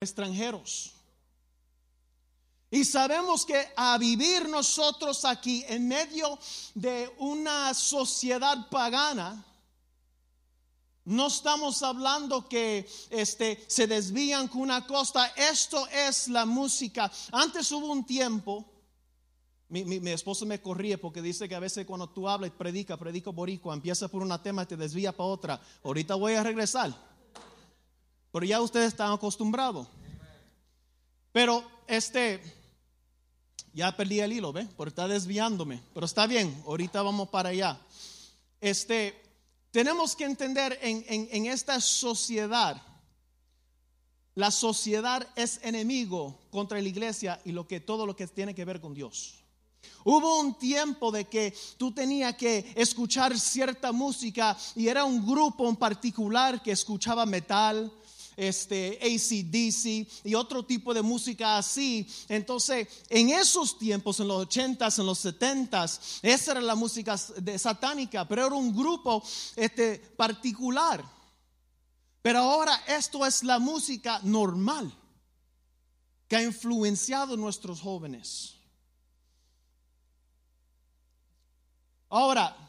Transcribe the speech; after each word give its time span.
extranjeros. 0.00 0.92
Y 2.70 2.84
sabemos 2.84 3.46
que 3.46 3.66
a 3.76 3.96
vivir 3.98 4.48
nosotros 4.48 5.24
aquí 5.24 5.64
en 5.68 5.88
medio 5.88 6.38
de 6.74 7.10
una 7.18 7.72
sociedad 7.72 8.68
pagana, 8.68 9.44
no 11.04 11.28
estamos 11.28 11.82
hablando 11.82 12.46
que 12.46 12.86
este, 13.08 13.64
se 13.66 13.86
desvían 13.86 14.48
con 14.48 14.60
una 14.60 14.86
costa. 14.86 15.32
Esto 15.34 15.88
es 15.88 16.28
la 16.28 16.44
música. 16.44 17.10
Antes 17.32 17.72
hubo 17.72 17.90
un 17.90 18.04
tiempo, 18.04 18.66
mi, 19.70 19.84
mi, 19.84 20.10
esposo 20.10 20.44
me 20.44 20.60
corría 20.60 21.00
porque 21.00 21.22
dice 21.22 21.48
que 21.48 21.54
a 21.54 21.60
veces 21.60 21.86
cuando 21.86 22.10
tú 22.10 22.28
hablas, 22.28 22.50
predica, 22.50 22.98
predica 22.98 23.30
boricua, 23.30 23.72
empieza 23.72 24.08
por 24.08 24.22
una 24.22 24.42
tema 24.42 24.64
y 24.64 24.66
te 24.66 24.76
desvía 24.76 25.12
para 25.16 25.28
otra. 25.30 25.60
Ahorita 25.82 26.14
voy 26.14 26.34
a 26.34 26.42
regresar. 26.42 27.07
Pero 28.38 28.46
ya 28.46 28.60
ustedes 28.60 28.86
están 28.86 29.10
acostumbrados. 29.10 29.88
Pero 31.32 31.68
este, 31.88 32.40
ya 33.74 33.96
perdí 33.96 34.20
el 34.20 34.32
hilo, 34.32 34.52
¿ve? 34.52 34.64
Por 34.76 34.86
estar 34.86 35.08
desviándome. 35.08 35.82
Pero 35.92 36.06
está 36.06 36.24
bien, 36.28 36.62
ahorita 36.64 37.02
vamos 37.02 37.30
para 37.30 37.48
allá. 37.48 37.80
Este, 38.60 39.20
tenemos 39.72 40.14
que 40.14 40.22
entender 40.22 40.78
en, 40.82 41.04
en 41.08 41.46
esta 41.46 41.80
sociedad, 41.80 42.80
la 44.36 44.52
sociedad 44.52 45.26
es 45.34 45.58
enemigo 45.64 46.38
contra 46.52 46.80
la 46.80 46.88
iglesia 46.88 47.40
y 47.44 47.50
lo 47.50 47.66
que, 47.66 47.80
todo 47.80 48.06
lo 48.06 48.14
que 48.14 48.28
tiene 48.28 48.54
que 48.54 48.64
ver 48.64 48.80
con 48.80 48.94
Dios. 48.94 49.34
Hubo 50.04 50.38
un 50.38 50.54
tiempo 50.56 51.10
de 51.10 51.24
que 51.24 51.52
tú 51.76 51.90
tenías 51.90 52.36
que 52.36 52.72
escuchar 52.76 53.36
cierta 53.36 53.90
música 53.90 54.56
y 54.76 54.86
era 54.86 55.04
un 55.04 55.26
grupo 55.26 55.68
en 55.68 55.74
particular 55.74 56.62
que 56.62 56.70
escuchaba 56.70 57.26
metal, 57.26 57.92
este, 58.38 58.98
ACDC 59.02 60.24
y 60.24 60.34
otro 60.34 60.64
tipo 60.64 60.94
de 60.94 61.02
música 61.02 61.58
así. 61.58 62.08
Entonces, 62.28 62.86
en 63.08 63.30
esos 63.30 63.78
tiempos, 63.78 64.20
en 64.20 64.28
los 64.28 64.48
80s, 64.48 65.00
en 65.00 65.06
los 65.06 65.24
70s, 65.24 66.20
esa 66.22 66.52
era 66.52 66.60
la 66.60 66.76
música 66.76 67.18
satánica, 67.18 68.26
pero 68.26 68.46
era 68.46 68.54
un 68.54 68.74
grupo 68.74 69.22
este, 69.56 69.98
particular. 70.16 71.04
Pero 72.22 72.38
ahora 72.38 72.74
esto 72.86 73.26
es 73.26 73.42
la 73.42 73.58
música 73.58 74.20
normal 74.22 74.94
que 76.28 76.36
ha 76.36 76.42
influenciado 76.42 77.34
a 77.34 77.36
nuestros 77.36 77.80
jóvenes. 77.80 78.54
Ahora, 82.10 82.67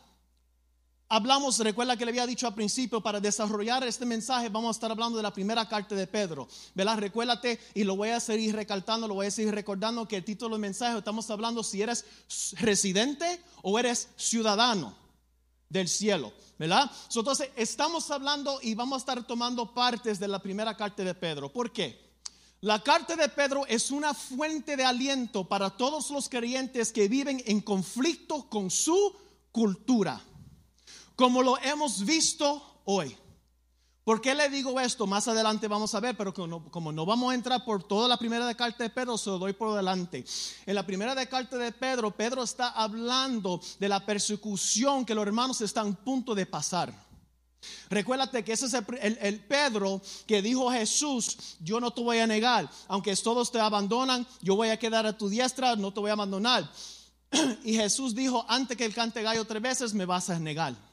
Hablamos, 1.11 1.57
recuerda 1.57 1.97
que 1.97 2.05
le 2.05 2.11
había 2.11 2.27
dicho 2.27 2.45
al 2.45 2.53
principio, 2.53 3.01
para 3.01 3.19
desarrollar 3.19 3.83
este 3.83 4.05
mensaje 4.05 4.47
vamos 4.47 4.69
a 4.69 4.77
estar 4.77 4.91
hablando 4.91 5.17
de 5.17 5.23
la 5.23 5.33
primera 5.33 5.67
carta 5.67 5.95
de 5.95 6.05
Pedro. 6.05 6.47
¿Verdad? 6.75 6.99
Recuérdate 6.99 7.59
y 7.73 7.83
lo 7.83 7.95
voy 7.95 8.09
a 8.09 8.19
seguir 8.19 8.55
recalcando, 8.55 9.07
lo 9.07 9.15
voy 9.15 9.25
a 9.25 9.31
seguir 9.31 9.55
recordando 9.55 10.07
que 10.07 10.17
el 10.17 10.23
título 10.23 10.53
del 10.53 10.61
mensaje 10.61 10.95
estamos 10.95 11.27
hablando 11.31 11.63
si 11.63 11.81
eres 11.81 12.05
residente 12.59 13.41
o 13.63 13.79
eres 13.79 14.09
ciudadano 14.17 14.95
del 15.67 15.87
cielo. 15.87 16.31
¿Verdad? 16.59 16.91
Entonces, 17.15 17.49
estamos 17.55 18.11
hablando 18.11 18.59
y 18.61 18.75
vamos 18.75 18.97
a 18.97 18.99
estar 18.99 19.25
tomando 19.25 19.73
partes 19.73 20.19
de 20.19 20.27
la 20.27 20.37
primera 20.37 20.77
carta 20.77 21.03
de 21.03 21.15
Pedro. 21.15 21.51
¿Por 21.51 21.71
qué? 21.71 22.07
La 22.61 22.83
carta 22.83 23.15
de 23.15 23.29
Pedro 23.29 23.65
es 23.65 23.89
una 23.89 24.13
fuente 24.13 24.77
de 24.77 24.85
aliento 24.85 25.47
para 25.47 25.71
todos 25.71 26.11
los 26.11 26.29
creyentes 26.29 26.91
que 26.91 27.07
viven 27.07 27.41
en 27.47 27.61
conflicto 27.61 28.47
con 28.47 28.69
su 28.69 29.15
cultura 29.51 30.21
como 31.19 31.43
lo 31.43 31.57
hemos 31.61 32.05
visto 32.05 32.81
hoy. 32.85 33.13
¿Por 34.05 34.21
qué 34.21 34.33
le 34.33 34.47
digo 34.47 34.79
esto? 34.79 35.05
Más 35.05 35.27
adelante 35.27 35.67
vamos 35.67 35.93
a 35.93 35.99
ver, 35.99 36.15
pero 36.15 36.33
como 36.33 36.93
no, 36.93 37.05
vamos 37.05 37.31
a 37.31 37.35
entrar 37.35 37.65
por 37.65 37.83
toda 37.83 38.07
la 38.07 38.15
primera 38.15 38.47
de 38.47 38.55
carta 38.55 38.85
de 38.85 38.89
Pedro, 38.89 39.17
se 39.17 39.29
lo 39.29 39.37
doy 39.37 39.51
por 39.51 39.75
delante. 39.75 40.23
En 40.65 40.75
la 40.75 40.85
primera 40.85 41.13
de 41.13 41.25
de 41.25 41.71
Pedro, 41.73 42.11
Pedro 42.11 42.41
está 42.41 42.69
hablando 42.69 43.59
de 43.79 43.89
la 43.89 44.05
persecución 44.05 45.05
que 45.05 45.13
los 45.13 45.27
hermanos 45.27 45.59
están 45.59 45.89
a 45.89 46.05
punto 46.05 46.33
de 46.33 46.45
pasar. 46.45 46.93
Recuérdate 47.89 48.41
que 48.45 48.53
ese 48.53 48.67
es 48.67 48.73
el, 48.73 49.17
el, 49.19 49.39
Pedro 49.41 50.01
que 50.25 50.41
dijo 50.41 50.71
Jesús, 50.71 51.57
yo 51.59 51.81
no 51.81 51.91
te 51.91 52.01
voy 52.01 52.19
a 52.19 52.27
negar, 52.27 52.69
aunque 52.87 53.13
todos 53.17 53.51
te 53.51 53.59
abandonan, 53.59 54.25
yo 54.41 54.55
voy 54.55 54.69
a 54.69 54.79
quedar 54.79 55.05
a 55.05 55.17
tu 55.17 55.27
diestra, 55.27 55.75
no 55.75 55.91
te 55.91 55.99
voy 55.99 56.11
a 56.11 56.13
abandonar. 56.13 56.71
Y 57.65 57.73
Jesús 57.73 58.15
dijo, 58.15 58.45
antes 58.47 58.77
que 58.77 58.85
el 58.85 58.93
cante 58.93 59.21
gallo 59.21 59.43
tres 59.43 59.61
veces, 59.61 59.93
me 59.93 60.05
vas 60.05 60.29
a 60.29 60.39
negar. 60.39 60.88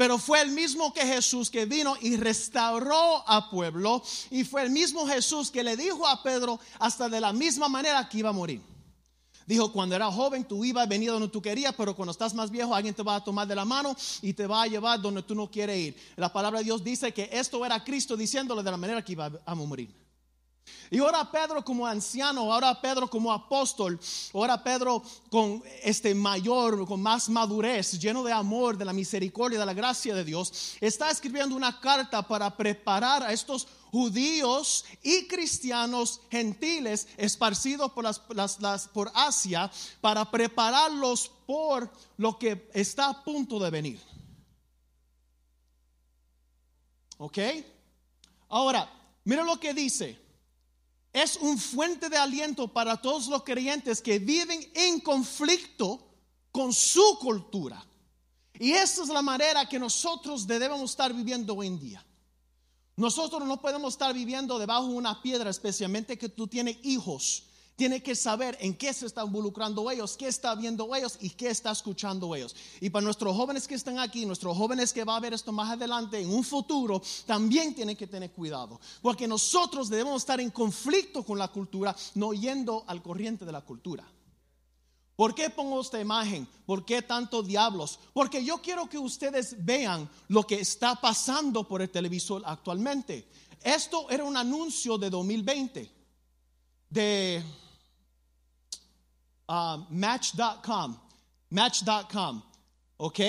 Pero 0.00 0.16
fue 0.16 0.40
el 0.40 0.52
mismo 0.52 0.94
que 0.94 1.02
Jesús 1.02 1.50
que 1.50 1.66
vino 1.66 1.94
y 2.00 2.16
restauró 2.16 3.22
a 3.28 3.50
pueblo. 3.50 4.02
Y 4.30 4.44
fue 4.44 4.62
el 4.62 4.70
mismo 4.70 5.06
Jesús 5.06 5.50
que 5.50 5.62
le 5.62 5.76
dijo 5.76 6.06
a 6.06 6.22
Pedro 6.22 6.58
hasta 6.78 7.10
de 7.10 7.20
la 7.20 7.34
misma 7.34 7.68
manera 7.68 8.08
que 8.08 8.16
iba 8.16 8.30
a 8.30 8.32
morir. 8.32 8.62
Dijo, 9.44 9.70
cuando 9.70 9.94
era 9.94 10.10
joven 10.10 10.44
tú 10.44 10.64
ibas, 10.64 10.88
venido 10.88 11.12
donde 11.12 11.28
tú 11.28 11.42
querías, 11.42 11.74
pero 11.76 11.94
cuando 11.94 12.12
estás 12.12 12.32
más 12.32 12.50
viejo 12.50 12.74
alguien 12.74 12.94
te 12.94 13.02
va 13.02 13.16
a 13.16 13.22
tomar 13.22 13.46
de 13.46 13.54
la 13.54 13.66
mano 13.66 13.94
y 14.22 14.32
te 14.32 14.46
va 14.46 14.62
a 14.62 14.66
llevar 14.66 15.02
donde 15.02 15.22
tú 15.22 15.34
no 15.34 15.50
quieres 15.50 15.76
ir. 15.76 15.96
La 16.16 16.32
palabra 16.32 16.60
de 16.60 16.64
Dios 16.64 16.82
dice 16.82 17.12
que 17.12 17.28
esto 17.30 17.62
era 17.66 17.84
Cristo 17.84 18.16
diciéndole 18.16 18.62
de 18.62 18.70
la 18.70 18.78
manera 18.78 19.04
que 19.04 19.12
iba 19.12 19.30
a 19.44 19.54
morir. 19.54 19.94
Y 20.90 20.98
ahora 20.98 21.30
Pedro 21.30 21.64
como 21.64 21.86
anciano, 21.86 22.52
ahora 22.52 22.80
Pedro 22.80 23.08
como 23.08 23.32
apóstol, 23.32 23.98
ahora 24.34 24.62
Pedro 24.62 25.02
con 25.30 25.62
este 25.82 26.14
mayor, 26.14 26.84
con 26.86 27.00
más 27.00 27.28
madurez, 27.28 27.98
lleno 28.00 28.24
de 28.24 28.32
amor, 28.32 28.76
de 28.76 28.84
la 28.84 28.92
misericordia, 28.92 29.60
de 29.60 29.66
la 29.66 29.72
gracia 29.72 30.14
de 30.14 30.24
Dios, 30.24 30.76
está 30.80 31.10
escribiendo 31.10 31.54
una 31.54 31.80
carta 31.80 32.26
para 32.26 32.56
preparar 32.56 33.22
a 33.22 33.32
estos 33.32 33.68
judíos 33.92 34.84
y 35.02 35.26
cristianos 35.28 36.22
gentiles 36.30 37.06
esparcidos 37.16 37.92
por, 37.92 38.04
las, 38.04 38.90
Asia 39.14 39.70
para 40.00 40.28
prepararlos 40.28 41.30
por 41.46 41.88
lo 42.16 42.36
que 42.36 42.68
está 42.74 43.10
a 43.10 43.24
punto 43.24 43.60
de 43.60 43.70
venir. 43.70 44.00
¿Ok? 47.18 47.38
Ahora, 48.48 48.90
mira 49.24 49.44
lo 49.44 49.60
que 49.60 49.72
dice 49.72 50.19
es 51.12 51.36
un 51.36 51.58
fuente 51.58 52.08
de 52.08 52.16
aliento 52.16 52.68
para 52.68 52.96
todos 53.00 53.26
los 53.26 53.42
creyentes 53.42 54.00
que 54.00 54.18
viven 54.18 54.70
en 54.74 55.00
conflicto 55.00 56.06
con 56.52 56.72
su 56.72 57.18
cultura. 57.20 57.84
Y 58.58 58.72
esa 58.72 59.02
es 59.02 59.08
la 59.08 59.22
manera 59.22 59.68
que 59.68 59.78
nosotros 59.78 60.46
debemos 60.46 60.90
estar 60.90 61.12
viviendo 61.12 61.54
hoy 61.54 61.66
en 61.66 61.80
día. 61.80 62.06
Nosotros 62.96 63.46
no 63.46 63.60
podemos 63.60 63.94
estar 63.94 64.12
viviendo 64.12 64.58
debajo 64.58 64.88
de 64.88 64.94
una 64.94 65.22
piedra, 65.22 65.48
especialmente 65.48 66.18
que 66.18 66.28
tú 66.28 66.46
tienes 66.46 66.76
hijos 66.82 67.49
tiene 67.80 68.02
que 68.02 68.14
saber 68.14 68.58
en 68.60 68.74
qué 68.74 68.92
se 68.92 69.06
están 69.06 69.28
involucrando 69.28 69.90
ellos, 69.90 70.14
qué 70.14 70.28
está 70.28 70.54
viendo 70.54 70.94
ellos 70.94 71.16
y 71.18 71.30
qué 71.30 71.48
está 71.48 71.70
escuchando 71.70 72.36
ellos. 72.36 72.54
Y 72.78 72.90
para 72.90 73.02
nuestros 73.02 73.34
jóvenes 73.34 73.66
que 73.66 73.74
están 73.74 73.98
aquí, 73.98 74.26
nuestros 74.26 74.54
jóvenes 74.54 74.92
que 74.92 75.02
va 75.02 75.16
a 75.16 75.20
ver 75.20 75.32
esto 75.32 75.50
más 75.50 75.70
adelante 75.70 76.20
en 76.20 76.30
un 76.30 76.44
futuro, 76.44 77.00
también 77.24 77.74
tienen 77.74 77.96
que 77.96 78.06
tener 78.06 78.32
cuidado, 78.32 78.78
porque 79.00 79.26
nosotros 79.26 79.88
debemos 79.88 80.20
estar 80.20 80.42
en 80.42 80.50
conflicto 80.50 81.22
con 81.22 81.38
la 81.38 81.48
cultura, 81.48 81.96
no 82.16 82.34
yendo 82.34 82.84
al 82.86 83.02
corriente 83.02 83.46
de 83.46 83.52
la 83.52 83.62
cultura. 83.62 84.04
¿Por 85.16 85.34
qué 85.34 85.48
pongo 85.48 85.80
esta 85.80 85.98
imagen? 85.98 86.46
¿Por 86.66 86.84
qué 86.84 87.00
tanto 87.00 87.42
diablos? 87.42 87.98
Porque 88.12 88.44
yo 88.44 88.58
quiero 88.58 88.90
que 88.90 88.98
ustedes 88.98 89.56
vean 89.64 90.06
lo 90.28 90.42
que 90.42 90.60
está 90.60 90.96
pasando 90.96 91.66
por 91.66 91.80
el 91.80 91.88
televisor 91.88 92.42
actualmente. 92.44 93.26
Esto 93.62 94.10
era 94.10 94.24
un 94.24 94.36
anuncio 94.36 94.98
de 94.98 95.08
2020 95.08 95.90
de 96.90 97.42
Uh, 99.50 99.84
match.com. 99.90 100.96
Match.com. 101.50 102.42
¿Ok? 102.98 103.20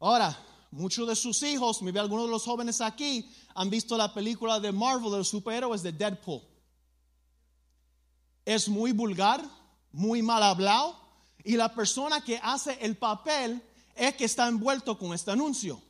Ahora, 0.00 0.36
muchos 0.72 1.06
de 1.06 1.14
sus 1.14 1.40
hijos, 1.44 1.82
me 1.82 1.92
ve 1.92 2.00
algunos 2.00 2.24
de 2.24 2.32
los 2.32 2.42
jóvenes 2.42 2.80
aquí, 2.80 3.30
han 3.54 3.70
visto 3.70 3.96
la 3.96 4.12
película 4.12 4.58
de 4.58 4.72
Marvel 4.72 5.08
de 5.12 5.18
los 5.18 5.28
superhéroes 5.28 5.84
de 5.84 5.92
Deadpool. 5.92 6.42
Es 8.44 8.68
muy 8.68 8.90
vulgar, 8.90 9.40
muy 9.92 10.20
mal 10.20 10.42
hablado, 10.42 10.98
y 11.44 11.56
la 11.56 11.72
persona 11.72 12.24
que 12.24 12.40
hace 12.42 12.76
el 12.80 12.96
papel 12.96 13.62
es 13.94 14.16
que 14.16 14.24
está 14.24 14.48
envuelto 14.48 14.98
con 14.98 15.14
este 15.14 15.30
anuncio. 15.30 15.80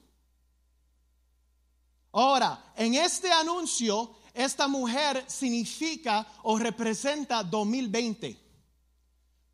Ahora, 2.12 2.72
en 2.76 2.94
este 2.94 3.32
anuncio, 3.32 4.16
esta 4.34 4.68
mujer 4.68 5.24
significa 5.26 6.26
o 6.42 6.58
representa 6.58 7.42
2020. 7.42 8.45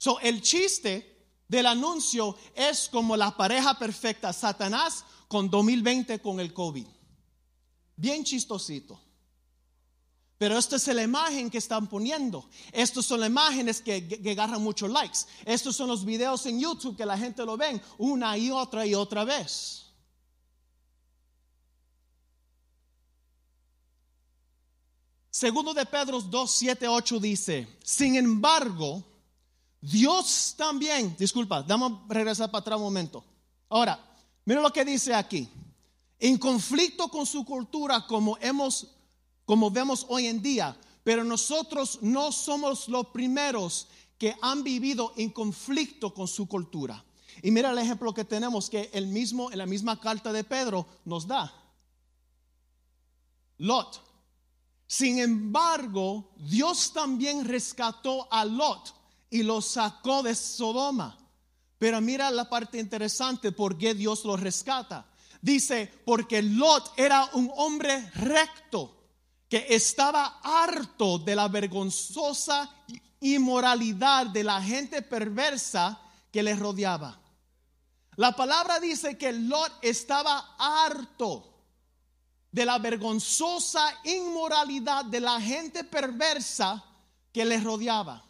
So, 0.03 0.19
el 0.19 0.43
chiste 0.43 1.31
del 1.47 1.65
anuncio 1.65 2.37
es 2.57 2.89
como 2.89 3.17
la 3.17 3.37
pareja 3.37 3.79
perfecta, 3.79 4.33
Satanás 4.33 5.05
con 5.29 5.49
2020 5.49 6.21
con 6.21 6.41
el 6.41 6.53
COVID. 6.53 6.89
Bien 7.95 8.25
chistosito. 8.25 9.01
Pero 10.39 10.59
esta 10.59 10.75
es 10.75 10.89
la 10.89 11.05
imagen 11.05 11.49
que 11.49 11.59
están 11.59 11.87
poniendo. 11.87 12.51
Estas 12.73 13.07
son 13.07 13.21
las 13.21 13.29
imágenes 13.29 13.81
que, 13.81 14.09
que, 14.09 14.33
agarran 14.33 14.61
muchos 14.61 14.91
likes. 14.91 15.21
Estos 15.45 15.77
son 15.77 15.87
los 15.87 16.05
videos 16.05 16.47
en 16.47 16.59
YouTube 16.59 16.97
que 16.97 17.07
la 17.07 17.17
gente 17.17 17.47
lo 17.47 17.57
ven 17.57 17.81
una 17.99 18.37
y 18.37 18.51
otra 18.51 18.85
y 18.85 18.97
otra 18.97 19.23
vez. 19.23 19.87
Segundo 25.31 25.73
de 25.73 25.87
Pedro 25.87 26.21
2, 26.21 26.51
7, 26.51 26.89
8 26.89 27.21
dice, 27.21 27.79
sin 27.85 28.17
embargo, 28.17 29.12
Dios 29.83 30.55
también, 30.57 31.17
disculpa, 31.19 31.63
vamos 31.63 32.05
a 32.09 32.15
regresar 32.15 32.49
para 32.53 32.61
atrás 32.61 32.77
un 32.77 32.85
momento. 32.85 33.25
Ahora, 33.69 33.99
mira 34.45 34.61
lo 34.61 34.73
que 34.73 34.85
dice 34.85 35.13
aquí. 35.13 35.49
En 36.21 36.39
conflicto 36.39 37.09
con 37.09 37.27
su 37.27 37.45
cultura 37.45 38.07
como 38.07 38.39
hemos 38.39 38.87
como 39.45 39.73
vemos 39.73 40.07
hoy 40.09 40.29
en 40.29 40.41
día, 40.41 40.79
pero 41.03 41.25
nosotros 41.25 41.99
no 42.01 42.31
somos 42.31 42.89
los 42.89 43.09
primeros 43.09 43.89
que 44.17 44.37
han 44.41 44.63
vivido 44.63 45.13
en 45.17 45.31
conflicto 45.31 46.15
con 46.15 46.29
su 46.29 46.47
cultura. 46.47 47.05
Y 47.43 47.51
mira 47.51 47.73
el 47.73 47.79
ejemplo 47.79 48.15
que 48.15 48.25
tenemos 48.25 48.71
que 48.71 48.89
el 48.93 49.09
mismo 49.09 49.51
en 49.51 49.59
la 49.59 49.67
misma 49.67 49.99
carta 49.99 50.33
de 50.33 50.45
Pedro 50.45 50.87
nos 51.05 51.27
da. 51.27 51.53
Lot. 53.59 54.01
Sin 54.87 55.19
embargo, 55.19 56.31
Dios 56.37 56.93
también 56.93 57.45
rescató 57.45 58.33
a 58.33 58.45
Lot 58.45 59.02
y 59.33 59.43
lo 59.43 59.63
sacó 59.63 60.23
de 60.23 60.35
Sodoma. 60.35 61.19
Pero 61.79 62.01
mira 62.01 62.31
la 62.31 62.49
parte 62.49 62.79
interesante, 62.79 63.51
¿por 63.51 63.79
qué 63.79 63.95
Dios 63.95 64.25
lo 64.25 64.37
rescata? 64.37 65.07
Dice, 65.41 65.91
porque 66.05 66.43
Lot 66.43 66.93
era 66.97 67.29
un 67.33 67.51
hombre 67.57 68.11
recto 68.15 69.09
que 69.49 69.67
estaba 69.71 70.39
harto 70.43 71.19
de 71.19 71.35
la 71.35 71.49
vergonzosa 71.49 72.71
inmoralidad 73.21 74.27
de 74.27 74.45
la 74.45 74.63
gente 74.63 75.01
perversa 75.01 75.99
que 76.31 76.43
le 76.43 76.55
rodeaba. 76.55 77.19
La 78.17 78.37
palabra 78.37 78.79
dice 78.81 79.17
que 79.17 79.33
Lot 79.33 79.73
estaba 79.81 80.57
harto 80.59 81.53
de 82.51 82.67
la 82.67 82.79
vergonzosa 82.79 83.99
inmoralidad 84.05 85.07
de 85.07 85.21
la 85.21 85.41
gente 85.41 85.85
perversa 85.85 86.85
que 87.33 87.47
le 87.47 87.59
rodeaba. 87.59 88.23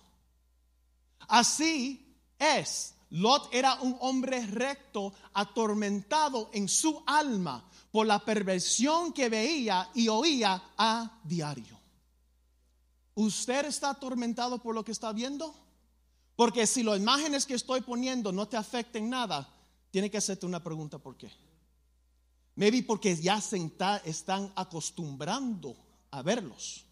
Así 1.28 2.16
es, 2.38 2.94
Lot 3.10 3.52
era 3.52 3.74
un 3.82 3.96
hombre 4.00 4.46
recto, 4.46 5.12
atormentado 5.34 6.50
en 6.52 6.68
su 6.68 7.02
alma 7.06 7.68
por 7.90 8.06
la 8.06 8.24
perversión 8.24 9.12
que 9.12 9.28
veía 9.28 9.90
y 9.94 10.08
oía 10.08 10.62
a 10.78 11.20
diario. 11.24 11.78
¿Usted 13.14 13.66
está 13.66 13.90
atormentado 13.90 14.58
por 14.58 14.74
lo 14.74 14.82
que 14.82 14.92
está 14.92 15.12
viendo? 15.12 15.54
Porque 16.34 16.66
si 16.66 16.82
las 16.82 16.96
imágenes 16.96 17.44
que 17.44 17.54
estoy 17.54 17.82
poniendo 17.82 18.32
no 18.32 18.48
te 18.48 18.56
afecten 18.56 19.10
nada, 19.10 19.46
tiene 19.90 20.10
que 20.10 20.16
hacerte 20.16 20.46
una 20.46 20.62
pregunta, 20.62 20.98
¿por 20.98 21.16
qué? 21.16 21.30
Maybe 22.54 22.82
porque 22.82 23.14
ya 23.16 23.40
se 23.40 23.70
están 24.04 24.52
acostumbrando 24.56 25.76
a 26.10 26.22
verlos. 26.22 26.86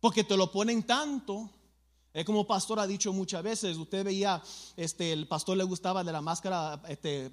Porque 0.00 0.24
te 0.24 0.36
lo 0.36 0.50
ponen 0.50 0.84
tanto. 0.84 1.50
Es 2.12 2.24
como 2.24 2.46
pastor 2.46 2.80
ha 2.80 2.86
dicho 2.86 3.12
muchas 3.12 3.42
veces, 3.42 3.76
usted 3.76 4.04
veía, 4.04 4.42
este, 4.76 5.12
el 5.12 5.28
pastor 5.28 5.56
le 5.56 5.64
gustaba 5.64 6.02
de 6.02 6.12
la 6.12 6.20
máscara, 6.20 6.80
este, 6.88 7.30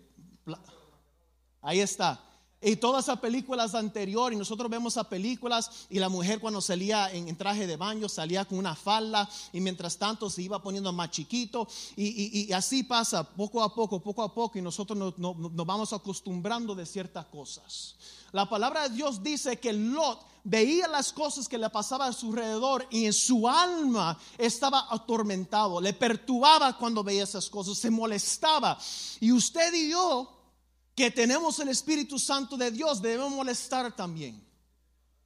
ahí 1.62 1.80
está. 1.80 2.22
Y 2.62 2.78
todas 2.78 3.06
esas 3.06 3.20
películas 3.20 3.76
anteriores, 3.76 4.36
y 4.36 4.40
nosotros 4.40 4.70
vemos 4.72 4.94
esas 4.94 5.08
películas 5.08 5.70
y 5.90 6.00
la 6.00 6.10
mujer 6.10 6.40
cuando 6.40 6.62
salía 6.62 7.12
en, 7.12 7.36
traje 7.36 7.68
de 7.68 7.78
baño 7.78 8.10
salía 8.10 8.46
con 8.46 8.58
una 8.58 8.76
falda 8.76 9.30
y 9.54 9.62
mientras 9.62 9.98
tanto 9.98 10.30
se 10.30 10.42
iba 10.42 10.62
poniendo 10.62 10.92
más 10.92 11.12
chiquito 11.12 11.68
y, 11.96 12.52
así 12.54 12.84
pasa 12.84 13.24
poco 13.24 13.62
a 13.62 13.74
poco, 13.74 14.00
poco 14.00 14.24
a 14.24 14.34
poco 14.34 14.58
y 14.58 14.62
nosotros 14.62 14.98
nos, 14.98 15.18
nos 15.18 15.66
vamos 15.66 15.94
acostumbrando 15.94 16.74
de 16.74 16.86
ciertas 16.86 17.26
cosas. 17.26 17.96
La 18.32 18.50
palabra 18.50 18.90
de 18.90 18.96
Dios 18.96 19.22
dice 19.22 19.60
que 19.60 19.72
Lot 19.72 20.20
veía 20.44 20.88
las 20.88 21.12
cosas 21.12 21.48
que 21.48 21.58
le 21.58 21.70
pasaban 21.70 22.10
a 22.10 22.14
su 22.14 22.28
alrededor 22.28 22.88
y 22.90 23.06
en 23.06 23.14
su 23.14 23.48
alma 23.48 24.18
estaba 24.38 24.88
atormentado, 24.90 25.82
le 25.82 25.94
perturbaba 25.94 26.78
cuando 26.78 27.04
veía 27.04 27.24
esas 27.24 27.50
cosas, 27.50 27.78
se 27.78 27.90
molestaba. 27.90 28.78
Y 29.20 29.32
usted 29.32 29.74
y 29.74 29.92
yo 29.92 30.35
que 30.96 31.12
tenemos 31.12 31.60
el 31.60 31.70
Espíritu 31.70 32.18
Santo 32.18 32.56
de 32.56 32.72
Dios 32.72 33.02
debemos 33.02 33.32
molestar 33.32 33.94
también. 33.96 34.42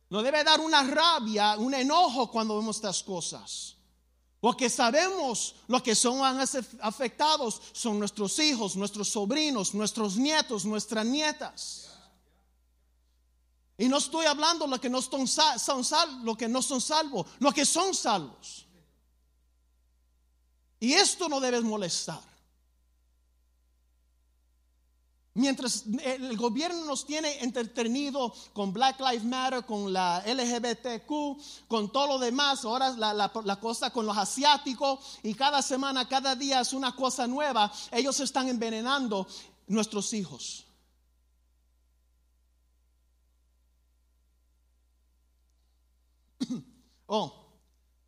No 0.09 0.23
debe 0.23 0.43
dar 0.43 0.59
una 0.59 0.83
rabia, 0.83 1.55
un 1.57 1.73
enojo 1.73 2.31
cuando 2.31 2.57
vemos 2.57 2.77
estas 2.77 3.03
cosas. 3.03 3.75
Porque 4.39 4.69
sabemos 4.69 5.55
lo 5.67 5.83
que 5.83 5.93
son 5.93 6.21
afectados 6.81 7.61
son 7.73 7.99
nuestros 7.99 8.39
hijos, 8.39 8.75
nuestros 8.75 9.09
sobrinos, 9.09 9.73
nuestros 9.75 10.15
nietos, 10.15 10.65
nuestras 10.65 11.05
nietas. 11.05 11.89
Y 13.77 13.87
no 13.87 13.97
estoy 13.97 14.25
hablando 14.25 14.65
lo 14.65 14.79
que 14.81 14.89
no 14.89 15.01
son, 15.01 15.27
son 15.27 15.85
lo 16.23 16.35
que 16.35 16.47
no 16.47 16.61
son 16.61 16.81
salvos, 16.81 17.27
lo 17.39 17.51
que 17.51 17.65
son 17.65 17.93
salvos. 17.93 18.65
Y 20.79 20.93
esto 20.93 21.29
no 21.29 21.39
debe 21.39 21.61
molestar. 21.61 22.28
Mientras 25.39 25.85
el 26.03 26.35
gobierno 26.35 26.83
nos 26.83 27.05
tiene 27.05 27.41
entretenido 27.41 28.33
con 28.51 28.73
Black 28.73 28.99
Lives 28.99 29.23
Matter, 29.23 29.65
con 29.65 29.93
la 29.93 30.21
LGBTQ, 30.27 31.09
con 31.65 31.89
todo 31.93 32.07
lo 32.07 32.19
demás, 32.19 32.65
ahora 32.65 32.89
la, 32.89 33.57
cosa 33.61 33.89
con 33.89 34.05
los 34.05 34.17
asiáticos 34.17 35.17
y 35.23 35.33
cada 35.33 35.61
semana, 35.61 36.09
cada 36.09 36.35
día 36.35 36.59
es 36.59 36.73
una 36.73 36.93
cosa 36.93 37.25
nueva, 37.25 37.71
ellos 37.89 38.19
están 38.19 38.49
envenenando 38.49 39.25
nuestros 39.67 40.11
hijos. 40.11 40.65
Oh, 47.11 47.47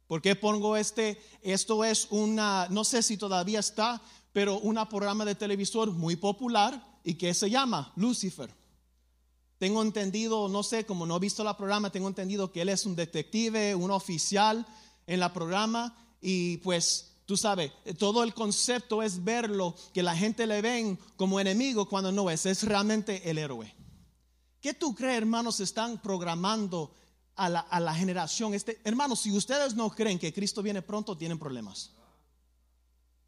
¿por 0.05 0.21
qué 0.21 0.35
pongo 0.35 0.75
este? 0.75 1.19
Esto 1.41 1.85
es 1.85 2.07
una, 2.11 2.67
no 2.69 2.83
sé 2.83 3.01
si 3.01 3.15
todavía 3.15 3.61
está, 3.61 4.01
pero 4.33 4.59
un 4.59 4.75
programa 4.89 5.23
de 5.23 5.33
televisor 5.33 5.91
muy 5.91 6.17
popular 6.17 6.90
y 7.03 7.15
que 7.15 7.33
se 7.33 7.49
llama 7.49 7.91
Lucifer. 7.95 8.53
Tengo 9.57 9.81
entendido, 9.81 10.49
no 10.49 10.63
sé, 10.63 10.85
como 10.85 11.05
no 11.05 11.17
he 11.17 11.19
visto 11.19 11.43
la 11.43 11.55
programa, 11.55 11.91
tengo 11.91 12.07
entendido 12.07 12.51
que 12.51 12.61
él 12.61 12.69
es 12.69 12.85
un 12.85 12.95
detective, 12.95 13.75
un 13.75 13.91
oficial 13.91 14.65
en 15.05 15.19
la 15.19 15.33
programa 15.33 15.95
y 16.19 16.57
pues 16.57 17.11
tú 17.25 17.37
sabes, 17.37 17.71
todo 17.97 18.23
el 18.23 18.33
concepto 18.33 19.03
es 19.03 19.23
verlo, 19.23 19.75
que 19.93 20.03
la 20.03 20.15
gente 20.15 20.47
le 20.47 20.61
ven 20.61 20.99
como 21.15 21.39
enemigo 21.39 21.87
cuando 21.87 22.11
no 22.11 22.29
es, 22.29 22.45
es 22.45 22.63
realmente 22.63 23.29
el 23.29 23.37
héroe. 23.37 23.73
¿Qué 24.59 24.73
tú 24.73 24.93
crees, 24.93 25.17
hermanos, 25.17 25.59
están 25.59 26.01
programando 26.01 26.93
a 27.35 27.49
la, 27.49 27.59
a 27.59 27.79
la 27.79 27.93
generación? 27.95 28.53
Este, 28.53 28.79
hermanos, 28.83 29.21
si 29.21 29.31
ustedes 29.31 29.75
no 29.75 29.89
creen 29.89 30.19
que 30.19 30.33
Cristo 30.33 30.61
viene 30.61 30.81
pronto, 30.81 31.17
tienen 31.17 31.39
problemas. 31.39 31.91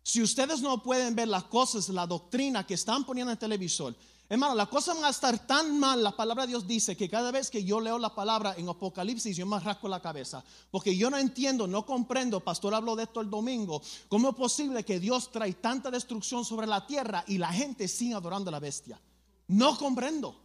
Si 0.04 0.22
ustedes 0.22 0.62
no 0.62 0.84
pueden 0.84 1.16
ver 1.16 1.30
las 1.30 1.46
cosas, 1.46 1.88
la 1.88 2.06
doctrina 2.06 2.68
que 2.68 2.74
están 2.74 3.06
poniendo 3.06 3.32
en 3.32 3.36
el 3.36 3.40
televisor, 3.40 3.96
hermano, 4.28 4.54
la 4.54 4.66
cosa 4.66 4.94
va 4.96 5.08
a 5.08 5.12
estar 5.12 5.48
tan 5.48 5.80
mal. 5.80 6.04
La 6.04 6.12
palabra 6.12 6.44
de 6.44 6.50
Dios 6.50 6.68
dice 6.68 6.98
que 6.98 7.10
cada 7.10 7.32
vez 7.32 7.50
que 7.50 7.64
yo 7.64 7.80
leo 7.80 7.98
la 7.98 8.14
palabra 8.14 8.54
en 8.58 8.68
Apocalipsis, 8.68 9.38
yo 9.38 9.46
me 9.46 9.58
rasco 9.62 9.88
la 9.88 10.02
cabeza. 10.02 10.44
Porque 10.70 10.98
yo 10.98 11.10
no 11.10 11.18
entiendo, 11.18 11.68
no 11.68 11.86
comprendo, 11.86 12.42
pastor 12.42 12.76
habló 12.76 12.98
de 12.98 13.04
esto 13.04 13.22
el 13.22 13.30
domingo, 13.30 13.82
cómo 14.10 14.32
es 14.32 14.36
posible 14.36 14.84
que 14.84 15.00
Dios 15.00 15.32
trae 15.32 15.54
tanta 15.54 15.90
destrucción 15.90 16.44
sobre 16.44 16.68
la 16.68 16.86
tierra 16.86 17.24
y 17.26 17.38
la 17.38 17.54
gente 17.54 17.88
siga 17.88 18.18
adorando 18.18 18.50
a 18.50 18.52
la 18.52 18.60
bestia. 18.60 19.00
No 19.48 19.78
comprendo. 19.78 20.36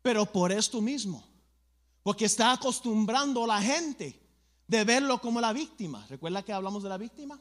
Pero 0.00 0.24
por 0.24 0.52
esto 0.52 0.80
mismo, 0.80 1.22
porque 2.02 2.24
está 2.24 2.52
acostumbrando 2.52 3.44
a 3.44 3.46
la 3.46 3.62
gente 3.62 4.18
de 4.66 4.84
verlo 4.84 5.20
como 5.20 5.38
la 5.38 5.52
víctima. 5.52 6.06
¿Recuerda 6.08 6.42
que 6.42 6.52
hablamos 6.52 6.82
de 6.82 6.88
la 6.88 6.96
víctima? 6.96 7.38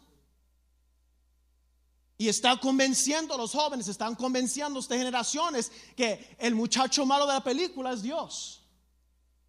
Y 2.21 2.29
está 2.29 2.55
convenciendo 2.59 3.33
a 3.33 3.37
los 3.37 3.51
jóvenes, 3.51 3.87
están 3.87 4.13
convenciendo 4.13 4.77
a 4.77 4.81
estas 4.83 4.99
generaciones 4.99 5.71
que 5.95 6.35
el 6.37 6.53
muchacho 6.53 7.03
malo 7.03 7.25
de 7.25 7.33
la 7.33 7.43
película 7.43 7.93
es 7.93 8.03
Dios 8.03 8.61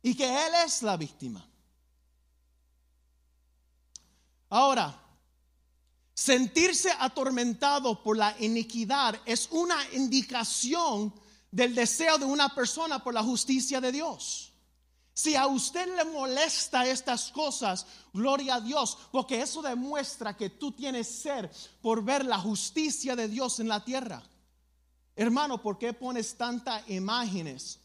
y 0.02 0.14
que 0.14 0.25
Él 0.25 0.55
es 0.64 0.81
la 0.81 0.97
víctima. 0.97 1.47
Ahora, 4.49 4.99
sentirse 6.14 6.91
atormentado 6.99 8.02
por 8.02 8.17
la 8.17 8.35
iniquidad 8.41 9.21
es 9.26 9.49
una 9.50 9.76
indicación 9.93 11.12
del 11.50 11.75
deseo 11.75 12.17
de 12.17 12.25
una 12.25 12.55
persona 12.55 13.05
por 13.05 13.12
la 13.12 13.23
justicia 13.23 13.83
de 13.83 13.93
Dios. 13.93 14.51
Si 15.14 15.37
a 15.37 15.47
usted 15.47 15.95
le 15.95 16.04
molesta 16.04 16.87
estas 16.87 17.31
cosas, 17.31 17.87
gloria 18.14 18.54
a 18.54 18.61
Dios, 18.61 18.97
porque 19.11 19.42
eso 19.42 19.61
demuestra 19.61 20.37
que 20.37 20.49
tú 20.49 20.73
tienes 20.73 21.07
ser 21.07 21.50
por 21.83 22.02
ver 22.02 22.25
la 22.25 22.38
justicia 22.38 23.14
de 23.14 23.28
Dios 23.28 23.61
en 23.61 23.69
la 23.69 23.85
tierra. 23.85 24.23
Hermano, 25.14 25.61
¿por 25.61 25.78
qué 25.78 25.92
pones 25.92 26.35
tantas 26.35 26.88
imágenes 26.88 27.78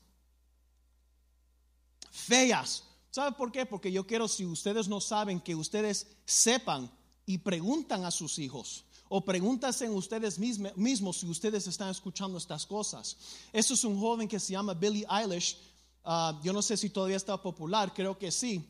feas? 2.09 2.83
¿Sabe 3.11 3.33
por 3.33 3.51
qué? 3.51 3.65
Porque 3.65 3.91
yo 3.91 4.07
quiero, 4.07 4.29
si 4.29 4.45
ustedes 4.45 4.87
no 4.87 5.01
saben, 5.01 5.41
que 5.41 5.55
ustedes 5.55 6.07
sepan 6.25 6.89
y 7.25 7.39
preguntan 7.39 8.05
a 8.05 8.11
sus 8.11 8.39
hijos 8.39 8.85
o 9.09 9.23
pregúntense 9.23 9.89
ustedes 9.89 10.39
mismos 10.39 11.17
si 11.17 11.27
ustedes 11.27 11.67
están 11.67 11.89
escuchando 11.89 12.37
estas 12.37 12.65
cosas. 12.65 13.17
Eso 13.51 13.73
es 13.73 13.83
un 13.83 13.99
joven 13.99 14.27
que 14.27 14.39
se 14.39 14.53
llama 14.53 14.73
Billy 14.73 15.05
Eilish 15.09 15.57
ah, 16.07 16.39
yo 16.41 16.53
no 16.53 16.63
sé 16.63 16.75
si 16.77 16.89
todavía 16.89 17.17
está 17.17 17.39
popular, 17.39 17.93
creo 17.93 18.17
que 18.17 18.31
sí, 18.31 18.67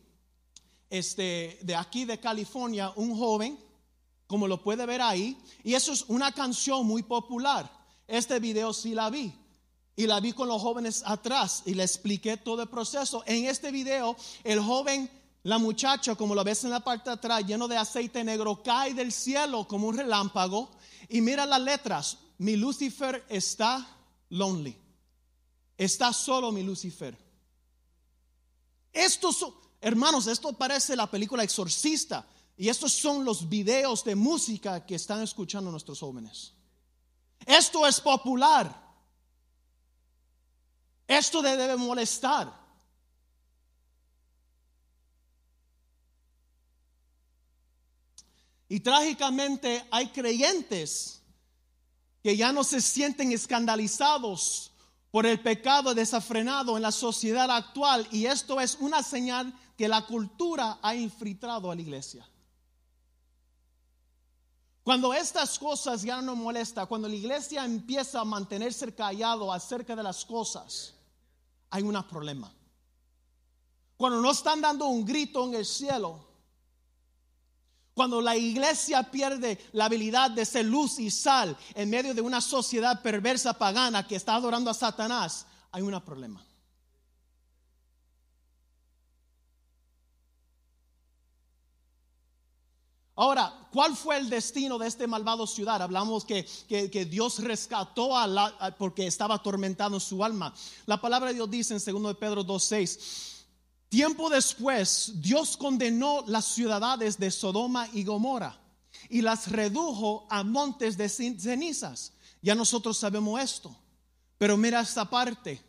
este, 0.89 1.59
de 1.61 1.75
aquí 1.75 2.05
de 2.05 2.19
California, 2.19 2.91
un 2.95 3.17
joven, 3.17 3.57
como 4.25 4.47
lo 4.47 4.61
puede 4.61 4.85
ver 4.85 5.01
ahí, 5.01 5.37
y 5.63 5.73
eso 5.73 5.93
es 5.93 6.05
una 6.07 6.31
canción 6.31 6.85
muy 6.85 7.03
popular. 7.03 7.71
Este 8.07 8.39
video 8.39 8.73
sí 8.73 8.93
la 8.93 9.09
vi. 9.09 9.33
Y 9.95 10.05
la 10.05 10.19
vi 10.19 10.33
con 10.33 10.47
los 10.47 10.61
jóvenes 10.61 11.01
atrás 11.05 11.63
y 11.65 11.73
le 11.73 11.83
expliqué 11.83 12.37
todo 12.37 12.61
el 12.61 12.69
proceso. 12.69 13.23
En 13.25 13.45
este 13.45 13.71
video, 13.71 14.15
el 14.43 14.59
joven, 14.59 15.09
la 15.43 15.57
muchacha, 15.57 16.15
como 16.15 16.35
lo 16.35 16.43
ves 16.43 16.63
en 16.63 16.69
la 16.69 16.81
parte 16.81 17.09
de 17.09 17.15
atrás, 17.15 17.43
lleno 17.45 17.67
de 17.67 17.77
aceite 17.77 18.23
negro, 18.23 18.61
cae 18.61 18.93
del 18.93 19.11
cielo 19.11 19.67
como 19.67 19.87
un 19.87 19.97
relámpago. 19.97 20.69
Y 21.09 21.21
mira 21.21 21.45
las 21.47 21.61
letras. 21.61 22.17
Mi 22.37 22.55
Lucifer 22.55 23.25
está 23.27 23.87
lonely. 24.29 24.77
Está 25.75 26.13
solo 26.13 26.51
mi 26.51 26.61
Lucifer. 26.61 27.26
Estos, 28.97 29.45
hermanos, 29.79 30.25
esto 30.25 30.53
parece 30.53 30.95
la 30.95 31.09
película 31.09 31.43
Exorcista. 31.43 32.25
Y 32.57 32.67
estos 32.67 32.93
son 32.93 33.23
los 33.23 33.47
videos 33.47 34.03
de 34.03 34.15
música 34.15 34.83
que 34.83 34.95
están 34.95 35.21
escuchando 35.21 35.69
nuestros 35.69 35.99
jóvenes. 35.99 36.53
Esto 37.45 37.85
es 37.85 38.01
popular. 38.01 38.87
Esto 41.07 41.43
debe 41.43 41.77
molestar. 41.77 42.51
Y 48.67 48.79
trágicamente 48.79 49.85
hay 49.91 50.07
creyentes 50.07 51.21
que 52.23 52.35
ya 52.35 52.51
no 52.51 52.63
se 52.63 52.81
sienten 52.81 53.31
escandalizados 53.31 54.71
por 55.17 55.25
el 55.25 55.39
pecado 55.39 55.95
desenfrenado 55.95 56.77
en 56.77 56.83
la 56.83 56.91
sociedad 56.91 57.49
actual 57.49 58.07
y 58.11 58.27
esto 58.27 58.61
es 58.61 58.77
una 58.79 59.01
señal 59.01 59.51
que 59.75 59.87
la 59.87 60.05
cultura 60.05 60.77
ha 60.79 60.93
infiltrado 60.93 61.71
a 61.71 61.75
la 61.75 61.81
iglesia. 61.81 62.29
Cuando 64.83 65.15
estas 65.15 65.57
cosas 65.57 66.03
ya 66.03 66.21
no 66.21 66.35
molestan, 66.35 66.85
cuando 66.85 67.07
la 67.07 67.15
iglesia 67.15 67.65
empieza 67.65 68.21
a 68.21 68.25
mantenerse 68.25 68.93
callado 68.93 69.51
acerca 69.51 69.95
de 69.95 70.03
las 70.03 70.23
cosas, 70.23 70.93
hay 71.71 71.81
un 71.81 71.99
problema. 72.03 72.53
Cuando 73.97 74.21
no 74.21 74.29
están 74.29 74.61
dando 74.61 74.85
un 74.85 75.03
grito 75.03 75.43
en 75.45 75.55
el 75.55 75.65
cielo, 75.65 76.26
cuando 77.97 78.21
la 78.21 78.37
iglesia 78.37 79.01
pierde 79.01 79.57
la 79.71 79.85
habilidad 79.85 80.29
de 80.29 80.45
ser 80.45 80.65
luz 80.65 80.99
y 80.99 81.09
sal 81.09 81.57
en 81.73 81.89
medio 81.89 82.13
de 82.13 82.21
una 82.21 82.41
sociedad 82.41 83.01
perversa 83.01 83.53
pagana 83.57 84.07
que 84.07 84.15
está 84.15 84.35
adorando 84.35 84.69
a 84.69 84.75
Satanás, 84.75 85.47
hay 85.71 85.81
un 85.81 85.99
problema. 86.01 86.45
Ahora, 93.15 93.51
¿cuál 93.71 93.95
fue 93.95 94.17
el 94.17 94.29
destino 94.29 94.77
de 94.77 94.85
este 94.85 95.07
malvado 95.07 95.47
ciudad? 95.47 95.81
Hablamos 95.81 96.23
que, 96.23 96.45
Dios 97.09 97.39
rescató 97.39 98.15
a 98.15 98.27
la, 98.27 98.75
porque 98.77 99.07
estaba 99.07 99.33
atormentado 99.33 99.95
en 99.95 100.01
su 100.01 100.23
alma. 100.23 100.53
La 100.85 101.01
palabra 101.01 101.29
de 101.29 101.33
Dios 101.33 101.49
dice 101.49 101.73
en 101.73 102.03
2 102.03 102.15
Pedro 102.17 102.45
2.6, 102.45 103.36
tiempo 103.89 104.29
después 104.29 105.11
Dios 105.15 105.57
condenó 105.57 106.23
las 106.27 106.45
ciudades 106.45 107.17
de 107.17 107.31
Sodoma 107.31 107.87
y 107.93 108.03
Gomorra 108.03 108.59
y 109.09 109.21
las 109.21 109.47
redujo 109.49 110.27
a 110.29 110.43
montes 110.43 110.97
de 110.97 111.09
cenizas. 111.09 112.13
Ya 112.41 112.55
nosotros 112.55 112.97
sabemos 112.97 113.41
esto. 113.41 113.75
Pero 114.37 114.57
mira 114.57 114.81
esta 114.81 115.09
parte. 115.09 115.63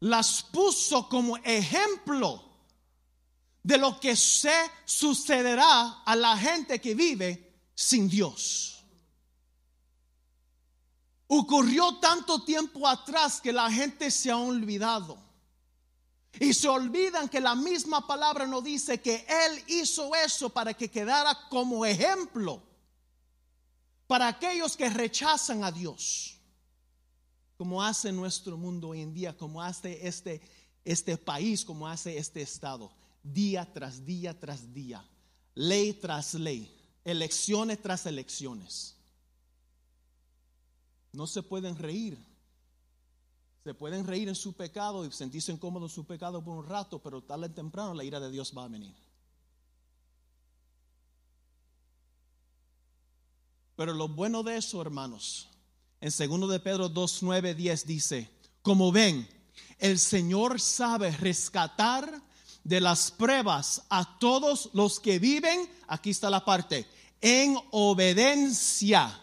Las 0.00 0.42
puso 0.42 1.08
como 1.08 1.36
ejemplo 1.38 2.42
de 3.62 3.78
lo 3.78 3.98
que 3.98 4.14
se 4.14 4.54
sucederá 4.84 6.02
a 6.04 6.14
la 6.14 6.36
gente 6.36 6.80
que 6.80 6.94
vive 6.94 7.60
sin 7.74 8.08
Dios. 8.08 8.84
Ocurrió 11.26 11.96
tanto 11.96 12.44
tiempo 12.44 12.86
atrás 12.86 13.40
que 13.40 13.52
la 13.52 13.70
gente 13.70 14.10
se 14.10 14.30
ha 14.30 14.36
olvidado. 14.36 15.18
Y 16.40 16.52
se 16.52 16.68
olvidan 16.68 17.28
que 17.28 17.40
la 17.40 17.54
misma 17.54 18.06
palabra 18.06 18.46
nos 18.46 18.64
dice 18.64 19.00
que 19.00 19.26
Él 19.28 19.62
hizo 19.68 20.14
eso 20.14 20.50
para 20.50 20.74
que 20.74 20.90
quedara 20.90 21.48
como 21.48 21.84
ejemplo 21.86 22.62
para 24.06 24.28
aquellos 24.28 24.76
que 24.76 24.88
rechazan 24.90 25.64
a 25.64 25.72
Dios, 25.72 26.38
como 27.56 27.82
hace 27.82 28.12
nuestro 28.12 28.56
mundo 28.56 28.88
hoy 28.88 29.00
en 29.00 29.14
día, 29.14 29.36
como 29.36 29.62
hace 29.62 30.06
este, 30.06 30.42
este 30.84 31.16
país, 31.16 31.64
como 31.64 31.88
hace 31.88 32.18
este 32.18 32.42
estado 32.42 32.92
día 33.22 33.66
tras 33.72 34.04
día 34.04 34.38
tras 34.38 34.72
día, 34.74 35.04
ley 35.54 35.94
tras 35.94 36.34
ley, 36.34 36.70
elecciones 37.04 37.80
tras 37.80 38.04
elecciones. 38.06 38.96
No 41.12 41.26
se 41.26 41.42
pueden 41.42 41.76
reír. 41.76 42.18
Se 43.64 43.72
pueden 43.72 44.06
reír 44.06 44.28
en 44.28 44.34
su 44.34 44.52
pecado 44.52 45.06
y 45.06 45.10
sentirse 45.10 45.50
incómodos 45.50 45.90
en 45.90 45.94
su 45.94 46.04
pecado 46.04 46.44
por 46.44 46.58
un 46.58 46.66
rato, 46.66 46.98
pero 47.02 47.22
tarde 47.22 47.46
o 47.46 47.50
temprano 47.50 47.94
la 47.94 48.04
ira 48.04 48.20
de 48.20 48.30
Dios 48.30 48.52
va 48.56 48.64
a 48.64 48.68
venir. 48.68 48.94
Pero 53.74 53.94
lo 53.94 54.06
bueno 54.08 54.42
de 54.42 54.58
eso, 54.58 54.82
hermanos, 54.82 55.48
en 56.02 56.10
segundo 56.10 56.46
de 56.46 56.60
Pedro 56.60 56.90
2, 56.90 57.22
9, 57.22 57.54
10 57.54 57.86
dice, 57.86 58.30
como 58.60 58.92
ven, 58.92 59.26
el 59.78 59.98
Señor 59.98 60.60
sabe 60.60 61.10
rescatar 61.10 62.22
de 62.62 62.80
las 62.80 63.10
pruebas 63.10 63.82
a 63.88 64.18
todos 64.18 64.68
los 64.74 65.00
que 65.00 65.18
viven, 65.18 65.68
aquí 65.88 66.10
está 66.10 66.28
la 66.28 66.44
parte, 66.44 66.86
en 67.22 67.56
obediencia 67.70 69.18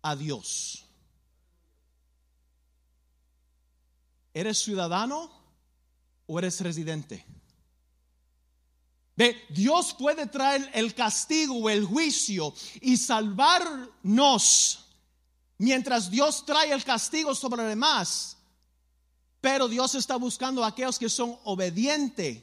a 0.00 0.16
Dios. 0.16 0.81
¿Eres 4.34 4.58
ciudadano 4.58 5.30
o 6.26 6.38
eres 6.38 6.60
residente? 6.60 7.24
Ve, 9.14 9.36
Dios 9.50 9.94
puede 9.94 10.26
traer 10.26 10.70
el 10.72 10.94
castigo 10.94 11.54
o 11.56 11.68
el 11.68 11.84
juicio 11.84 12.54
y 12.80 12.96
salvarnos 12.96 14.86
mientras 15.58 16.10
Dios 16.10 16.46
trae 16.46 16.72
el 16.72 16.82
castigo 16.82 17.34
sobre 17.34 17.62
los 17.62 17.68
demás. 17.68 18.38
Pero 19.40 19.68
Dios 19.68 19.94
está 19.94 20.16
buscando 20.16 20.64
a 20.64 20.68
aquellos 20.68 20.98
que 20.98 21.10
son 21.10 21.36
obedientes 21.44 22.42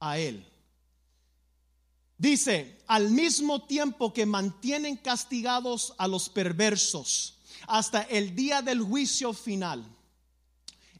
a 0.00 0.18
Él. 0.18 0.44
Dice, 2.16 2.82
al 2.88 3.10
mismo 3.10 3.64
tiempo 3.66 4.12
que 4.12 4.26
mantienen 4.26 4.96
castigados 4.96 5.94
a 5.98 6.08
los 6.08 6.28
perversos 6.28 7.38
hasta 7.68 8.02
el 8.02 8.34
día 8.34 8.62
del 8.62 8.82
juicio 8.82 9.32
final. 9.32 9.84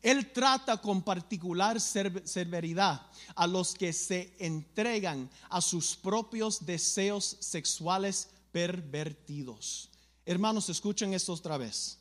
Él 0.02 0.33
trata 0.33 0.76
con 0.76 1.02
particular 1.02 1.81
severidad 1.81 3.02
a 3.35 3.47
los 3.47 3.75
que 3.75 3.93
se 3.93 4.35
entregan 4.38 5.28
a 5.50 5.61
sus 5.61 5.97
propios 5.97 6.64
deseos 6.64 7.37
sexuales 7.40 8.28
pervertidos. 8.52 9.90
Hermanos, 10.25 10.69
escuchen 10.69 11.14
esto 11.14 11.33
otra 11.33 11.57
vez. 11.57 11.99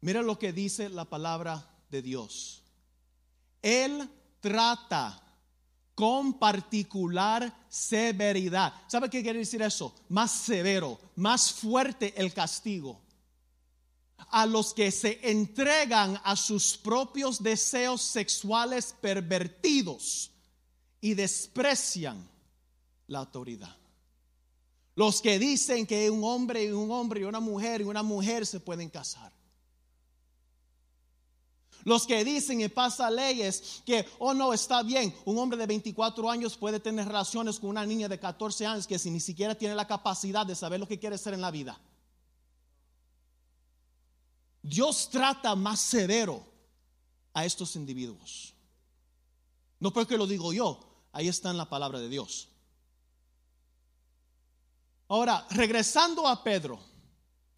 Mira 0.00 0.22
lo 0.22 0.38
que 0.38 0.52
dice 0.52 0.88
la 0.88 1.04
palabra 1.04 1.68
de 1.90 2.02
Dios. 2.02 2.62
Él 3.62 4.08
trata 4.40 5.20
con 5.94 6.38
particular 6.38 7.54
severidad. 7.68 8.74
¿Sabe 8.88 9.08
qué 9.08 9.22
quiere 9.22 9.38
decir 9.38 9.62
eso? 9.62 9.94
Más 10.08 10.30
severo, 10.30 10.98
más 11.16 11.52
fuerte 11.52 12.12
el 12.16 12.32
castigo. 12.34 13.00
A 14.30 14.46
los 14.46 14.74
que 14.74 14.90
se 14.90 15.20
entregan 15.22 16.20
a 16.24 16.36
sus 16.36 16.76
propios 16.76 17.42
deseos 17.42 18.02
sexuales 18.02 18.94
pervertidos 19.00 20.30
y 21.00 21.14
desprecian 21.14 22.28
la 23.06 23.20
autoridad. 23.20 23.76
Los 24.96 25.20
que 25.20 25.38
dicen 25.38 25.86
que 25.86 26.08
un 26.08 26.22
hombre 26.24 26.64
y 26.64 26.70
un 26.70 26.90
hombre 26.90 27.20
y 27.20 27.24
una 27.24 27.40
mujer 27.40 27.80
y 27.80 27.84
una 27.84 28.02
mujer 28.02 28.46
se 28.46 28.60
pueden 28.60 28.88
casar. 28.88 29.32
Los 31.84 32.06
que 32.06 32.24
dicen 32.24 32.60
y 32.62 32.68
pasa 32.68 33.10
leyes 33.10 33.82
que, 33.84 34.06
oh 34.18 34.32
no, 34.32 34.54
está 34.54 34.82
bien, 34.82 35.14
un 35.26 35.36
hombre 35.38 35.58
de 35.58 35.66
24 35.66 36.30
años 36.30 36.56
puede 36.56 36.80
tener 36.80 37.06
relaciones 37.06 37.60
con 37.60 37.70
una 37.70 37.84
niña 37.84 38.08
de 38.08 38.18
14 38.18 38.66
años 38.66 38.86
que 38.86 38.98
si 38.98 39.10
ni 39.10 39.20
siquiera 39.20 39.54
tiene 39.54 39.74
la 39.74 39.86
capacidad 39.86 40.46
de 40.46 40.54
saber 40.54 40.80
lo 40.80 40.88
que 40.88 40.98
quiere 40.98 41.18
ser 41.18 41.34
en 41.34 41.42
la 41.42 41.50
vida. 41.50 41.78
Dios 44.64 45.10
trata 45.10 45.54
más 45.54 45.78
severo 45.78 46.42
a 47.34 47.44
estos 47.44 47.76
individuos. 47.76 48.54
No 49.78 49.92
porque 49.92 50.16
lo 50.16 50.26
digo 50.26 50.54
yo, 50.54 50.80
ahí 51.12 51.28
está 51.28 51.50
en 51.50 51.58
la 51.58 51.68
palabra 51.68 52.00
de 52.00 52.08
Dios. 52.08 52.48
Ahora, 55.08 55.46
regresando 55.50 56.26
a 56.26 56.42
Pedro, 56.42 56.80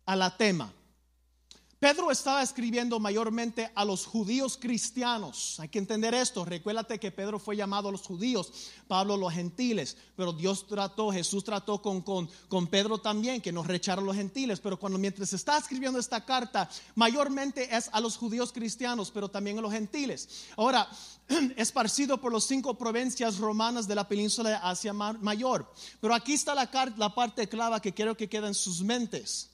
a 0.04 0.16
la 0.16 0.36
tema. 0.36 0.72
Pedro 1.78 2.10
estaba 2.10 2.42
escribiendo 2.42 2.98
mayormente 2.98 3.70
a 3.74 3.84
los 3.84 4.06
judíos 4.06 4.56
cristianos. 4.56 5.60
Hay 5.60 5.68
que 5.68 5.78
entender 5.78 6.14
esto. 6.14 6.42
Recuérdate 6.42 6.98
que 6.98 7.12
Pedro 7.12 7.38
fue 7.38 7.54
llamado 7.54 7.90
a 7.90 7.92
los 7.92 8.00
judíos, 8.00 8.50
Pablo 8.88 9.12
a 9.12 9.18
los 9.18 9.34
gentiles. 9.34 9.94
Pero 10.16 10.32
Dios 10.32 10.66
trató, 10.66 11.12
Jesús 11.12 11.44
trató 11.44 11.82
con, 11.82 12.00
con, 12.00 12.30
con 12.48 12.66
Pedro 12.68 12.96
también, 12.96 13.42
que 13.42 13.52
nos 13.52 13.66
recharon 13.66 14.06
los 14.06 14.16
gentiles. 14.16 14.58
Pero 14.58 14.78
cuando 14.78 14.98
mientras 14.98 15.34
está 15.34 15.58
escribiendo 15.58 15.98
esta 15.98 16.24
carta, 16.24 16.66
mayormente 16.94 17.76
es 17.76 17.90
a 17.92 18.00
los 18.00 18.16
judíos 18.16 18.54
cristianos, 18.54 19.10
pero 19.10 19.28
también 19.28 19.58
a 19.58 19.60
los 19.60 19.72
gentiles. 19.72 20.46
Ahora, 20.56 20.88
esparcido 21.56 22.18
por 22.18 22.32
las 22.32 22.44
cinco 22.44 22.78
provincias 22.78 23.36
romanas 23.36 23.86
de 23.86 23.96
la 23.96 24.08
península 24.08 24.48
de 24.48 24.58
Asia 24.62 24.94
Mayor. 24.94 25.70
Pero 26.00 26.14
aquí 26.14 26.32
está 26.32 26.54
la, 26.54 26.70
la 26.96 27.14
parte 27.14 27.46
clave 27.50 27.82
que 27.82 27.92
quiero 27.92 28.16
que 28.16 28.30
quede 28.30 28.46
en 28.46 28.54
sus 28.54 28.80
mentes. 28.80 29.50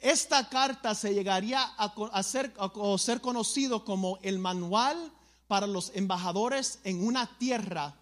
Esta 0.00 0.48
carta 0.48 0.94
se 0.94 1.12
llegaría 1.12 1.62
a, 1.62 2.22
ser, 2.22 3.20
conocido 3.20 3.84
como 3.84 4.18
el 4.22 4.38
manual 4.38 5.12
para 5.48 5.66
los 5.66 5.90
embajadores 5.94 6.78
en 6.84 7.04
una 7.04 7.38
tierra, 7.38 7.96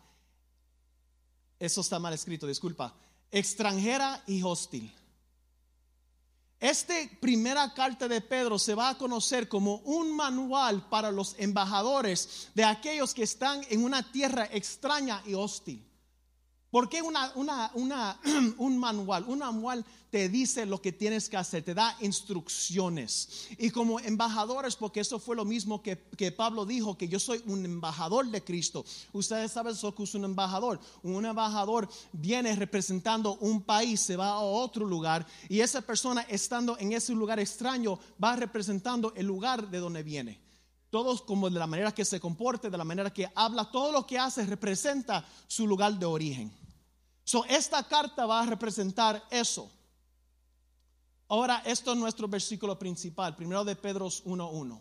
eso 1.58 1.80
está 1.80 1.98
mal 1.98 2.12
escrito, 2.12 2.46
disculpa, 2.46 2.94
extranjera 3.30 4.22
y 4.26 4.42
hostil. 4.42 4.92
Esta 6.60 6.94
primera 7.20 7.72
carta 7.72 8.08
de 8.08 8.20
Pedro 8.20 8.58
se 8.58 8.74
va 8.74 8.90
a 8.90 8.98
conocer 8.98 9.48
como 9.48 9.76
un 9.76 10.14
manual 10.14 10.86
para 10.88 11.10
los 11.10 11.34
embajadores 11.38 12.48
de 12.54 12.64
aquellos 12.64 13.14
que 13.14 13.22
están 13.22 13.62
en 13.70 13.84
una 13.84 14.10
tierra 14.10 14.48
extraña 14.52 15.22
y 15.26 15.34
hostil. 15.34 15.86
¿Por 16.70 16.88
qué 16.88 17.00
una, 17.00 17.32
un 18.58 18.78
manual? 18.78 19.24
Un 19.28 19.38
manual 19.38 19.84
te 20.16 20.30
dice 20.30 20.64
lo 20.64 20.80
que 20.80 20.92
tienes 20.92 21.28
que 21.28 21.36
hacer, 21.36 21.62
te 21.62 21.74
da 21.74 21.94
instrucciones. 22.00 23.48
Y 23.58 23.68
como 23.68 24.00
embajadores, 24.00 24.74
porque 24.74 25.00
eso 25.00 25.18
fue 25.18 25.36
lo 25.36 25.44
mismo 25.44 25.82
que, 25.82 25.94
Pablo 26.34 26.64
dijo, 26.64 26.96
que 26.96 27.06
yo 27.06 27.20
soy 27.20 27.42
un 27.44 27.66
embajador 27.66 28.26
de 28.30 28.42
Cristo. 28.42 28.82
Ustedes 29.12 29.52
saben 29.52 29.74
lo 29.82 29.94
que 29.94 30.04
es 30.04 30.14
un 30.14 30.24
embajador. 30.24 30.80
Un 31.02 31.26
embajador 31.26 31.86
viene 32.12 32.56
representando 32.56 33.36
un 33.42 33.60
país, 33.60 34.00
se 34.00 34.16
va 34.16 34.28
a 34.28 34.38
otro 34.38 34.86
lugar 34.86 35.26
y 35.50 35.60
esa 35.60 35.82
persona 35.82 36.22
estando 36.22 36.78
en 36.78 36.94
ese 36.94 37.12
lugar 37.12 37.38
extraño 37.38 37.98
va 38.22 38.36
representando 38.36 39.12
el 39.16 39.26
lugar 39.26 39.68
de 39.68 39.80
donde 39.80 40.02
viene 40.02 40.40
todos 40.88 41.20
como 41.20 41.50
de 41.50 41.58
la 41.58 41.66
manera 41.66 41.92
que 41.92 42.06
se 42.06 42.20
comporte, 42.20 42.70
de 42.70 42.78
la 42.78 42.84
manera 42.84 43.12
que 43.12 43.30
habla, 43.34 43.70
todo 43.70 43.92
lo 43.92 44.06
que 44.06 44.18
hace 44.18 44.46
representa 44.46 45.26
su 45.46 45.66
lugar 45.66 45.92
de 45.98 46.06
origen. 46.06 46.50
So, 47.22 47.44
esta 47.44 47.82
carta 47.82 48.24
va 48.24 48.40
a 48.40 48.46
representar 48.46 49.22
eso. 49.30 49.70
Ahora, 51.28 51.62
esto 51.64 51.92
es 51.92 51.98
nuestro 51.98 52.28
versículo 52.28 52.78
principal, 52.78 53.34
primero 53.34 53.64
de 53.64 53.74
Pedro 53.74 54.06
1.1. 54.06 54.80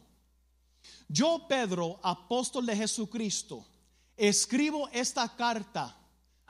Yo, 1.07 1.47
Pedro, 1.47 1.99
apóstol 2.03 2.65
de 2.65 2.75
Jesucristo, 2.75 3.65
escribo 4.15 4.87
esta 4.89 5.35
carta 5.35 5.97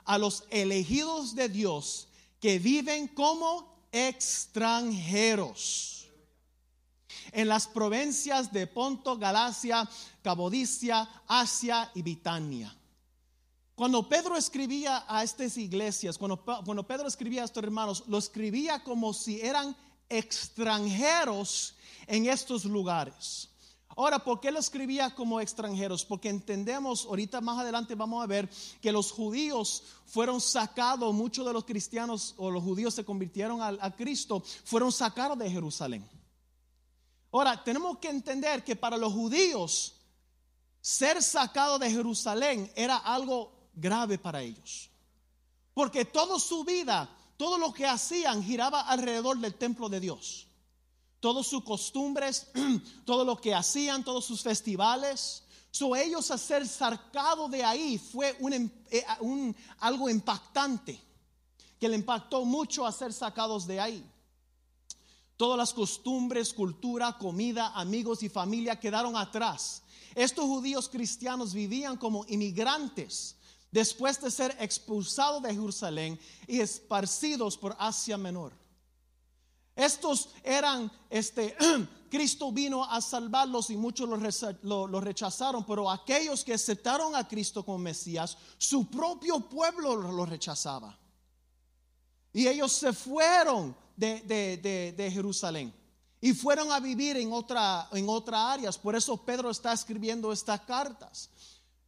a 0.04 0.18
los 0.18 0.44
elegidos 0.50 1.34
de 1.34 1.48
Dios 1.48 2.08
que 2.40 2.58
viven 2.58 3.08
como 3.08 3.74
extranjeros 3.90 6.08
en 7.32 7.48
las 7.48 7.66
provincias 7.66 8.52
de 8.52 8.66
Ponto, 8.66 9.16
Galacia, 9.16 9.88
Cabodicia, 10.22 11.08
Asia 11.26 11.90
y 11.94 12.02
Bitania 12.02 12.76
cuando 13.76 14.08
Pedro 14.08 14.38
escribía 14.38 15.04
a 15.06 15.22
estas 15.22 15.58
iglesias, 15.58 16.16
cuando, 16.16 16.42
cuando 16.42 16.86
Pedro 16.86 17.06
escribía 17.06 17.42
a 17.42 17.44
estos 17.44 17.62
hermanos, 17.62 18.04
lo 18.08 18.16
escribía 18.16 18.82
como 18.82 19.12
si 19.12 19.42
eran 19.42 19.76
extranjeros 20.08 21.74
en 22.06 22.26
estos 22.26 22.64
lugares. 22.64 23.50
Ahora, 23.98 24.18
¿por 24.18 24.40
qué 24.40 24.50
lo 24.50 24.58
escribía 24.58 25.14
como 25.14 25.40
extranjeros? 25.40 26.04
Porque 26.04 26.28
entendemos, 26.28 27.06
ahorita 27.06 27.40
más 27.40 27.58
adelante 27.58 27.94
vamos 27.94 28.22
a 28.22 28.26
ver 28.26 28.48
que 28.82 28.92
los 28.92 29.10
judíos 29.10 29.82
fueron 30.04 30.38
sacados, 30.40 31.14
muchos 31.14 31.46
de 31.46 31.52
los 31.54 31.64
cristianos 31.64 32.34
o 32.36 32.50
los 32.50 32.62
judíos 32.62 32.92
se 32.92 33.06
convirtieron 33.06 33.62
a, 33.62 33.68
a 33.80 33.96
Cristo, 33.96 34.42
fueron 34.64 34.92
sacados 34.92 35.38
de 35.38 35.50
Jerusalén. 35.50 36.06
Ahora, 37.32 37.64
tenemos 37.64 37.98
que 37.98 38.08
entender 38.08 38.62
que 38.64 38.76
para 38.76 38.98
los 38.98 39.12
judíos 39.14 39.94
ser 40.82 41.22
sacado 41.22 41.78
de 41.78 41.90
Jerusalén 41.90 42.70
era 42.76 42.98
algo 42.98 43.50
grave 43.74 44.18
para 44.18 44.42
ellos. 44.42 44.90
Porque 45.74 46.04
toda 46.04 46.38
su 46.38 46.64
vida, 46.64 47.08
todo 47.36 47.58
lo 47.58 47.72
que 47.72 47.86
hacían 47.86 48.42
giraba 48.42 48.82
alrededor 48.82 49.38
del 49.38 49.54
templo 49.54 49.88
de 49.88 50.00
Dios. 50.00 50.46
Todas 51.20 51.46
sus 51.46 51.62
costumbres, 51.64 52.48
todo 53.04 53.24
lo 53.24 53.36
que 53.36 53.54
hacían, 53.54 54.04
todos 54.04 54.24
sus 54.24 54.42
festivales. 54.42 55.42
So, 55.70 55.94
ellos 55.94 56.30
a 56.30 56.38
ser 56.38 56.66
sacados 56.66 57.50
de 57.50 57.62
ahí 57.62 57.98
fue 57.98 58.36
em, 58.40 58.70
eh, 58.90 59.04
un, 59.20 59.54
algo 59.80 60.08
impactante, 60.08 61.00
que 61.78 61.88
le 61.88 61.96
impactó 61.96 62.44
mucho 62.44 62.86
a 62.86 62.92
ser 62.92 63.12
sacados 63.12 63.66
de 63.66 63.80
ahí. 63.80 64.04
Todas 65.36 65.58
las 65.58 65.74
costumbres, 65.74 66.54
cultura, 66.54 67.18
comida, 67.18 67.72
amigos 67.74 68.22
y 68.22 68.30
familia 68.30 68.80
quedaron 68.80 69.16
atrás. 69.16 69.82
Estos 70.14 70.46
judíos 70.46 70.88
cristianos 70.88 71.52
vivían 71.52 71.98
como 71.98 72.24
inmigrantes 72.28 73.35
después 73.70 74.20
de 74.20 74.30
ser 74.30 74.56
expulsados 74.60 75.42
de 75.42 75.52
Jerusalén 75.52 76.18
y 76.46 76.60
esparcidos 76.60 77.56
por 77.56 77.76
Asia 77.78 78.16
Menor. 78.16 78.52
Estos 79.76 80.30
eran, 80.42 80.90
este, 81.10 81.54
Cristo 82.10 82.50
vino 82.50 82.82
a 82.82 83.00
salvarlos 83.02 83.68
y 83.68 83.76
muchos 83.76 84.08
lo, 84.62 85.00
rechazaron, 85.00 85.64
pero 85.66 85.90
aquellos 85.90 86.42
que 86.42 86.54
aceptaron 86.54 87.14
a 87.14 87.28
Cristo 87.28 87.62
como 87.62 87.78
Mesías, 87.78 88.38
su 88.56 88.88
propio 88.88 89.40
pueblo 89.40 89.96
lo 89.96 90.24
rechazaba. 90.24 90.98
Y 92.32 92.48
ellos 92.48 92.72
se 92.72 92.92
fueron 92.92 93.76
de, 93.96 95.10
Jerusalén 95.12 95.74
y 96.20 96.32
fueron 96.32 96.72
a 96.72 96.80
vivir 96.80 97.16
en 97.16 97.32
otra, 97.32 97.88
en 97.92 98.08
otras 98.08 98.40
áreas. 98.40 98.78
Por 98.78 98.96
eso 98.96 99.16
Pedro 99.16 99.50
está 99.50 99.72
escribiendo 99.72 100.32
estas 100.32 100.60
cartas. 100.60 101.30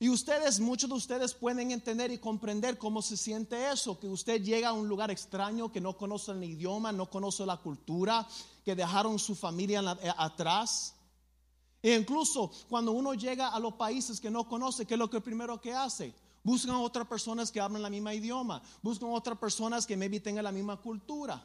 Y 0.00 0.08
ustedes, 0.08 0.60
muchos 0.60 0.88
de 0.88 0.94
ustedes 0.94 1.34
pueden 1.34 1.72
entender 1.72 2.12
y 2.12 2.18
comprender 2.18 2.78
cómo 2.78 3.02
se 3.02 3.16
siente 3.16 3.70
eso, 3.72 3.98
que 3.98 4.06
usted 4.06 4.40
llega 4.40 4.68
a 4.68 4.72
un 4.72 4.88
lugar 4.88 5.10
extraño, 5.10 5.72
que 5.72 5.80
no 5.80 5.96
conoce 5.96 6.30
el 6.30 6.44
idioma, 6.44 6.92
no 6.92 7.10
conoce 7.10 7.44
la 7.44 7.56
cultura, 7.56 8.26
que 8.64 8.76
dejaron 8.76 9.18
su 9.18 9.34
familia 9.34 9.98
eh, 10.00 10.12
atrás. 10.16 10.94
E 11.82 11.96
incluso 11.96 12.52
cuando 12.68 12.92
uno 12.92 13.14
llega 13.14 13.48
a 13.48 13.58
los 13.58 13.74
países 13.74 14.20
que 14.20 14.30
no 14.30 14.48
conoce, 14.48 14.86
¿qué 14.86 14.94
es 14.94 14.98
lo 14.98 15.10
que 15.10 15.20
primero 15.20 15.60
que 15.60 15.74
hace? 15.74 16.14
Buscan 16.44 16.76
otras 16.76 17.08
personas 17.08 17.50
que 17.50 17.60
hablan 17.60 17.82
la 17.82 17.90
misma 17.90 18.14
idioma, 18.14 18.62
buscan 18.82 19.10
otras 19.10 19.36
personas 19.38 19.84
que 19.84 19.96
maybe 19.96 20.20
tengan 20.20 20.44
la 20.44 20.52
misma 20.52 20.76
cultura. 20.80 21.44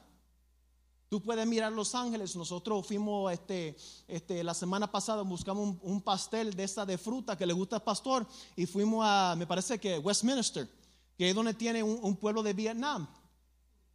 Tú 1.13 1.21
puedes 1.21 1.45
mirar 1.45 1.71
Los 1.71 1.93
Ángeles. 1.93 2.35
Nosotros 2.35 2.87
fuimos 2.87 3.31
este, 3.31 3.77
este, 4.07 4.43
la 4.43 4.55
semana 4.55 4.91
pasada, 4.91 5.21
buscamos 5.21 5.75
un, 5.83 6.01
pastel 6.01 6.55
de 6.55 6.63
esta 6.63 6.87
de 6.87 6.97
fruta 6.97 7.37
que 7.37 7.45
le 7.45 7.53
gusta 7.53 7.75
al 7.75 7.83
pastor 7.83 8.25
y 8.55 8.65
fuimos 8.65 9.05
a, 9.07 9.35
me 9.37 9.45
parece 9.45 9.79
que 9.79 9.99
Westminster, 9.99 10.67
que 11.15 11.29
es 11.29 11.35
donde 11.35 11.53
tiene 11.53 11.83
un, 11.83 12.15
pueblo 12.15 12.41
de 12.41 12.53
Vietnam. 12.53 13.07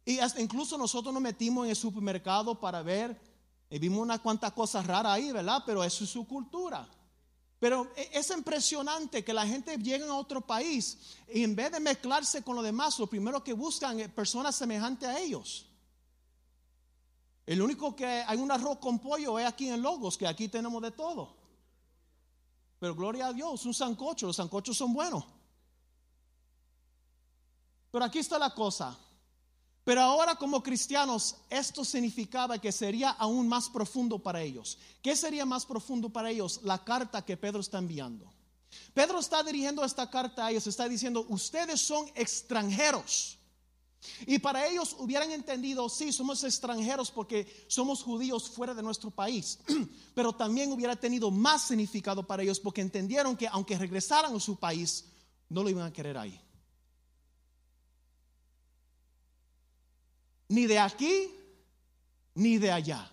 Y 0.05 0.19
hasta 0.19 0.39
incluso 0.39 0.77
nosotros 0.77 1.13
nos 1.13 1.21
metimos 1.21 1.65
en 1.65 1.71
el 1.71 1.75
supermercado 1.75 2.57
para 2.57 2.81
ver 2.83 3.19
y 3.69 3.77
vimos 3.79 3.99
unas 3.99 4.21
cuantas 4.21 4.53
cosas 4.53 4.87
raras 4.87 5.11
ahí, 5.11 5.33
¿verdad? 5.33 5.61
Pero 5.65 5.83
eso 5.83 6.05
es 6.05 6.09
su 6.09 6.25
cultura. 6.25 6.87
Pero 7.59 7.91
e, 7.97 8.11
es 8.13 8.29
impresionante 8.29 9.25
que 9.25 9.33
la 9.33 9.45
gente 9.45 9.75
llegue 9.75 10.05
a 10.05 10.13
otro 10.13 10.39
país 10.39 10.97
y 11.33 11.43
en 11.43 11.53
vez 11.53 11.69
de 11.69 11.81
mezclarse 11.81 12.43
con 12.43 12.55
los 12.55 12.63
demás, 12.63 12.97
lo 12.97 13.07
primero 13.07 13.43
que 13.43 13.51
buscan 13.51 13.99
es 13.99 14.07
personas 14.07 14.55
semejantes 14.55 15.09
a 15.09 15.19
ellos. 15.19 15.65
El 17.49 17.63
único 17.63 17.95
que 17.95 18.05
hay 18.05 18.37
un 18.37 18.51
arroz 18.51 18.77
con 18.77 18.99
pollo 18.99 19.39
es 19.39 19.47
aquí 19.47 19.69
en 19.69 19.81
Logos, 19.81 20.19
que 20.19 20.27
aquí 20.27 20.49
tenemos 20.49 20.79
de 20.83 20.91
todo. 20.91 21.35
Pero 22.77 22.93
gloria 22.93 23.25
a 23.25 23.33
Dios, 23.33 23.65
un 23.65 23.73
sancocho, 23.73 24.27
los 24.27 24.35
sancochos 24.35 24.77
son 24.77 24.93
buenos. 24.93 25.23
Pero 27.89 28.05
aquí 28.05 28.19
está 28.19 28.37
la 28.37 28.53
cosa. 28.53 28.95
Pero 29.83 29.99
ahora 29.99 30.35
como 30.35 30.61
cristianos, 30.61 31.37
esto 31.49 31.83
significaba 31.83 32.59
que 32.59 32.71
sería 32.71 33.09
aún 33.09 33.47
más 33.47 33.67
profundo 33.67 34.19
para 34.19 34.43
ellos. 34.43 34.77
¿Qué 35.01 35.15
sería 35.15 35.43
más 35.43 35.65
profundo 35.65 36.11
para 36.11 36.29
ellos? 36.29 36.59
La 36.61 36.83
carta 36.83 37.25
que 37.25 37.35
Pedro 37.35 37.61
está 37.61 37.79
enviando. 37.79 38.31
Pedro 38.93 39.17
está 39.17 39.41
dirigiendo 39.41 39.83
esta 39.83 40.07
carta 40.07 40.45
a 40.45 40.51
ellos, 40.51 40.67
está 40.67 40.87
diciendo, 40.87 41.25
ustedes 41.29 41.81
son 41.81 42.05
extranjeros 42.13 43.38
y 44.25 44.39
para 44.39 44.65
ellos 44.67 44.95
hubieran 44.99 45.31
entendido, 45.31 45.89
sí, 45.89 46.13
somos 46.13 46.43
extranjeros 46.43 47.11
porque 47.11 47.65
somos 47.67 48.01
judíos 48.01 48.49
fuera 48.49 48.73
de 48.73 48.81
nuestro 48.81 49.11
país, 49.11 49.59
pero 50.15 50.33
también 50.33 50.71
hubiera 50.71 50.95
tenido 50.95 51.31
más 51.31 51.67
significado 51.67 52.25
para 52.25 52.43
ellos 52.43 52.59
porque 52.59 52.81
entendieron 52.81 53.35
que 53.35 53.47
aunque 53.47 53.77
regresaran 53.77 54.35
a 54.35 54.39
su 54.39 54.57
país, 54.57 55.05
no 55.49 55.63
lo 55.63 55.69
iban 55.69 55.85
a 55.85 55.93
querer 55.93 56.17
ahí. 56.17 56.39
Ni 60.47 60.65
de 60.65 60.79
aquí, 60.79 61.31
ni 62.35 62.57
de 62.57 62.71
allá. 62.71 63.11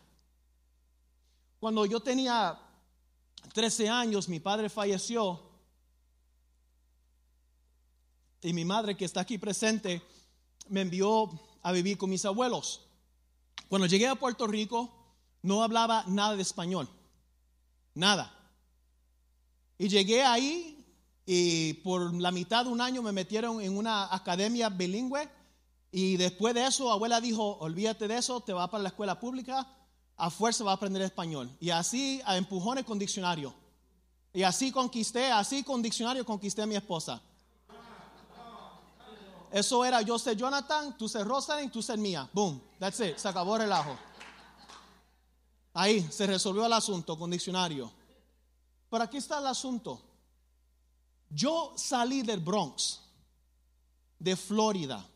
Cuando 1.59 1.85
yo 1.85 2.01
tenía 2.01 2.59
13 3.53 3.89
años, 3.89 4.29
mi 4.29 4.41
padre 4.41 4.69
falleció 4.69 5.43
y 8.41 8.53
mi 8.53 8.65
madre, 8.65 8.97
que 8.97 9.05
está 9.05 9.23
aquí 9.23 9.39
presente, 9.39 10.01
me 10.69 10.83
envió 10.83 11.31
a 11.63 11.73
vivir 11.73 11.99
con 11.99 12.11
mis 12.11 12.25
abuelos. 12.25 12.89
Cuando 13.69 13.87
llegué 13.87 14.07
a 14.07 14.15
Puerto 14.15 14.47
Rico, 14.47 14.93
no 15.43 15.63
hablaba 15.63 16.05
nada 16.07 16.37
de 16.37 16.43
español, 16.43 16.89
nada. 17.95 18.33
Y 19.79 19.89
llegué 19.89 20.23
ahí 20.23 20.85
y 21.27 21.75
por 21.75 22.15
la 22.15 22.31
mitad 22.31 22.65
de 22.65 22.71
un 22.71 22.81
año 22.81 23.03
me 23.03 23.13
metieron 23.13 23.61
en 23.61 23.77
una 23.77 24.15
academia 24.15 24.69
bilingüe 24.69 25.29
y 25.91 26.17
después 26.17 26.55
de 26.55 26.67
eso 26.67 26.91
abuela 26.91 27.21
dijo, 27.21 27.57
olvídate 27.59 28.07
de 28.09 28.19
eso, 28.19 28.41
te 28.41 28.53
vas 28.53 28.69
para 28.69 28.83
la 28.83 28.91
escuela 28.91 29.19
pública, 29.19 29.67
a 30.17 30.31
fuerza 30.31 30.65
va 30.65 30.73
a 30.73 30.75
aprender 30.75 31.03
español. 31.03 31.51
Y 31.61 31.71
así 31.71 32.21
a 32.25 32.37
empujones 32.37 32.85
con 32.85 32.99
diccionario. 32.99 33.55
Y 34.33 34.43
así 34.43 34.71
conquisté, 34.71 35.31
así 35.31 35.63
con 35.63 35.83
diccionario 35.83 36.25
conquisté 36.25 36.63
a 36.63 36.67
mi 36.67 36.77
esposa. 36.77 37.23
Eso 39.51 39.85
era 39.85 40.03
yo 40.03 40.19
sé 40.19 40.37
Jonathan, 40.37 40.97
tú 40.97 41.09
sé 41.09 41.23
Rosalind, 41.25 41.73
tú 41.73 41.83
sé 41.83 41.97
mía. 41.97 42.29
Boom, 42.33 42.61
that's 42.79 43.01
it, 43.01 43.17
se 43.17 43.29
acabó 43.29 43.57
el 43.57 43.63
relajo. 43.63 43.97
Ahí 45.75 46.07
se 46.11 46.27
resolvió 46.27 46.67
el 46.67 46.73
asunto 46.73 47.19
con 47.19 47.31
diccionario. 47.31 47.93
Pero 48.89 49.05
aquí 49.05 49.19
está 49.19 49.39
el 49.39 49.47
asunto. 49.47 50.03
Yo 51.29 51.75
salí 51.77 52.23
del 52.23 52.41
Bronx, 52.41 53.01
de 54.19 54.37
Florida, 54.37 55.07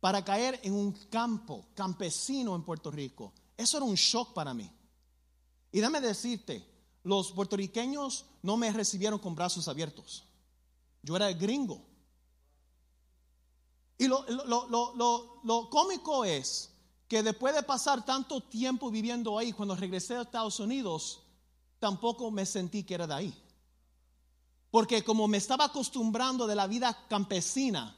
para 0.00 0.24
caer 0.24 0.60
en 0.64 0.74
un 0.74 0.92
campo 1.08 1.66
campesino 1.74 2.54
en 2.54 2.62
Puerto 2.62 2.90
Rico. 2.90 3.32
Eso 3.56 3.76
era 3.76 3.86
un 3.86 3.94
shock 3.94 4.34
para 4.34 4.52
mí. 4.52 4.70
Y 5.70 5.78
déjame 5.78 6.00
decirte, 6.00 6.62
los 7.04 7.32
puertorriqueños 7.32 8.26
no 8.42 8.56
me 8.56 8.72
recibieron 8.72 9.18
con 9.18 9.34
brazos 9.34 9.68
abiertos. 9.68 10.24
Yo 11.02 11.16
era 11.16 11.32
gringo. 11.32 11.91
Y 14.02 14.08
lo, 14.08 14.26
lo, 15.44 15.70
cómico 15.70 16.24
es 16.24 16.72
que 17.06 17.22
después 17.22 17.54
de 17.54 17.62
pasar 17.62 18.04
tanto 18.04 18.40
tiempo 18.40 18.90
viviendo 18.90 19.38
ahí, 19.38 19.52
cuando 19.52 19.76
regresé 19.76 20.16
a 20.16 20.22
Estados 20.22 20.58
Unidos, 20.58 21.20
tampoco 21.78 22.28
me 22.32 22.44
sentí 22.44 22.82
que 22.82 22.94
era 22.94 23.06
de 23.06 23.14
ahí. 23.14 23.34
Porque 24.72 25.04
como 25.04 25.28
me 25.28 25.36
estaba 25.36 25.66
acostumbrando 25.66 26.48
de 26.48 26.56
la 26.56 26.66
vida 26.66 27.06
campesina, 27.08 27.96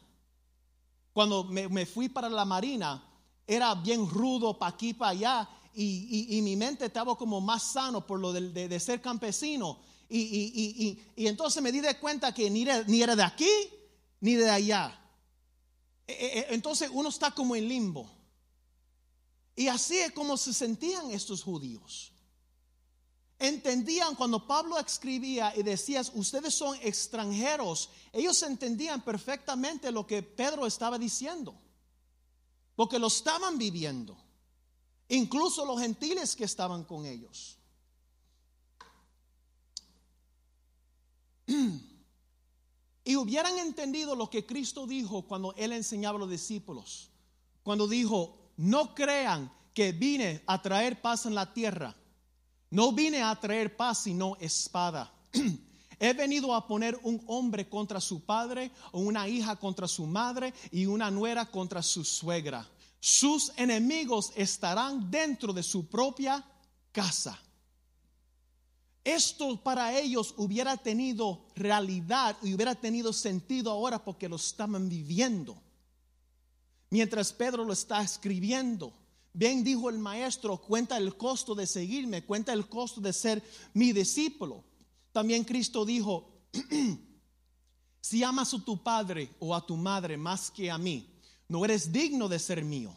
cuando 1.15 1.45
me, 1.45 1.87
fui 1.87 2.11
para 2.11 2.29
la 2.29 2.45
marina, 2.45 3.03
era 3.47 3.75
bien 3.75 4.07
rudo 4.07 4.59
para 4.59 4.75
aquí, 4.75 4.93
para 4.93 5.13
allá, 5.13 5.49
y, 5.75 6.39
mi 6.43 6.55
mente 6.55 6.85
estaba 6.85 7.17
como 7.17 7.41
más 7.41 7.63
sano 7.63 8.07
por 8.07 8.21
lo 8.21 8.31
de, 8.31 8.79
ser 8.79 9.01
campesino. 9.01 9.79
Y, 10.11 10.99
entonces 11.17 11.63
me 11.63 11.73
di 11.73 11.81
de 11.81 11.99
cuenta 11.99 12.35
que 12.35 12.51
ni 12.51 12.67
ni 12.89 13.01
era 13.01 13.17
de 13.17 13.23
aquí 13.23 13.49
ni 14.21 14.35
de 14.35 14.51
allá. 14.51 15.01
E, 16.07 16.13
e, 16.13 16.39
e, 16.41 16.55
entonces 16.55 16.91
uno 16.93 17.09
está 17.09 17.31
como 17.31 17.57
en 17.57 17.69
limbo. 17.69 18.11
Y 19.57 19.69
así 19.69 19.99
es 19.99 20.13
como 20.13 20.37
se 20.37 20.53
sentían 20.53 21.11
estos 21.11 21.43
judíos. 21.43 22.13
Entendían 23.39 24.15
cuando 24.15 24.47
Pablo 24.47 24.79
escribía 24.79 25.53
y 25.57 25.63
decía, 25.63 26.03
ustedes 26.15 26.55
son 26.55 26.77
extranjeros, 26.83 27.91
ellos 28.13 28.43
entendían 28.43 29.03
perfectamente 29.03 29.91
lo 29.91 30.07
que 30.07 30.23
Pedro 30.23 30.67
estaba 30.67 30.99
diciendo, 30.99 31.55
porque 32.77 32.99
lo 32.99 33.09
estaban 33.09 33.59
viviendo, 33.59 34.17
incluso 35.09 35.67
los 35.67 35.81
gentiles 35.81 36.37
que 36.37 36.45
estaban 36.45 36.85
con 36.85 37.07
ellos. 37.07 37.59
y 43.05 43.17
hubieran 43.17 43.59
entendido 43.59 44.17
lo 44.17 44.31
que 44.31 44.47
Cristo 44.47 44.87
dijo 44.87 45.23
cuando 45.23 45.55
Él 45.57 45.73
enseñaba 45.73 46.17
a 46.17 46.21
los 46.21 46.31
discípulos, 46.31 47.11
cuando 47.63 47.87
dijo, 47.87 48.37
no 48.57 48.95
crean 48.95 49.53
que 49.75 49.93
vine 49.93 50.43
a 50.47 50.63
traer 50.63 51.03
paz 51.03 51.27
en 51.27 51.35
la 51.35 51.53
tierra, 51.53 51.95
no 52.71 52.93
vine 52.93 53.23
a 53.23 53.39
traer 53.39 53.77
paz 53.77 54.05
sino 54.05 54.37
espada. 54.41 55.13
He 56.01 56.13
venido 56.13 56.55
a 56.55 56.67
poner 56.67 56.99
un 57.03 57.23
hombre 57.27 57.69
contra 57.69 58.01
su 58.01 58.25
padre, 58.25 58.73
o 58.93 59.01
una 59.01 59.29
hija 59.29 59.57
contra 59.57 59.87
su 59.87 60.07
madre 60.07 60.53
y 60.73 60.87
una 60.87 61.11
nuera 61.11 61.47
contra 61.47 61.83
su 61.83 62.05
suegra. 62.05 62.69
Sus 62.99 63.53
enemigos 63.57 64.33
estarán 64.35 65.11
dentro 65.11 65.53
de 65.53 65.63
su 65.63 65.87
propia 65.87 66.45
casa 66.91 67.39
esto 69.05 69.63
para 69.63 69.99
ellos 69.99 70.35
hubiera 70.39 70.79
tenido 70.79 71.45
realidad 71.55 72.37
y 72.43 72.55
hubiera 72.55 72.75
tenido 72.75 73.13
sentido 73.13 73.71
ahora 73.71 74.03
porque 74.03 74.29
lo 74.29 74.37
estaban 74.37 74.89
viviendo. 74.89 75.63
Mientras 76.89 77.33
Pedro 77.33 77.65
lo 77.65 77.75
está 77.75 78.03
escribiendo, 78.03 78.93
bien 79.35 79.63
dijo 79.63 79.91
el 79.91 79.99
maestro, 79.99 80.57
cuenta 80.57 80.97
el 80.97 81.17
costo 81.17 81.55
de 81.55 81.67
seguirme, 81.67 82.25
cuenta 82.25 82.53
el 82.53 82.67
costo 82.69 83.01
de 83.01 83.13
ser 83.13 83.43
mi 83.75 83.93
discípulo. 83.93 84.65
También 85.13 85.45
Cristo 85.45 85.85
dijo, 85.85 86.31
si 88.01 88.23
amas 88.23 88.55
a 88.55 88.65
tu 88.65 88.83
padre 88.83 89.29
o 89.39 89.55
a 89.55 89.67
tu 89.67 89.77
madre 89.77 90.17
más 90.17 90.51
que 90.51 90.71
a 90.71 90.79
mí, 90.79 91.11
no 91.49 91.65
eres 91.65 91.93
digno 91.93 92.29
de 92.29 92.39
ser 92.39 92.65
mío. 92.65 92.97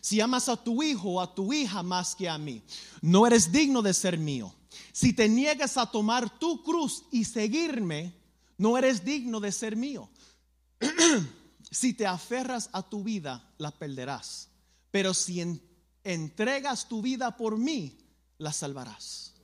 Si 0.00 0.20
amas 0.20 0.48
a 0.48 0.56
tu 0.56 0.82
hijo 0.82 1.12
o 1.12 1.20
a 1.20 1.34
tu 1.34 1.52
hija 1.52 1.82
más 1.82 2.14
que 2.14 2.28
a 2.28 2.36
mí, 2.36 2.62
no 3.00 3.26
eres 3.26 3.50
digno 3.50 3.80
de 3.80 3.94
ser 3.94 4.18
mío. 4.18 4.52
Si 4.92 5.12
te 5.12 5.28
niegas 5.28 5.76
a 5.76 5.90
tomar 5.90 6.38
tu 6.38 6.62
cruz 6.62 7.04
y 7.10 7.24
seguirme, 7.24 8.14
no 8.58 8.76
eres 8.78 9.04
digno 9.04 9.40
de 9.40 9.52
ser 9.52 9.76
mío. 9.76 10.08
si 11.70 11.94
te 11.94 12.06
aferras 12.06 12.70
a 12.72 12.82
tu 12.82 13.02
vida, 13.02 13.52
la 13.58 13.70
perderás. 13.70 14.48
Pero 14.90 15.14
si 15.14 15.60
entregas 16.04 16.88
tu 16.88 17.02
vida 17.02 17.36
por 17.36 17.58
mí, 17.58 17.98
la 18.38 18.52
salvarás. 18.52 19.34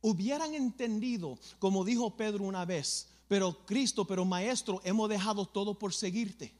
Hubieran 0.00 0.54
entendido, 0.54 1.38
como 1.58 1.84
dijo 1.84 2.16
Pedro 2.16 2.44
una 2.44 2.64
vez, 2.64 3.08
pero 3.26 3.66
Cristo, 3.66 4.06
pero 4.06 4.24
Maestro, 4.24 4.80
hemos 4.84 5.08
dejado 5.08 5.46
todo 5.46 5.78
por 5.78 5.92
seguirte. 5.92 6.54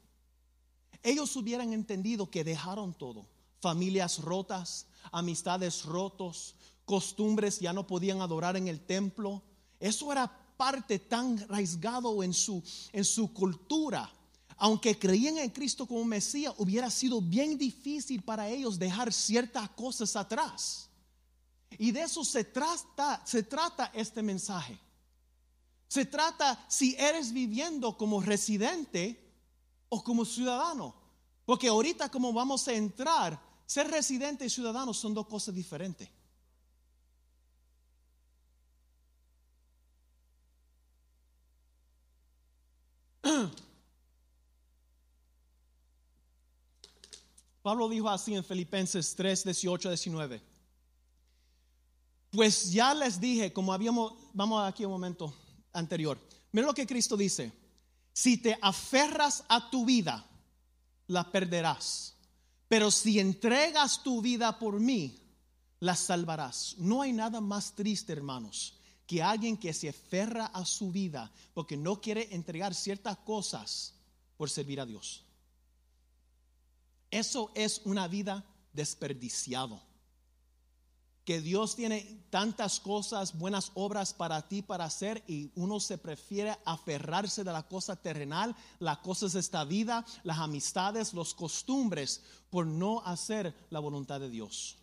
Ellos 1.03 1.35
hubieran 1.37 1.73
entendido 1.73 2.31
que 2.31 2.44
dejaron 2.44 2.92
todo. 2.92 3.27
Familias 3.61 4.18
rotas, 4.18 4.87
amistades 5.11 5.85
rotos, 5.85 6.55
costumbres, 6.88 7.61
ya 7.61 7.74
no 7.74 7.87
podían 7.87 8.22
adorar 8.22 8.57
en 8.57 8.66
el 8.66 8.81
templo. 8.81 9.42
Eso 9.79 10.11
era 10.11 10.27
parte 10.57 10.98
tan 10.98 11.46
raizgado 11.46 12.22
en 12.22 12.33
su, 12.33 12.62
en 12.92 13.05
su 13.05 13.33
cultura. 13.33 14.11
Aunque 14.57 14.98
creían 14.98 15.37
en 15.37 15.51
Cristo 15.51 15.87
como 15.87 16.05
Mesías, 16.05 16.55
hubiera 16.57 16.90
sido 16.90 17.20
bien 17.20 17.59
difícil 17.59 18.22
para 18.22 18.48
ellos 18.48 18.79
dejar 18.79 19.12
ciertas 19.12 19.68
cosas 19.70 20.16
atrás. 20.16 20.88
Y 21.79 21.92
de 21.92 22.03
eso 22.03 22.24
se 22.24 22.42
trata, 22.42 23.22
se 23.24 23.42
trata 23.42 23.92
este 23.94 24.22
mensaje. 24.22 24.81
Se 25.87 26.07
trata 26.07 26.64
si 26.68 26.96
eres 26.98 27.33
viviendo 27.33 27.96
como 27.98 28.22
residente 28.22 29.31
o 29.90 30.03
como 30.03 30.24
ciudadano. 30.24 30.94
Porque 31.44 31.68
ahorita 31.68 32.11
como 32.11 32.33
vamos 32.33 32.66
a 32.66 32.72
entrar, 32.72 33.40
ser 33.66 33.88
residente 33.88 34.46
y 34.46 34.51
ciudadano 34.51 34.94
son 34.94 35.12
dos 35.12 35.27
cosas 35.27 35.55
diferentes. 35.55 36.09
Pablo 47.68 47.87
dijo 47.87 48.09
así 48.09 48.35
en 48.35 48.42
Filipenses 48.42 49.14
3, 49.14 49.44
18, 49.44 49.90
19. 49.90 50.42
Pues 52.31 52.72
ya 52.72 52.94
les 52.94 53.20
dije, 53.20 53.52
como 53.52 53.74
habíamos, 53.74 54.14
vamos 54.33 54.66
aquí 54.66 54.87
un 54.87 54.92
momento 54.92 55.35
anterior. 55.74 56.18
Mira 56.50 56.66
lo 56.66 56.72
que 56.72 56.87
Cristo 56.87 57.14
dice. 57.14 57.52
Si 58.14 58.38
te 58.38 58.57
aferras 58.62 59.44
a 59.50 59.68
tu 59.68 59.85
vida, 59.85 60.26
la 61.09 61.31
perderás. 61.31 62.16
Pero 62.68 62.90
si 62.90 63.20
entregas 63.20 64.02
tu 64.02 64.22
vida 64.22 64.59
por 64.59 64.81
mí, 64.81 65.18
la 65.81 65.94
salvarás. 65.94 66.74
No 66.78 67.02
hay 67.02 67.12
nada 67.12 67.42
más 67.42 67.74
triste, 67.74 68.14
hermanos, 68.14 68.78
que 69.07 69.22
alguien 69.22 69.59
que 69.59 69.74
se 69.74 69.90
aferra 69.90 70.46
a 70.46 70.64
su 70.64 70.90
vida 70.90 71.31
porque 71.52 71.76
no 71.76 72.00
quiere 72.00 72.35
entregar 72.35 72.74
ciertas 72.74 73.18
cosas 73.18 73.92
por 74.38 74.48
servir 74.48 74.81
a 74.81 74.87
Dios. 74.87 75.28
Eso 77.11 77.51
es 77.55 77.81
una 77.85 78.09
vida 78.09 78.44
desperdiciado. 78.73 79.81
Que 81.25 81.40
Dios 81.42 81.77
tiene 81.77 82.25
tantas 82.31 82.81
cosas, 82.81 83.37
buenas 83.37 83.71
obras 83.75 84.14
para 84.14 84.49
ti 84.49 84.62
para 84.62 84.85
hacer 84.85 85.23
y 85.27 85.51
uno 85.57 85.79
se 85.79 85.99
prefiere 85.99 86.57
aferrarse 86.64 87.44
de 87.44 87.53
la 87.53 87.68
cosa 87.68 87.97
terrenal, 87.97 88.57
las 88.79 88.99
cosas 88.99 89.35
de 89.35 89.40
esta 89.40 89.64
vida, 89.64 90.07
las 90.23 90.38
amistades, 90.38 91.12
los 91.12 91.35
costumbres, 91.35 92.23
por 92.49 92.66
no 92.66 93.03
hacer 93.05 93.55
la 93.68 93.79
voluntad 93.79 94.21
de 94.21 94.31
Dios. 94.31 94.79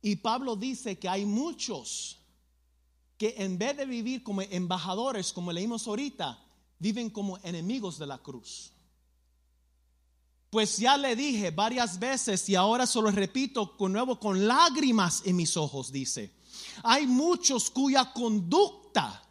Y 0.00 0.16
Pablo 0.16 0.56
dice 0.56 0.98
que 0.98 1.08
hay 1.08 1.26
muchos 1.26 2.18
que 3.18 3.34
en 3.38 3.58
vez 3.58 3.76
de 3.76 3.86
vivir 3.86 4.22
como 4.22 4.42
embajadores, 4.42 5.32
como 5.32 5.52
leímos 5.52 5.86
ahorita, 5.86 6.38
viven 6.78 7.10
como 7.10 7.38
enemigos 7.38 7.98
de 7.98 8.06
la 8.06 8.18
cruz. 8.18 8.72
Pues 10.50 10.78
ya 10.78 10.96
le 10.96 11.16
dije 11.16 11.50
varias 11.50 11.98
veces 11.98 12.48
y 12.48 12.54
ahora 12.54 12.86
solo 12.86 13.10
repito 13.10 13.76
con 13.76 13.92
nuevo 13.92 14.18
con 14.20 14.46
lágrimas 14.46 15.22
en 15.24 15.36
mis 15.36 15.56
ojos, 15.56 15.90
dice. 15.90 16.32
Hay 16.82 17.06
muchos 17.06 17.70
cuya 17.70 18.12
conducta, 18.12 19.22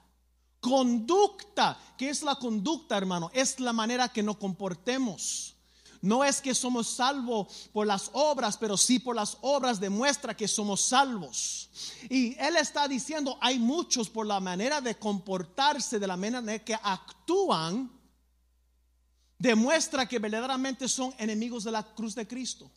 conducta, 0.59 1.77
¿qué 1.97 2.09
es 2.09 2.21
la 2.21 2.35
conducta, 2.35 2.97
hermano? 2.97 3.31
Es 3.33 3.59
la 3.59 3.73
manera 3.73 4.09
que 4.09 4.23
nos 4.23 4.37
comportemos. 4.37 5.55
No 6.01 6.23
es 6.23 6.39
que 6.39 6.53
somos 6.53 6.87
salvos 6.87 7.69
por 7.73 7.87
las 7.87 8.11
obras, 8.13 8.57
pero 8.57 8.77
sí 8.77 8.99
por 8.99 9.15
las 9.15 9.39
obras 9.41 9.79
demuestra 9.79 10.37
que 10.37 10.47
somos 10.47 10.81
salvos. 10.81 11.69
Y 12.11 12.35
él 12.37 12.57
está 12.57 12.87
diciendo, 12.87 13.39
hay 13.41 13.57
muchos 13.57 14.07
por 14.09 14.27
la 14.27 14.39
manera 14.39 14.81
de 14.81 14.99
comportarse, 14.99 15.97
de 15.97 16.05
la 16.05 16.15
manera 16.15 16.63
que 16.63 16.75
actúan, 16.75 17.91
demuestra 19.37 20.07
que 20.07 20.19
verdaderamente 20.19 20.87
son 20.87 21.13
enemigos 21.17 21.63
de 21.63 21.71
la 21.71 21.83
cruz 21.83 22.15
de 22.15 22.27
Cristo. 22.27 22.71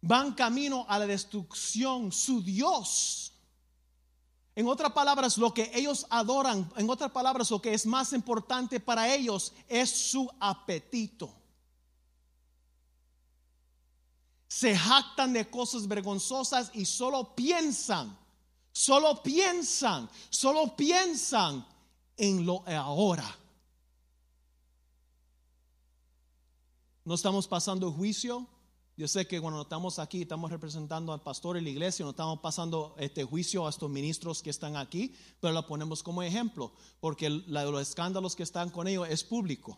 Van 0.00 0.32
camino 0.34 0.86
a 0.88 0.98
la 0.98 1.06
destrucción. 1.06 2.10
Su 2.12 2.42
Dios 2.42 3.32
en 4.56 4.66
otras 4.66 4.92
palabras, 4.92 5.38
lo 5.38 5.54
que 5.54 5.70
ellos 5.72 6.06
adoran, 6.10 6.70
en 6.76 6.90
otras 6.90 7.12
palabras, 7.12 7.50
lo 7.50 7.62
que 7.62 7.72
es 7.72 7.86
más 7.86 8.12
importante 8.12 8.80
para 8.80 9.14
ellos 9.14 9.54
es 9.68 9.88
su 9.90 10.30
apetito. 10.38 11.32
se 14.50 14.76
jactan 14.76 15.32
de 15.32 15.48
cosas 15.48 15.86
vergonzosas 15.86 16.72
y 16.74 16.84
solo 16.84 17.36
piensan, 17.36 18.18
solo 18.72 19.22
piensan, 19.22 20.10
solo 20.28 20.76
piensan 20.76 21.64
en 22.16 22.44
lo 22.44 22.64
ahora. 22.68 23.38
No 27.10 27.16
estamos 27.16 27.48
pasando 27.48 27.90
juicio. 27.90 28.46
Yo 28.96 29.08
sé 29.08 29.26
que 29.26 29.40
cuando 29.40 29.62
estamos 29.62 29.98
aquí, 29.98 30.22
estamos 30.22 30.48
representando 30.48 31.12
al 31.12 31.20
pastor 31.20 31.56
y 31.56 31.60
la 31.60 31.68
iglesia, 31.68 32.04
no 32.04 32.12
estamos 32.12 32.38
pasando 32.38 32.94
este 32.98 33.24
juicio 33.24 33.66
a 33.66 33.70
estos 33.70 33.90
ministros 33.90 34.40
que 34.40 34.50
están 34.50 34.76
aquí, 34.76 35.12
pero 35.40 35.52
lo 35.52 35.66
ponemos 35.66 36.04
como 36.04 36.22
ejemplo, 36.22 36.70
porque 37.00 37.28
los 37.28 37.82
escándalos 37.82 38.36
que 38.36 38.44
están 38.44 38.70
con 38.70 38.86
ellos 38.86 39.08
es 39.10 39.24
público. 39.24 39.76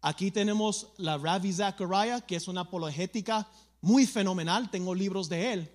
Aquí 0.00 0.30
tenemos 0.30 0.94
la 0.96 1.18
Ravi 1.18 1.52
Zachariah, 1.52 2.22
que 2.22 2.36
es 2.36 2.48
una 2.48 2.62
apologética 2.62 3.46
muy 3.82 4.06
fenomenal, 4.06 4.70
tengo 4.70 4.94
libros 4.94 5.28
de 5.28 5.52
él, 5.52 5.70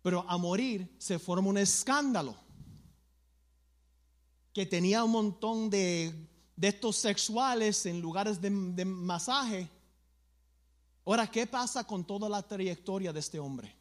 pero 0.00 0.24
a 0.30 0.38
morir 0.38 0.96
se 0.96 1.18
forma 1.18 1.50
un 1.50 1.58
escándalo 1.58 2.34
que 4.54 4.64
tenía 4.64 5.04
un 5.04 5.10
montón 5.10 5.68
de, 5.68 6.31
de 6.56 6.68
estos 6.68 6.96
sexuales 6.96 7.86
en 7.86 8.00
lugares 8.00 8.40
de, 8.40 8.50
masaje. 8.84 9.70
Ahora, 11.04 11.30
¿qué 11.30 11.46
pasa 11.46 11.84
con 11.84 12.04
toda 12.04 12.28
la 12.28 12.42
trayectoria 12.42 13.12
de 13.12 13.20
este 13.20 13.38
hombre? 13.38 13.74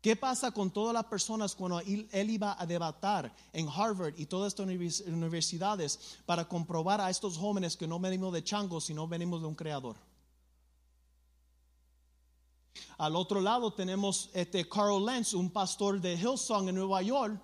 ¿Qué 0.00 0.14
pasa 0.14 0.52
con 0.52 0.70
todas 0.70 0.94
las 0.94 1.04
personas 1.04 1.54
cuando 1.54 1.80
él, 1.80 2.30
iba 2.30 2.56
a 2.60 2.66
debatir 2.66 3.32
en 3.52 3.68
Harvard 3.68 4.14
y 4.16 4.26
todas 4.26 4.52
estas 4.52 4.66
universidades 5.06 6.18
para 6.24 6.46
comprobar 6.46 7.00
a 7.00 7.10
estos 7.10 7.36
jóvenes 7.36 7.76
que 7.76 7.88
no 7.88 7.98
venimos 7.98 8.32
de 8.32 8.44
changos, 8.44 8.84
sino 8.84 9.08
venimos 9.08 9.40
de 9.40 9.48
un 9.48 9.54
creador? 9.54 9.96
Al 12.96 13.16
otro 13.16 13.40
lado 13.40 13.72
tenemos 13.72 14.30
este 14.32 14.68
Carl 14.68 15.04
Lenz, 15.04 15.34
un 15.34 15.50
pastor 15.50 16.00
de 16.00 16.14
Hillsong 16.14 16.68
en 16.68 16.74
Nueva 16.76 17.02
York, 17.02 17.40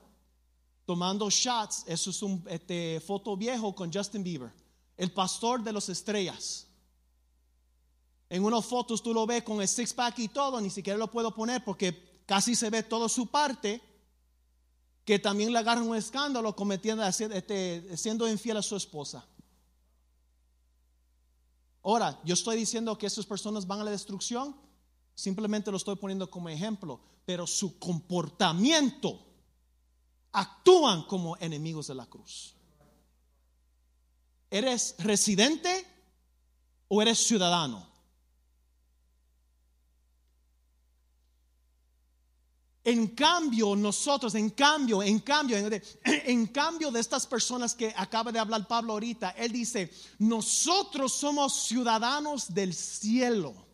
tomando 0.84 1.28
shots. 1.30 1.84
Eso 1.86 2.10
es 2.10 2.22
un 2.22 2.44
este, 2.48 3.00
foto 3.00 3.36
viejo 3.36 3.74
con 3.74 3.92
Justin 3.92 4.22
Bieber, 4.22 4.52
el 4.96 5.12
pastor 5.12 5.62
de 5.62 5.72
las 5.72 5.88
estrellas. 5.88 6.66
En 8.28 8.44
unas 8.44 8.64
fotos 8.64 9.02
tú 9.02 9.12
lo 9.12 9.26
ves 9.26 9.42
con 9.42 9.60
el 9.60 9.68
six 9.68 9.92
pack 9.92 10.18
y 10.18 10.28
todo, 10.28 10.60
ni 10.60 10.70
siquiera 10.70 10.98
lo 10.98 11.10
puedo 11.10 11.34
poner 11.34 11.62
porque 11.64 12.22
casi 12.26 12.54
se 12.54 12.70
ve 12.70 12.82
toda 12.82 13.08
su 13.08 13.26
parte, 13.26 13.80
que 15.04 15.18
también 15.18 15.52
le 15.52 15.58
agarran 15.58 15.86
un 15.86 15.96
escándalo 15.96 16.56
cometiendo, 16.56 17.04
este, 17.04 17.96
siendo 17.96 18.28
infiel 18.28 18.56
a 18.56 18.62
su 18.62 18.74
esposa. 18.74 19.26
Ahora, 21.82 22.18
yo 22.24 22.32
estoy 22.32 22.56
diciendo 22.56 22.96
que 22.96 23.06
esas 23.06 23.26
personas 23.26 23.66
van 23.66 23.80
a 23.80 23.84
la 23.84 23.90
destrucción, 23.90 24.56
simplemente 25.14 25.70
lo 25.70 25.76
estoy 25.76 25.96
poniendo 25.96 26.30
como 26.30 26.48
ejemplo, 26.48 26.98
pero 27.26 27.46
su 27.46 27.78
comportamiento 27.78 29.33
actúan 30.34 31.02
como 31.04 31.36
enemigos 31.38 31.86
de 31.86 31.94
la 31.94 32.06
cruz. 32.06 32.54
¿Eres 34.50 34.94
residente 34.98 35.86
o 36.88 37.00
eres 37.00 37.18
ciudadano? 37.18 37.94
En 42.86 43.06
cambio, 43.08 43.74
nosotros, 43.74 44.34
en 44.34 44.50
cambio, 44.50 45.02
en 45.02 45.20
cambio, 45.20 45.56
en, 45.56 46.46
cambio 46.52 46.90
de 46.90 47.00
estas 47.00 47.26
personas 47.26 47.74
que 47.74 47.94
acaba 47.96 48.30
de 48.30 48.38
hablar 48.38 48.68
Pablo 48.68 48.92
ahorita, 48.92 49.30
él 49.30 49.52
dice, 49.52 49.90
nosotros 50.18 51.14
somos 51.14 51.66
ciudadanos 51.66 52.52
del 52.52 52.74
cielo. 52.74 53.73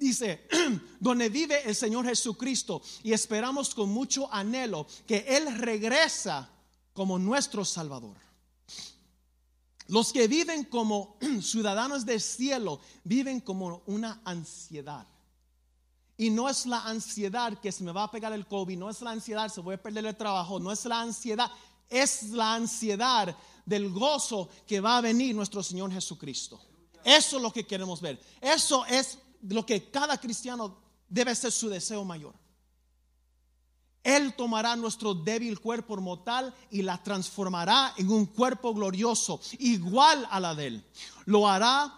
Dice, 0.00 0.48
donde 0.98 1.28
vive 1.28 1.62
el 1.68 1.76
Señor 1.76 2.06
Jesucristo 2.06 2.80
y 3.02 3.12
esperamos 3.12 3.74
con 3.74 3.90
mucho 3.90 4.32
anhelo 4.32 4.86
que 5.06 5.26
Él 5.28 5.58
regresa 5.58 6.48
como 6.94 7.18
nuestro 7.18 7.66
Salvador. 7.66 8.16
Los 9.88 10.10
que 10.10 10.26
viven 10.26 10.64
como 10.64 11.18
ciudadanos 11.42 12.06
del 12.06 12.22
cielo 12.22 12.80
viven 13.04 13.40
como 13.40 13.82
una 13.84 14.22
ansiedad. 14.24 15.06
Y 16.16 16.30
no 16.30 16.48
es 16.48 16.64
la 16.64 16.82
ansiedad 16.84 17.60
que 17.60 17.70
se 17.70 17.84
me 17.84 17.92
va 17.92 18.04
a 18.04 18.10
pegar 18.10 18.32
el 18.32 18.46
COVID, 18.46 18.78
no 18.78 18.88
es 18.88 19.02
la 19.02 19.10
ansiedad, 19.10 19.52
se 19.52 19.60
voy 19.60 19.74
a 19.74 19.82
perder 19.82 20.06
el 20.06 20.16
trabajo, 20.16 20.58
no 20.58 20.72
es 20.72 20.82
la 20.86 21.02
ansiedad, 21.02 21.50
es 21.90 22.30
la 22.30 22.54
ansiedad 22.54 23.36
del 23.66 23.90
gozo 23.90 24.48
que 24.66 24.80
va 24.80 24.96
a 24.96 25.02
venir 25.02 25.34
nuestro 25.34 25.62
Señor 25.62 25.92
Jesucristo. 25.92 26.58
Eso 27.04 27.36
es 27.36 27.42
lo 27.42 27.52
que 27.52 27.66
queremos 27.66 28.00
ver. 28.00 28.18
Eso 28.40 28.86
es 28.86 29.18
lo 29.42 29.64
que 29.64 29.90
cada 29.90 30.18
cristiano 30.18 30.76
debe 31.08 31.34
ser 31.34 31.52
su 31.52 31.68
deseo 31.68 32.04
mayor. 32.04 32.34
Él 34.02 34.34
tomará 34.34 34.76
nuestro 34.76 35.12
débil 35.12 35.60
cuerpo 35.60 35.96
mortal 35.98 36.54
y 36.70 36.80
la 36.82 37.02
transformará 37.02 37.92
en 37.98 38.10
un 38.10 38.26
cuerpo 38.26 38.72
glorioso, 38.72 39.40
igual 39.58 40.26
a 40.30 40.40
la 40.40 40.54
de 40.54 40.66
Él. 40.68 40.84
Lo 41.26 41.46
hará 41.46 41.94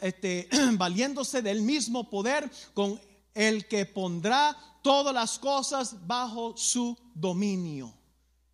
este, 0.00 0.48
valiéndose 0.72 1.40
del 1.40 1.62
mismo 1.62 2.10
poder 2.10 2.50
con 2.74 3.00
el 3.34 3.68
que 3.68 3.86
pondrá 3.86 4.56
todas 4.82 5.14
las 5.14 5.38
cosas 5.38 6.06
bajo 6.06 6.56
su 6.56 6.96
dominio. 7.14 7.94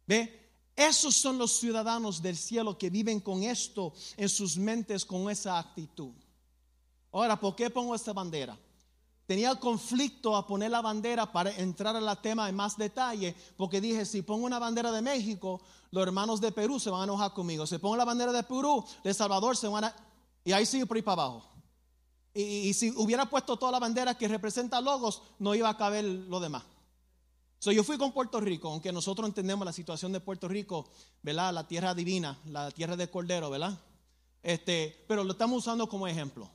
¿Ve? 0.06 0.44
Esos 0.76 1.14
son 1.14 1.38
los 1.38 1.58
ciudadanos 1.58 2.20
del 2.20 2.36
cielo 2.36 2.76
que 2.76 2.90
viven 2.90 3.20
con 3.20 3.44
esto 3.44 3.94
en 4.16 4.28
sus 4.28 4.58
mentes, 4.58 5.04
con 5.04 5.30
esa 5.30 5.58
actitud. 5.58 6.12
Ahora, 7.14 7.38
¿por 7.38 7.54
qué 7.54 7.70
pongo 7.70 7.94
esta 7.94 8.12
bandera? 8.12 8.58
Tenía 9.24 9.54
conflicto 9.54 10.36
a 10.36 10.44
poner 10.44 10.72
la 10.72 10.82
bandera 10.82 11.30
para 11.30 11.54
entrar 11.56 11.94
al 11.94 12.20
tema 12.20 12.48
en 12.48 12.56
más 12.56 12.76
detalle, 12.76 13.36
porque 13.56 13.80
dije, 13.80 14.04
si 14.04 14.22
pongo 14.22 14.44
una 14.44 14.58
bandera 14.58 14.90
de 14.90 15.00
México, 15.00 15.60
los 15.92 16.02
hermanos 16.02 16.40
de 16.40 16.50
Perú 16.50 16.80
se 16.80 16.90
van 16.90 17.02
a 17.02 17.04
enojar 17.04 17.32
conmigo. 17.32 17.68
Si 17.68 17.78
pongo 17.78 17.96
la 17.96 18.04
bandera 18.04 18.32
de 18.32 18.42
Perú, 18.42 18.84
de 19.04 19.14
Salvador 19.14 19.56
se 19.56 19.68
van 19.68 19.84
a... 19.84 19.96
Y 20.44 20.50
ahí 20.50 20.66
sigue 20.66 20.86
por 20.86 20.96
ahí 20.96 21.04
para 21.04 21.22
abajo. 21.22 21.44
Y, 22.34 22.74
si 22.74 22.90
hubiera 22.96 23.30
puesto 23.30 23.56
toda 23.56 23.70
la 23.70 23.78
bandera 23.78 24.18
que 24.18 24.26
representa 24.26 24.80
logos, 24.80 25.22
no 25.38 25.54
iba 25.54 25.68
a 25.68 25.76
caber 25.76 26.04
lo 26.04 26.40
demás. 26.40 26.64
So, 27.60 27.70
yo 27.70 27.84
fui 27.84 27.96
con 27.96 28.10
Puerto 28.10 28.40
Rico, 28.40 28.72
aunque 28.72 28.90
nosotros 28.90 29.28
entendemos 29.28 29.64
la 29.64 29.72
situación 29.72 30.10
de 30.10 30.18
Puerto 30.18 30.48
Rico, 30.48 30.88
¿verdad? 31.22 31.54
La 31.54 31.68
tierra 31.68 31.94
divina, 31.94 32.40
la 32.46 32.72
tierra 32.72 32.96
de 32.96 33.08
Cordero, 33.08 33.50
¿verdad? 33.50 33.78
Este, 34.42 35.04
pero 35.06 35.22
lo 35.22 35.30
estamos 35.30 35.58
usando 35.58 35.88
como 35.88 36.08
ejemplo 36.08 36.50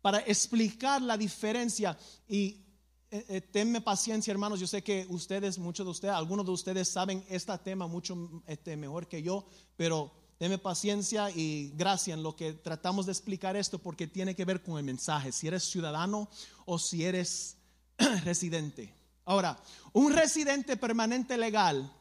para 0.00 0.18
explicar 0.20 1.02
la 1.02 1.16
diferencia 1.16 1.98
y 2.28 2.64
eh, 3.10 3.24
eh, 3.28 3.40
tenme 3.40 3.80
paciencia, 3.80 4.30
hermanos. 4.30 4.60
Yo 4.60 4.66
sé 4.66 4.82
que 4.82 5.06
ustedes, 5.08 5.58
muchos 5.58 5.84
de 5.84 5.90
ustedes, 5.90 6.14
algunos 6.14 6.46
de 6.46 6.52
ustedes 6.52 6.88
saben 6.88 7.24
este 7.28 7.56
tema 7.58 7.86
mucho 7.86 8.42
este, 8.46 8.76
mejor 8.76 9.08
que 9.08 9.22
yo, 9.22 9.46
pero 9.76 10.12
Deme 10.40 10.56
paciencia 10.56 11.30
y 11.30 11.70
gracia 11.76 12.14
en 12.14 12.22
lo 12.22 12.34
que 12.34 12.54
tratamos 12.54 13.04
de 13.04 13.12
explicar 13.12 13.56
esto 13.56 13.78
porque 13.78 14.06
tiene 14.06 14.34
que 14.34 14.46
ver 14.46 14.62
con 14.62 14.78
el 14.78 14.84
mensaje, 14.84 15.32
si 15.32 15.46
eres 15.46 15.64
ciudadano 15.64 16.30
o 16.64 16.78
si 16.78 17.04
eres 17.04 17.58
residente. 18.24 18.94
Ahora, 19.26 19.60
un 19.92 20.14
residente 20.14 20.78
permanente 20.78 21.36
legal 21.36 21.92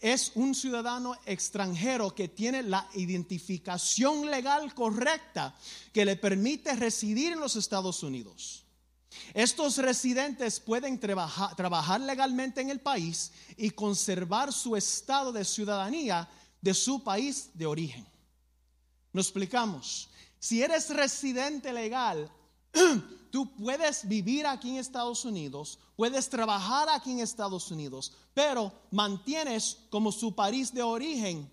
es 0.00 0.32
un 0.34 0.54
ciudadano 0.54 1.14
extranjero 1.26 2.14
que 2.14 2.28
tiene 2.28 2.62
la 2.62 2.88
identificación 2.94 4.30
legal 4.30 4.74
correcta 4.74 5.54
que 5.92 6.04
le 6.04 6.16
permite 6.16 6.74
residir 6.74 7.32
en 7.32 7.40
los 7.40 7.56
Estados 7.56 8.02
Unidos. 8.02 8.64
Estos 9.34 9.76
residentes 9.76 10.58
pueden 10.60 10.98
trabajar 10.98 12.00
legalmente 12.00 12.60
en 12.60 12.70
el 12.70 12.80
país 12.80 13.32
y 13.56 13.70
conservar 13.70 14.52
su 14.52 14.76
estado 14.76 15.32
de 15.32 15.44
ciudadanía 15.44 16.28
de 16.60 16.74
su 16.74 17.02
país 17.02 17.50
de 17.54 17.66
origen. 17.66 18.06
Nos 19.12 19.26
explicamos. 19.26 20.08
Si 20.38 20.62
eres 20.62 20.88
residente 20.90 21.72
legal, 21.72 22.32
tú 23.30 23.54
puedes 23.56 24.06
vivir 24.06 24.46
aquí 24.46 24.70
en 24.70 24.76
Estados 24.76 25.24
Unidos, 25.24 25.78
puedes 25.96 26.28
trabajar 26.28 26.88
aquí 26.88 27.12
en 27.12 27.20
Estados 27.20 27.70
Unidos, 27.70 28.12
pero 28.34 28.72
mantienes 28.90 29.78
como 29.90 30.12
su 30.12 30.34
país 30.34 30.72
de 30.72 30.82
origen 30.82 31.50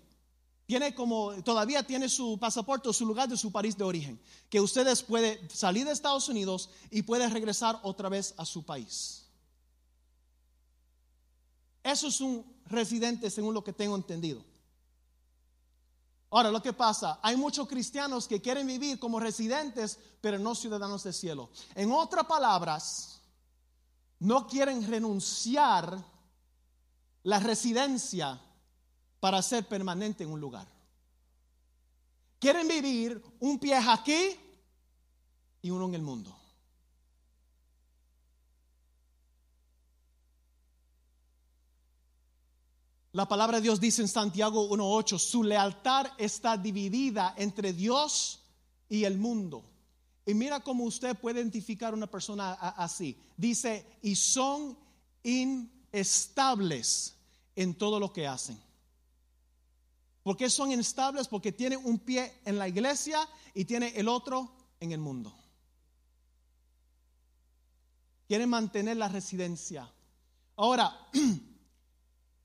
tiene 0.68 0.94
como, 0.94 1.32
todavía 1.42 1.82
tiene 1.82 2.10
su 2.10 2.38
pasaporte 2.38 2.90
o 2.90 2.92
su 2.92 3.06
lugar 3.06 3.26
de 3.26 3.38
su 3.38 3.50
país 3.50 3.74
de 3.74 3.84
origen, 3.84 4.20
que 4.50 4.60
ustedes 4.60 5.02
pueden 5.02 5.48
salir 5.48 5.86
de 5.86 5.92
Estados 5.92 6.28
Unidos 6.28 6.68
y 6.90 7.00
pueden 7.00 7.32
regresar 7.32 7.80
otra 7.82 8.10
vez 8.10 8.34
a 8.36 8.44
su 8.44 8.62
país. 8.62 9.24
Eso 11.82 12.08
es 12.08 12.20
un 12.20 12.44
residente 12.66 13.30
según 13.30 13.54
lo 13.54 13.64
que 13.64 13.72
tengo 13.72 13.96
entendido. 13.96 14.44
Ahora, 16.30 16.50
lo 16.50 16.62
que 16.62 16.74
pasa, 16.74 17.18
hay 17.22 17.36
muchos 17.36 17.66
cristianos 17.66 18.28
que 18.28 18.42
quieren 18.42 18.66
vivir 18.66 18.98
como 18.98 19.18
residentes, 19.18 19.98
pero 20.20 20.38
no 20.38 20.54
ciudadanos 20.54 21.02
del 21.04 21.14
cielo. 21.14 21.50
En 21.74 21.90
otras 21.90 22.26
palabras, 22.26 23.22
no 24.18 24.46
quieren 24.46 24.86
renunciar 24.86 26.04
la 27.22 27.40
residencia 27.40 28.40
para 29.20 29.42
ser 29.42 29.66
permanente 29.66 30.24
en 30.24 30.32
un 30.32 30.40
lugar. 30.40 30.68
Quieren 32.38 32.68
vivir 32.68 33.22
un 33.40 33.58
pie 33.58 33.76
aquí 33.76 34.36
y 35.62 35.70
uno 35.70 35.86
en 35.86 35.94
el 35.94 36.02
mundo. 36.02 36.37
La 43.12 43.26
palabra 43.26 43.56
de 43.56 43.62
Dios 43.62 43.80
dice 43.80 44.02
en 44.02 44.08
Santiago 44.08 44.68
1.8, 44.68 45.18
su 45.18 45.42
lealtad 45.42 46.08
está 46.18 46.56
dividida 46.56 47.34
entre 47.38 47.72
Dios 47.72 48.44
y 48.88 49.04
el 49.04 49.16
mundo. 49.16 49.64
Y 50.26 50.34
mira 50.34 50.60
cómo 50.60 50.84
usted 50.84 51.16
puede 51.16 51.40
identificar 51.40 51.94
una 51.94 52.06
persona 52.06 52.52
así. 52.52 53.18
Dice, 53.36 53.98
y 54.02 54.14
son 54.14 54.76
inestables 55.22 57.14
en 57.56 57.74
todo 57.74 57.98
lo 57.98 58.12
que 58.12 58.26
hacen. 58.26 58.60
¿Por 60.22 60.36
qué 60.36 60.50
son 60.50 60.70
instables? 60.70 61.28
Porque 61.28 61.52
tienen 61.52 61.80
un 61.82 61.98
pie 61.98 62.40
en 62.44 62.58
la 62.58 62.68
iglesia 62.68 63.26
y 63.54 63.64
tiene 63.64 63.88
el 63.96 64.06
otro 64.06 64.52
en 64.80 64.92
el 64.92 64.98
mundo. 64.98 65.34
Quieren 68.26 68.50
mantener 68.50 68.98
la 68.98 69.08
residencia. 69.08 69.90
Ahora, 70.56 71.08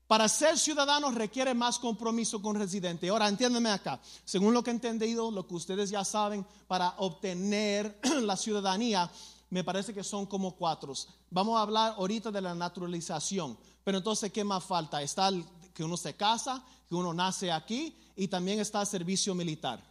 para 0.06 0.28
ser 0.28 0.58
ciudadano 0.58 1.10
requiere 1.10 1.54
más 1.54 1.78
compromiso 1.78 2.42
con 2.42 2.56
residente. 2.56 3.08
Ahora, 3.08 3.28
entiéndeme 3.28 3.70
acá. 3.70 4.00
Según 4.24 4.52
lo 4.52 4.62
que 4.62 4.70
he 4.70 4.74
entendido, 4.74 5.30
lo 5.30 5.46
que 5.46 5.54
ustedes 5.54 5.90
ya 5.90 6.04
saben, 6.04 6.46
para 6.66 6.94
obtener 6.98 7.98
la 8.22 8.36
ciudadanía, 8.36 9.10
me 9.50 9.64
parece 9.64 9.94
que 9.94 10.04
son 10.04 10.26
como 10.26 10.56
cuatro. 10.56 10.92
Vamos 11.30 11.56
a 11.56 11.62
hablar 11.62 11.94
ahorita 11.96 12.30
de 12.30 12.40
la 12.40 12.54
naturalización. 12.54 13.56
Pero 13.82 13.98
entonces, 13.98 14.32
¿qué 14.32 14.44
más 14.44 14.64
falta? 14.64 15.02
Está 15.02 15.30
que 15.72 15.84
uno 15.84 15.96
se 15.96 16.14
casa, 16.14 16.64
que 16.88 16.94
uno 16.94 17.12
nace 17.12 17.50
aquí 17.50 17.96
y 18.16 18.28
también 18.28 18.60
está 18.60 18.80
el 18.80 18.86
servicio 18.86 19.34
militar. 19.34 19.82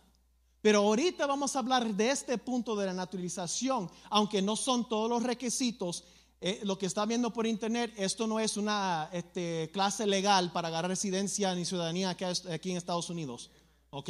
Pero 0.61 0.79
ahorita 0.79 1.25
vamos 1.25 1.55
a 1.55 1.59
hablar 1.59 1.93
de 1.93 2.09
este 2.09 2.37
punto 2.37 2.75
de 2.75 2.85
la 2.85 2.93
naturalización, 2.93 3.91
aunque 4.09 4.41
no 4.41 4.55
son 4.55 4.87
todos 4.87 5.09
los 5.09 5.21
requisitos. 5.21 6.05
Eh, 6.45 6.59
lo 6.63 6.77
que 6.77 6.87
está 6.87 7.05
viendo 7.05 7.31
por 7.31 7.47
internet, 7.47 7.93
esto 7.95 8.27
no 8.27 8.37
es 8.37 8.57
una 8.57 9.09
este, 9.13 9.69
clase 9.71 10.05
legal 10.05 10.51
para 10.51 10.67
agarrar 10.67 10.91
residencia 10.91 11.55
ni 11.55 11.63
ciudadanía 11.63 12.09
aquí, 12.09 12.25
aquí 12.25 12.71
en 12.71 12.75
Estados 12.75 13.09
Unidos. 13.09 13.49
¿Ok? 13.91 14.09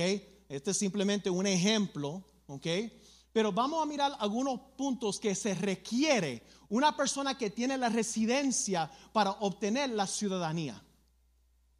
Este 0.49 0.71
es 0.71 0.77
simplemente 0.77 1.29
un 1.29 1.45
ejemplo. 1.45 2.23
¿Ok? 2.47 2.65
Pero 3.31 3.51
vamos 3.51 3.83
a 3.83 3.85
mirar 3.85 4.13
algunos 4.17 4.59
puntos 4.75 5.19
que 5.19 5.35
se 5.35 5.53
requiere 5.53 6.41
una 6.69 6.97
persona 6.97 7.37
que 7.37 7.51
tiene 7.51 7.77
la 7.77 7.89
residencia 7.89 8.89
para 9.11 9.29
obtener 9.29 9.91
la 9.91 10.07
ciudadanía. 10.07 10.81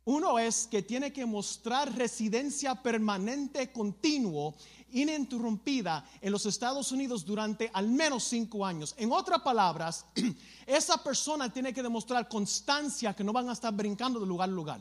Uno 0.06 0.38
es 0.38 0.68
que 0.68 0.84
tiene 0.84 1.12
que 1.12 1.26
mostrar 1.26 1.96
residencia 1.96 2.76
permanente 2.76 3.72
continuo, 3.72 4.54
ininterrumpida 4.94 6.06
en 6.22 6.32
los 6.32 6.46
Estados 6.46 6.92
Unidos 6.92 7.26
durante 7.26 7.70
al 7.74 7.90
menos 7.90 8.24
cinco 8.24 8.66
años. 8.66 8.96
En 8.98 9.12
otras 9.12 9.42
palabras, 9.42 10.06
esa 10.66 11.04
persona 11.04 11.52
tiene 11.52 11.74
que 11.74 11.84
demostrar 11.84 12.28
constancia 12.30 13.14
que 13.14 13.24
no 13.24 13.34
van 13.34 13.50
a 13.50 13.54
estar 13.54 13.74
brincando 13.74 14.20
de 14.20 14.26
lugar 14.26 14.50
a 14.50 14.52
lugar. 14.52 14.80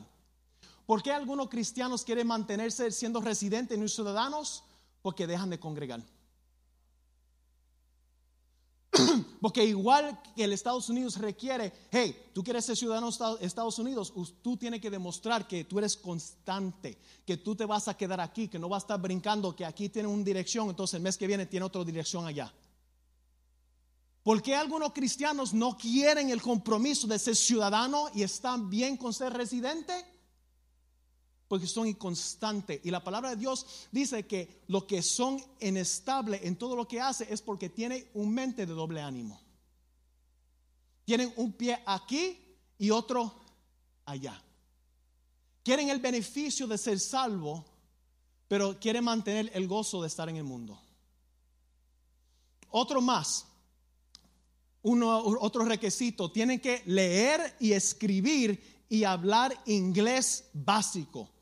¿Por 0.85 1.01
qué 1.01 1.11
algunos 1.11 1.49
cristianos 1.49 2.03
quieren 2.03 2.27
mantenerse 2.27 2.91
siendo 2.91 3.21
residentes 3.21 3.77
y 3.77 3.89
ciudadanos? 3.89 4.63
Porque 5.01 5.27
dejan 5.27 5.49
de 5.49 5.59
congregar. 5.59 6.01
Porque 9.41 9.65
igual 9.65 10.21
que 10.35 10.43
el 10.43 10.53
Estados 10.53 10.89
Unidos 10.89 11.17
requiere, 11.17 11.73
hey, 11.91 12.15
tú 12.33 12.43
quieres 12.43 12.65
ser 12.65 12.77
ciudadano 12.77 13.09
de 13.11 13.45
Estados 13.45 13.79
Unidos, 13.79 14.13
tú 14.41 14.55
tienes 14.57 14.79
que 14.81 14.89
demostrar 14.89 15.47
que 15.47 15.65
tú 15.65 15.79
eres 15.79 15.97
constante, 15.97 16.97
que 17.25 17.37
tú 17.37 17.55
te 17.55 17.65
vas 17.65 17.87
a 17.87 17.97
quedar 17.97 18.21
aquí, 18.21 18.47
que 18.47 18.59
no 18.59 18.69
vas 18.69 18.83
a 18.83 18.85
estar 18.85 19.01
brincando, 19.01 19.55
que 19.55 19.65
aquí 19.65 19.89
tiene 19.89 20.07
una 20.07 20.23
dirección, 20.23 20.69
entonces 20.69 20.95
el 20.95 21.01
mes 21.01 21.17
que 21.17 21.27
viene 21.27 21.45
tiene 21.45 21.65
otra 21.65 21.83
dirección 21.83 22.25
allá. 22.25 22.53
¿Por 24.23 24.41
qué 24.41 24.55
algunos 24.55 24.93
cristianos 24.93 25.53
no 25.53 25.77
quieren 25.77 26.29
el 26.29 26.41
compromiso 26.41 27.07
de 27.07 27.19
ser 27.19 27.35
ciudadano 27.35 28.09
y 28.13 28.23
están 28.23 28.69
bien 28.69 28.95
con 28.95 29.13
ser 29.13 29.33
residente? 29.33 29.93
Porque 31.47 31.67
son 31.67 31.87
inconstantes. 31.87 32.81
Y 32.83 32.91
la 32.91 33.03
palabra 33.03 33.31
de 33.31 33.35
Dios 33.35 33.87
dice 33.91 34.25
que 34.25 34.63
lo 34.67 34.87
que 34.87 35.01
son 35.01 35.43
inestables 35.59 36.43
en 36.43 36.55
todo 36.55 36.75
lo 36.75 36.87
que 36.87 36.99
hace 36.99 37.31
es 37.31 37.41
porque 37.41 37.69
tiene 37.69 38.07
un 38.13 38.33
mente 38.33 38.65
de 38.65 38.73
doble 38.73 39.01
ánimo. 39.01 39.41
Tienen 41.05 41.33
un 41.35 41.53
pie 41.53 41.81
aquí 41.85 42.39
y 42.77 42.89
otro 42.89 43.33
allá. 44.05 44.41
Quieren 45.63 45.89
el 45.89 45.99
beneficio 45.99 46.67
de 46.67 46.77
ser 46.77 46.99
salvo, 46.99 47.65
pero 48.47 48.79
quieren 48.79 49.03
mantener 49.03 49.51
el 49.53 49.67
gozo 49.67 50.01
de 50.01 50.07
estar 50.07 50.29
en 50.29 50.37
el 50.37 50.43
mundo. 50.43 50.79
Otro 52.69 53.01
más, 53.01 53.45
uno, 54.81 55.17
otro 55.17 55.63
requisito, 55.63 56.31
tienen 56.31 56.59
que 56.59 56.81
leer 56.85 57.55
y 57.59 57.73
escribir 57.73 58.85
y 58.89 59.03
hablar 59.03 59.57
inglés 59.65 60.49
básico. 60.53 61.32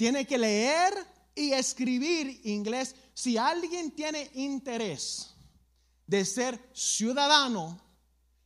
Tiene 0.00 0.26
que 0.26 0.38
leer 0.38 0.94
y 1.34 1.52
escribir 1.52 2.40
inglés. 2.44 2.96
Si 3.12 3.36
alguien 3.36 3.90
tiene 3.90 4.30
interés 4.32 5.34
de 6.06 6.24
ser 6.24 6.58
ciudadano 6.72 7.78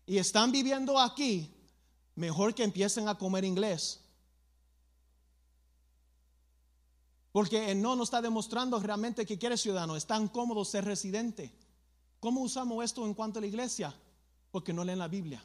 y 0.05 0.19
están 0.19 0.51
viviendo 0.51 0.99
aquí, 0.99 1.55
mejor 2.17 2.57
que 2.57 2.65
empiecen 2.65 3.07
a 3.07 3.17
comer 3.17 3.45
inglés. 3.45 4.01
Porque 7.31 7.73
no 7.77 7.95
nos 7.95 8.09
está 8.09 8.21
demostrando 8.21 8.81
realmente 8.81 9.25
que 9.25 9.39
quiere 9.39 9.57
ciudadano, 9.57 9.95
es 9.95 10.07
tan 10.07 10.27
cómodo 10.27 10.65
ser 10.65 10.85
residente. 10.85 11.55
¿Cómo 12.19 12.41
usamos 12.41 12.85
esto 12.85 13.07
en 13.07 13.15
cuanto 13.15 13.39
a 13.39 13.43
la 13.43 13.47
iglesia? 13.47 13.95
Porque 14.51 14.73
no 14.73 14.83
leen 14.83 14.99
la 14.99 15.07
Biblia. 15.07 15.41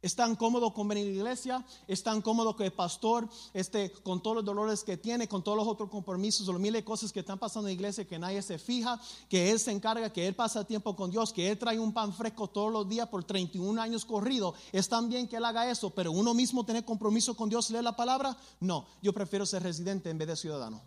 Es 0.00 0.14
tan 0.14 0.36
cómodo 0.36 0.72
con 0.72 0.86
venir 0.86 1.06
a 1.06 1.08
la 1.08 1.16
iglesia, 1.16 1.66
es 1.88 2.04
tan 2.04 2.22
cómodo 2.22 2.54
que 2.54 2.66
el 2.66 2.72
pastor, 2.72 3.28
este, 3.52 3.90
con 3.90 4.22
todos 4.22 4.36
los 4.36 4.44
dolores 4.44 4.84
que 4.84 4.96
tiene, 4.96 5.26
con 5.26 5.42
todos 5.42 5.58
los 5.58 5.66
otros 5.66 5.90
compromisos, 5.90 6.46
los 6.46 6.60
miles 6.60 6.82
de 6.82 6.84
cosas 6.84 7.12
que 7.12 7.20
están 7.20 7.38
pasando 7.38 7.68
en 7.68 7.74
la 7.74 7.80
iglesia, 7.80 8.06
que 8.06 8.16
nadie 8.16 8.40
se 8.42 8.58
fija, 8.58 9.00
que 9.28 9.50
él 9.50 9.58
se 9.58 9.72
encarga, 9.72 10.12
que 10.12 10.28
él 10.28 10.36
pasa 10.36 10.64
tiempo 10.64 10.94
con 10.94 11.10
Dios, 11.10 11.32
que 11.32 11.50
él 11.50 11.58
trae 11.58 11.80
un 11.80 11.92
pan 11.92 12.12
fresco 12.12 12.46
todos 12.48 12.72
los 12.72 12.88
días 12.88 13.08
por 13.08 13.24
31 13.24 13.82
años 13.82 14.04
corrido. 14.04 14.54
Es 14.70 14.88
tan 14.88 15.08
bien 15.08 15.26
que 15.26 15.36
él 15.36 15.44
haga 15.44 15.68
eso, 15.68 15.90
pero 15.90 16.12
uno 16.12 16.32
mismo 16.32 16.64
tener 16.64 16.84
compromiso 16.84 17.36
con 17.36 17.48
Dios, 17.48 17.68
leer 17.70 17.82
la 17.82 17.96
palabra, 17.96 18.36
no, 18.60 18.86
yo 19.02 19.12
prefiero 19.12 19.46
ser 19.46 19.64
residente 19.64 20.10
en 20.10 20.18
vez 20.18 20.28
de 20.28 20.36
ciudadano. 20.36 20.80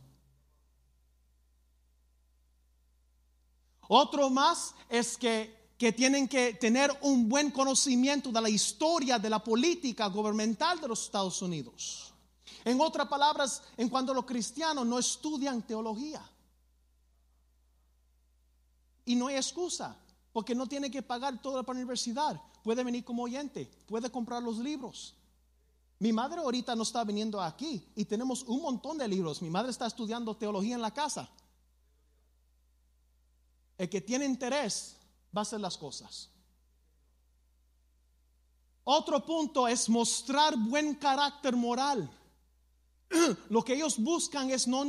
Otro 3.89 4.29
más 4.29 4.73
es 4.87 5.17
que 5.17 5.60
que 5.81 5.91
tienen 5.91 6.27
que 6.27 6.53
tener 6.53 6.95
un 7.01 7.27
buen 7.27 7.49
conocimiento 7.49 8.31
de 8.31 8.39
la 8.39 8.49
historia 8.49 9.17
de 9.17 9.31
la 9.31 9.43
política 9.43 10.05
gubernamental 10.09 10.79
de 10.79 10.87
los 10.87 11.05
Estados 11.05 11.41
Unidos. 11.41 12.13
En 12.63 12.79
otras 12.79 13.07
palabras, 13.07 13.63
en 13.77 13.89
cuanto 13.89 14.11
a 14.11 14.15
los 14.15 14.25
cristianos 14.25 14.85
no 14.85 14.99
estudian 14.99 15.63
teología. 15.63 16.23
Y 19.05 19.15
no 19.15 19.25
hay 19.25 19.37
excusa, 19.37 19.97
porque 20.31 20.53
no 20.53 20.67
tiene 20.67 20.91
que 20.91 21.01
pagar 21.01 21.41
toda 21.41 21.63
la 21.63 21.71
universidad. 21.71 22.39
Puede 22.63 22.83
venir 22.83 23.03
como 23.03 23.23
oyente, 23.23 23.67
puede 23.87 24.11
comprar 24.11 24.43
los 24.43 24.59
libros. 24.59 25.15
Mi 25.97 26.13
madre 26.13 26.41
ahorita 26.41 26.75
no 26.75 26.83
está 26.83 27.03
viniendo 27.03 27.41
aquí 27.41 27.83
y 27.95 28.05
tenemos 28.05 28.43
un 28.43 28.61
montón 28.61 28.99
de 28.99 29.07
libros. 29.07 29.41
Mi 29.41 29.49
madre 29.49 29.71
está 29.71 29.87
estudiando 29.87 30.37
teología 30.37 30.75
en 30.75 30.81
la 30.83 30.93
casa. 30.93 31.27
el 33.79 33.89
que 33.89 33.99
tiene 33.99 34.25
interés 34.25 35.00
va 35.35 35.41
a 35.41 35.43
hacer 35.43 35.59
las 35.59 35.77
cosas. 35.77 36.29
Otro 38.83 39.23
punto 39.25 39.67
es 39.67 39.87
mostrar 39.89 40.57
buen 40.57 40.95
carácter 40.95 41.55
moral. 41.55 42.09
Lo 43.49 43.63
que 43.63 43.73
ellos 43.73 43.99
buscan 43.99 44.49
es 44.49 44.67
no 44.67 44.83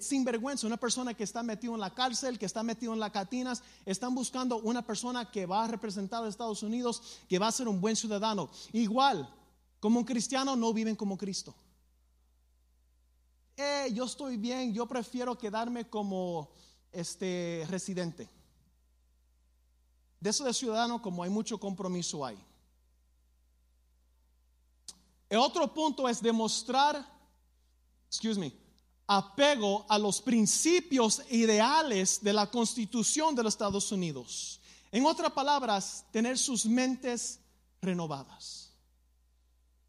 sinvergüenza, 0.00 0.66
una 0.66 0.76
persona 0.76 1.14
que 1.14 1.24
está 1.24 1.42
metido 1.42 1.74
en 1.74 1.80
la 1.80 1.92
cárcel, 1.92 2.38
que 2.38 2.46
está 2.46 2.62
metido 2.62 2.92
en 2.94 3.00
las 3.00 3.10
catinas, 3.10 3.62
están 3.84 4.14
buscando 4.14 4.56
una 4.58 4.82
persona 4.82 5.30
que 5.30 5.46
va 5.46 5.64
a 5.64 5.68
representar 5.68 6.24
a 6.24 6.28
Estados 6.28 6.62
Unidos, 6.62 7.20
que 7.28 7.38
va 7.38 7.48
a 7.48 7.52
ser 7.52 7.68
un 7.68 7.80
buen 7.80 7.96
ciudadano. 7.96 8.48
Igual, 8.72 9.28
como 9.80 9.98
un 9.98 10.04
cristiano 10.04 10.56
no 10.56 10.72
viven 10.72 10.96
como 10.96 11.18
Cristo. 11.18 11.54
Eh, 13.56 13.90
yo 13.92 14.04
estoy 14.04 14.36
bien, 14.36 14.72
yo 14.72 14.86
prefiero 14.86 15.36
quedarme 15.36 15.88
como 15.88 16.50
este 16.90 17.66
residente. 17.68 18.28
De 20.24 20.30
eso 20.30 20.42
de 20.42 20.54
ciudadano, 20.54 21.02
como 21.02 21.22
hay 21.22 21.28
mucho 21.28 21.60
compromiso 21.60 22.24
ahí. 22.24 22.42
El 25.28 25.36
otro 25.36 25.74
punto 25.74 26.08
es 26.08 26.22
demostrar, 26.22 27.06
excuse 28.06 28.40
me, 28.40 28.50
apego 29.06 29.84
a 29.86 29.98
los 29.98 30.22
principios 30.22 31.20
ideales 31.30 32.22
de 32.22 32.32
la 32.32 32.50
Constitución 32.50 33.34
de 33.34 33.42
los 33.42 33.52
Estados 33.52 33.92
Unidos. 33.92 34.62
En 34.90 35.04
otras 35.04 35.30
palabras, 35.32 36.06
tener 36.10 36.38
sus 36.38 36.64
mentes 36.64 37.38
renovadas. 37.82 38.63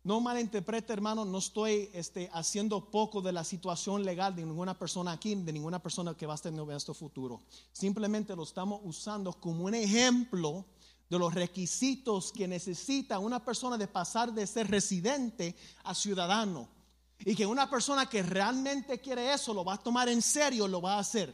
No 0.06 0.22
malinterprete, 0.22 0.94
hermano, 0.94 1.26
no 1.26 1.40
estoy 1.40 1.90
este, 1.92 2.30
haciendo 2.32 2.92
poco 2.92 3.24
de 3.24 3.32
la 3.32 3.44
situación 3.44 4.06
legal 4.06 4.36
de 4.36 4.46
ninguna 4.46 4.78
persona 4.78 5.14
aquí, 5.14 5.34
de 5.34 5.52
ninguna 5.52 5.82
persona 5.82 6.14
que 6.14 6.28
va 6.28 6.34
a 6.34 6.36
estar 6.36 6.52
en 6.52 6.58
nuestro 6.58 6.94
futuro. 6.94 7.42
Simplemente 7.74 8.36
lo 8.36 8.44
estamos 8.44 8.82
usando 8.84 9.34
como 9.34 9.64
un 9.64 9.74
ejemplo 9.74 10.64
de 11.10 11.18
los 11.18 11.34
requisitos 11.34 12.32
que 12.32 12.48
necesita 12.48 13.18
una 13.18 13.44
persona 13.44 13.80
de 13.80 13.88
pasar 13.88 14.32
de 14.32 14.46
ser 14.46 14.70
residente 14.70 15.56
a 15.84 15.96
ciudadano. 15.96 16.70
Y 17.18 17.34
que 17.34 17.48
una 17.48 17.68
persona 17.68 18.08
que 18.08 18.22
realmente 18.22 19.02
quiere 19.02 19.34
eso 19.34 19.56
lo 19.56 19.66
va 19.66 19.74
a 19.74 19.84
tomar 19.84 20.08
en 20.08 20.22
serio, 20.22 20.68
lo 20.68 20.84
va 20.84 20.98
a 20.98 21.00
hacer. 21.00 21.34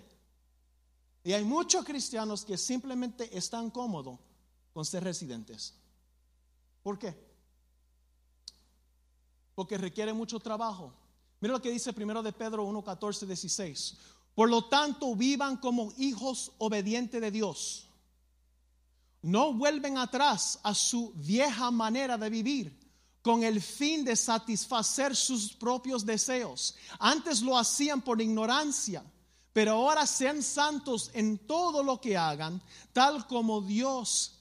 Y 1.26 1.34
hay 1.34 1.44
muchos 1.44 1.84
cristianos 1.84 2.46
que 2.46 2.58
simplemente 2.58 3.38
están 3.38 3.70
cómodos 3.70 4.18
con 4.72 4.86
ser 4.86 5.04
residentes. 5.04 5.74
¿Por 6.82 6.98
qué? 6.98 7.31
Porque 9.62 9.78
requiere 9.78 10.12
mucho 10.12 10.40
trabajo. 10.40 10.92
Mira 11.40 11.54
lo 11.54 11.62
que 11.62 11.70
dice 11.70 11.94
primero 11.94 12.24
de 12.24 12.34
Pedro 12.34 12.64
1, 12.64 12.84
14, 12.84 13.28
16. 13.28 13.96
Por 14.34 14.50
lo 14.50 14.66
tanto, 14.66 15.16
vivan 15.16 15.58
como 15.58 15.94
hijos 16.00 16.52
obedientes 16.58 17.22
de 17.22 17.30
Dios. 17.30 17.88
No 19.22 19.54
vuelven 19.54 20.00
atrás 20.00 20.60
a 20.64 20.74
su 20.74 21.14
vieja 21.14 21.70
manera 21.70 22.18
de 22.18 22.32
vivir 22.32 22.76
con 23.22 23.44
el 23.44 23.62
fin 23.62 24.04
de 24.04 24.16
satisfacer 24.16 25.16
sus 25.16 25.54
propios 25.54 26.08
deseos. 26.08 26.74
Antes 26.98 27.44
lo 27.44 27.56
hacían 27.56 28.02
por 28.02 28.20
ignorancia, 28.20 29.04
pero 29.54 29.74
ahora 29.74 30.08
sean 30.08 30.42
santos 30.42 31.12
en 31.14 31.38
todo 31.38 31.84
lo 31.84 32.02
que 32.02 32.18
hagan, 32.18 32.60
tal 32.94 33.28
como 33.28 33.62
Dios 33.62 34.40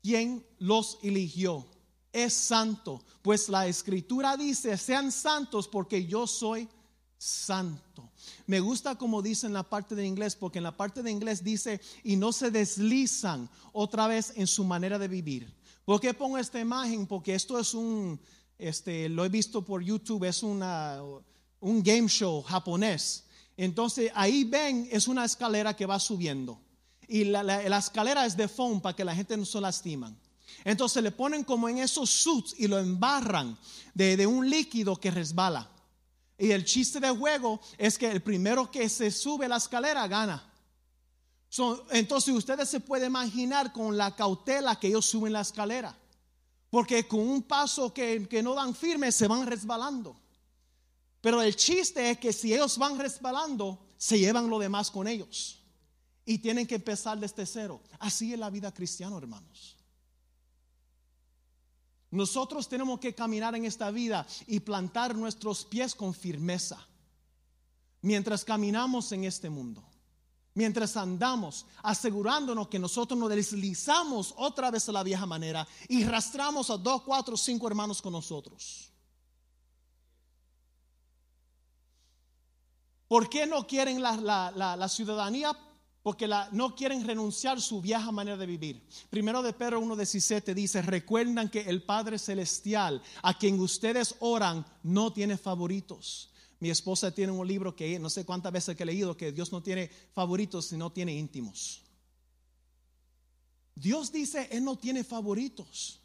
quien 0.00 0.46
los 0.58 0.96
eligió 1.02 1.68
es 2.12 2.34
santo, 2.34 3.04
pues 3.22 3.48
la 3.48 3.66
escritura 3.66 4.36
dice, 4.36 4.76
sean 4.76 5.12
santos 5.12 5.68
porque 5.68 6.06
yo 6.06 6.26
soy 6.26 6.68
santo. 7.16 8.10
Me 8.46 8.60
gusta 8.60 8.96
como 8.96 9.22
dice 9.22 9.46
en 9.46 9.52
la 9.52 9.62
parte 9.62 9.94
de 9.94 10.06
inglés, 10.06 10.34
porque 10.34 10.58
en 10.58 10.64
la 10.64 10.76
parte 10.76 11.02
de 11.02 11.10
inglés 11.10 11.44
dice, 11.44 11.80
y 12.02 12.16
no 12.16 12.32
se 12.32 12.50
deslizan 12.50 13.48
otra 13.72 14.06
vez 14.06 14.32
en 14.36 14.46
su 14.46 14.64
manera 14.64 14.98
de 14.98 15.08
vivir. 15.08 15.54
¿Por 15.84 16.00
qué 16.00 16.14
pongo 16.14 16.38
esta 16.38 16.60
imagen? 16.60 17.06
Porque 17.06 17.34
esto 17.34 17.58
es 17.58 17.74
un, 17.74 18.20
este, 18.58 19.08
lo 19.08 19.24
he 19.24 19.28
visto 19.28 19.64
por 19.64 19.82
YouTube, 19.82 20.24
es 20.24 20.42
una, 20.42 21.00
un 21.60 21.82
game 21.82 22.08
show 22.08 22.42
japonés. 22.42 23.24
Entonces 23.56 24.10
ahí 24.14 24.44
ven, 24.44 24.88
es 24.90 25.06
una 25.06 25.24
escalera 25.24 25.76
que 25.76 25.86
va 25.86 25.98
subiendo. 25.98 26.60
Y 27.06 27.24
la, 27.24 27.42
la 27.42 27.78
escalera 27.78 28.24
es 28.24 28.36
de 28.36 28.48
foam 28.48 28.80
para 28.80 28.96
que 28.96 29.04
la 29.04 29.14
gente 29.14 29.36
no 29.36 29.44
se 29.44 29.60
lastiman. 29.60 30.16
Entonces 30.64 31.02
le 31.02 31.10
ponen 31.10 31.44
como 31.44 31.68
en 31.68 31.78
esos 31.78 32.10
suits 32.10 32.54
y 32.58 32.66
lo 32.66 32.78
embarran 32.78 33.56
de, 33.94 34.26
un 34.26 34.48
líquido 34.48 34.96
que 34.96 35.10
resbala. 35.10 35.68
Y 36.38 36.50
el 36.50 36.64
chiste 36.64 37.00
del 37.00 37.18
juego 37.18 37.60
es 37.76 37.98
que 37.98 38.10
el 38.10 38.22
primero 38.22 38.70
que 38.70 38.88
se 38.88 39.10
sube 39.10 39.48
la 39.48 39.56
escalera 39.56 40.06
gana. 40.08 40.42
entonces 41.90 42.34
ustedes 42.34 42.68
se 42.68 42.80
pueden 42.80 43.08
imaginar 43.08 43.72
con 43.72 43.96
la 43.96 44.14
cautela 44.14 44.78
que 44.78 44.88
ellos 44.88 45.06
suben 45.06 45.32
la 45.32 45.42
escalera. 45.42 45.96
Porque 46.70 47.06
con 47.06 47.20
un 47.20 47.42
paso 47.42 47.92
que, 47.92 48.26
que 48.28 48.42
no 48.42 48.54
dan 48.54 48.74
firme 48.74 49.10
se 49.10 49.26
van 49.26 49.46
resbalando. 49.46 50.16
Pero 51.20 51.42
el 51.42 51.54
chiste 51.56 52.10
es 52.10 52.18
que 52.18 52.32
si 52.32 52.54
ellos 52.54 52.78
van 52.78 52.98
resbalando, 52.98 53.78
se 53.98 54.18
llevan 54.18 54.48
lo 54.48 54.58
demás 54.58 54.90
con 54.90 55.06
ellos. 55.06 55.58
Y 56.24 56.38
tienen 56.38 56.66
que 56.66 56.76
empezar 56.76 57.18
desde 57.18 57.44
cero. 57.44 57.82
Así 57.98 58.32
es 58.32 58.38
la 58.38 58.48
vida 58.48 58.72
cristiana, 58.72 59.16
hermanos. 59.16 59.76
Nosotros 62.10 62.68
tenemos 62.68 62.98
que 62.98 63.14
caminar 63.14 63.54
en 63.54 63.64
esta 63.64 63.90
vida 63.90 64.26
y 64.46 64.60
plantar 64.60 65.14
nuestros 65.14 65.64
pies 65.64 65.94
con 65.94 66.12
firmeza 66.12 66.86
mientras 68.02 68.44
caminamos 68.44 69.12
en 69.12 69.24
este 69.24 69.48
mundo. 69.48 69.84
Mientras 70.54 70.96
andamos, 70.96 71.64
asegurándonos 71.82 72.68
que 72.68 72.80
nosotros 72.80 73.18
nos 73.18 73.30
deslizamos 73.30 74.34
otra 74.36 74.70
vez 74.72 74.88
a 74.88 74.92
la 74.92 75.04
vieja 75.04 75.24
manera 75.24 75.66
y 75.88 76.04
rastramos 76.04 76.70
a 76.70 76.76
dos, 76.76 77.02
cuatro, 77.02 77.36
cinco 77.36 77.68
hermanos 77.68 78.02
con 78.02 78.12
nosotros. 78.12 78.92
¿Por 83.06 83.28
qué 83.28 83.46
no 83.46 83.66
quieren 83.66 84.02
la, 84.02 84.16
la 84.50 84.88
ciudadanía 84.88 85.56
porque 86.02 86.28
no 86.52 86.74
quieren 86.74 87.06
renunciar 87.06 87.60
su 87.60 87.80
vieja 87.82 88.10
manera 88.10 88.36
de 88.36 88.46
vivir. 88.46 88.82
Primero 89.10 89.42
de 89.42 89.52
Pedro 89.52 89.80
1.17 89.82 90.54
dice, 90.54 90.80
recuerdan 90.82 91.50
que 91.50 91.60
el 91.60 91.82
Padre 91.82 92.18
Celestial, 92.18 93.02
a 93.22 93.36
quien 93.36 93.60
ustedes 93.60 94.14
oran, 94.20 94.64
no 94.82 95.12
tiene 95.12 95.36
favoritos. 95.36 96.30
Mi 96.58 96.70
esposa 96.70 97.10
tiene 97.10 97.32
un 97.32 97.46
libro 97.46 97.76
que 97.76 97.98
no 97.98 98.08
sé 98.08 98.24
cuántas 98.24 98.52
veces 98.52 98.76
que 98.76 98.82
he 98.82 98.86
leído, 98.86 99.16
que 99.16 99.32
Dios 99.32 99.52
no 99.52 99.62
tiene 99.62 99.90
favoritos, 100.14 100.66
sino 100.66 100.90
tiene 100.90 101.14
íntimos. 101.14 101.82
Dios 103.74 104.12
dice, 104.12 104.48
Él 104.50 104.64
no 104.64 104.76
tiene 104.76 105.04
favoritos. 105.04 106.00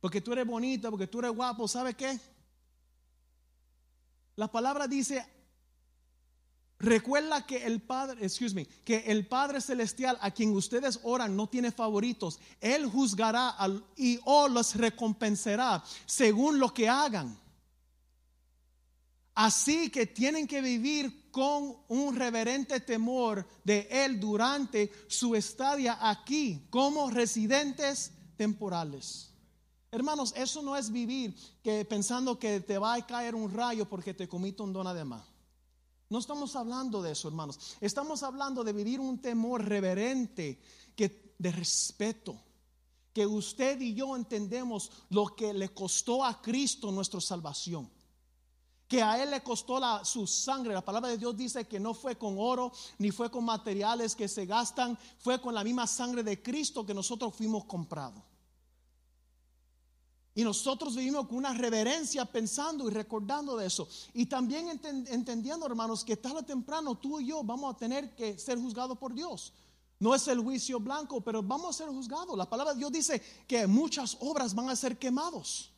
Porque 0.00 0.20
tú 0.20 0.32
eres 0.32 0.46
bonita, 0.46 0.90
porque 0.90 1.06
tú 1.06 1.18
eres 1.18 1.32
guapo, 1.32 1.66
¿sabe 1.66 1.94
qué? 1.94 2.18
La 4.36 4.50
palabra 4.50 4.86
dice, 4.86 5.26
Recuerda 6.80 7.44
que 7.44 7.66
el 7.66 7.82
Padre, 7.82 8.24
excuse 8.24 8.54
me, 8.54 8.64
que 8.84 8.98
el 9.06 9.26
Padre 9.26 9.60
celestial 9.60 10.16
a 10.20 10.30
quien 10.30 10.54
ustedes 10.54 11.00
oran 11.02 11.34
no 11.34 11.48
tiene 11.48 11.72
favoritos. 11.72 12.38
Él 12.60 12.86
juzgará 12.86 13.56
y 13.96 14.20
o 14.24 14.46
los 14.48 14.76
recompensará 14.76 15.82
según 16.06 16.60
lo 16.60 16.72
que 16.72 16.88
hagan. 16.88 17.36
Así 19.34 19.90
que 19.90 20.06
tienen 20.06 20.46
que 20.46 20.60
vivir 20.60 21.30
con 21.32 21.76
un 21.88 22.14
reverente 22.14 22.80
temor 22.80 23.46
de 23.64 23.88
Él 23.90 24.18
durante 24.20 24.90
su 25.08 25.34
estadia 25.34 25.98
aquí 26.00 26.66
como 26.70 27.10
residentes 27.10 28.12
temporales. 28.36 29.30
Hermanos, 29.90 30.32
eso 30.36 30.62
no 30.62 30.76
es 30.76 30.90
vivir 30.92 31.34
que 31.62 31.84
pensando 31.84 32.38
que 32.38 32.60
te 32.60 32.78
va 32.78 32.94
a 32.94 33.06
caer 33.06 33.34
un 33.34 33.50
rayo 33.52 33.88
porque 33.88 34.14
te 34.14 34.28
comiste 34.28 34.62
un 34.62 34.72
don 34.72 34.94
de 34.94 35.04
más. 35.04 35.37
No 36.10 36.18
estamos 36.18 36.56
hablando 36.56 37.02
de 37.02 37.12
eso, 37.12 37.28
hermanos. 37.28 37.76
Estamos 37.80 38.22
hablando 38.22 38.64
de 38.64 38.72
vivir 38.72 38.98
un 38.98 39.18
temor 39.18 39.64
reverente, 39.64 40.60
que, 40.96 41.34
de 41.38 41.52
respeto. 41.52 42.40
Que 43.12 43.26
usted 43.26 43.80
y 43.80 43.94
yo 43.94 44.16
entendemos 44.16 44.90
lo 45.10 45.34
que 45.34 45.52
le 45.52 45.74
costó 45.74 46.24
a 46.24 46.40
Cristo 46.40 46.90
nuestra 46.90 47.20
salvación. 47.20 47.90
Que 48.86 49.02
a 49.02 49.22
Él 49.22 49.30
le 49.30 49.42
costó 49.42 49.80
su 50.04 50.26
sangre. 50.26 50.72
La 50.72 50.84
palabra 50.84 51.10
de 51.10 51.18
Dios 51.18 51.36
dice 51.36 51.66
que 51.66 51.78
no 51.78 51.92
fue 51.92 52.16
con 52.16 52.36
oro 52.38 52.72
ni 52.98 53.10
fue 53.10 53.30
con 53.30 53.44
materiales 53.44 54.16
que 54.16 54.28
se 54.28 54.46
gastan. 54.46 54.98
Fue 55.18 55.40
con 55.42 55.54
la 55.54 55.62
misma 55.62 55.86
sangre 55.86 56.22
de 56.22 56.42
Cristo 56.42 56.86
que 56.86 56.94
nosotros 56.94 57.34
fuimos 57.34 57.66
comprados. 57.66 58.22
Y 60.34 60.44
nosotros 60.44 60.94
vivimos 60.94 61.26
con 61.26 61.36
una 61.38 61.52
reverencia 61.52 62.24
pensando 62.24 62.88
y 62.88 62.92
recordando 62.92 63.56
de 63.56 63.66
eso. 63.66 63.88
Y 64.14 64.26
también 64.26 64.68
entendiendo, 65.08 65.66
hermanos, 65.66 66.04
que 66.04 66.16
tarde 66.16 66.38
o 66.38 66.44
temprano 66.44 66.94
tú 66.96 67.18
y 67.18 67.26
yo 67.26 67.42
vamos 67.42 67.74
a 67.74 67.76
tener 67.76 68.14
que 68.14 68.38
ser 68.38 68.58
juzgados 68.58 68.96
por 68.98 69.14
Dios. 69.14 69.52
No 69.98 70.14
es 70.14 70.28
el 70.28 70.38
juicio 70.40 70.78
blanco, 70.78 71.20
pero 71.20 71.42
vamos 71.42 71.74
a 71.74 71.78
ser 71.78 71.88
juzgados. 71.88 72.38
La 72.38 72.48
palabra 72.48 72.72
de 72.72 72.78
Dios 72.78 72.92
dice 72.92 73.20
que 73.48 73.66
muchas 73.66 74.16
obras 74.20 74.54
van 74.54 74.70
a 74.70 74.76
ser 74.76 74.96
quemados. 74.96 75.72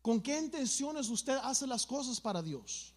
¿Con 0.00 0.22
qué 0.22 0.38
intenciones 0.38 1.10
usted 1.10 1.36
hace 1.42 1.66
las 1.66 1.84
cosas 1.84 2.18
para 2.18 2.40
Dios? 2.40 2.94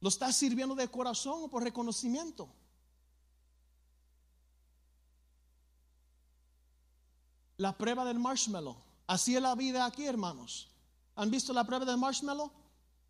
¿Lo 0.00 0.08
estás 0.08 0.36
sirviendo 0.36 0.76
de 0.76 0.86
corazón 0.86 1.42
o 1.42 1.48
por 1.48 1.64
reconocimiento? 1.64 2.48
La 7.60 7.76
prueba 7.76 8.06
del 8.06 8.18
marshmallow. 8.18 8.74
Así 9.06 9.36
es 9.36 9.42
la 9.42 9.54
vida 9.54 9.84
aquí, 9.84 10.06
hermanos. 10.06 10.70
¿Han 11.14 11.30
visto 11.30 11.52
la 11.52 11.62
prueba 11.64 11.84
del 11.84 11.98
marshmallow? 11.98 12.50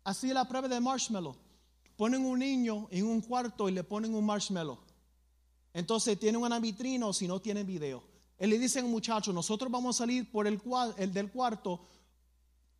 Así 0.03 0.27
es 0.27 0.33
la 0.33 0.43
prueba 0.43 0.67
del 0.67 0.81
marshmallow. 0.81 1.37
Ponen 1.95 2.25
un 2.25 2.39
niño 2.39 2.89
en 2.91 3.05
un 3.05 3.21
cuarto 3.21 3.69
y 3.69 3.71
le 3.71 3.85
ponen 3.85 4.13
un 4.13 4.25
marshmallow. 4.25 4.77
Entonces 5.73 6.19
tienen 6.19 6.41
una 6.41 6.59
vitrina 6.59 7.13
si 7.13 7.29
no 7.29 7.39
tienen 7.39 7.65
video. 7.65 8.03
Él 8.37 8.49
le 8.49 8.59
dice 8.59 8.83
muchacho, 8.83 9.31
nosotros 9.31 9.71
vamos 9.71 9.95
a 9.95 9.99
salir 9.99 10.29
por 10.29 10.45
el, 10.45 10.59
el 10.97 11.13
del 11.13 11.31
cuarto 11.31 11.87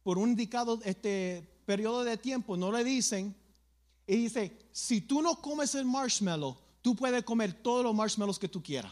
por 0.04 0.18
un 0.18 0.32
indicado 0.32 0.78
este 0.84 1.64
periodo 1.66 2.04
de 2.04 2.18
tiempo. 2.18 2.58
No 2.58 2.70
le 2.70 2.84
dicen. 2.84 3.34
Y 4.06 4.18
dice, 4.18 4.60
si 4.74 5.00
tú 5.00 5.22
no 5.22 5.36
comes 5.36 5.74
el 5.76 5.86
marshmallow, 5.86 6.58
tú 6.82 6.98
puedes 6.98 7.24
comer 7.24 7.54
todos 7.64 7.82
los 7.82 7.96
marshmallows 7.96 8.40
que 8.40 8.50
tú 8.50 8.62
quieras. 8.62 8.92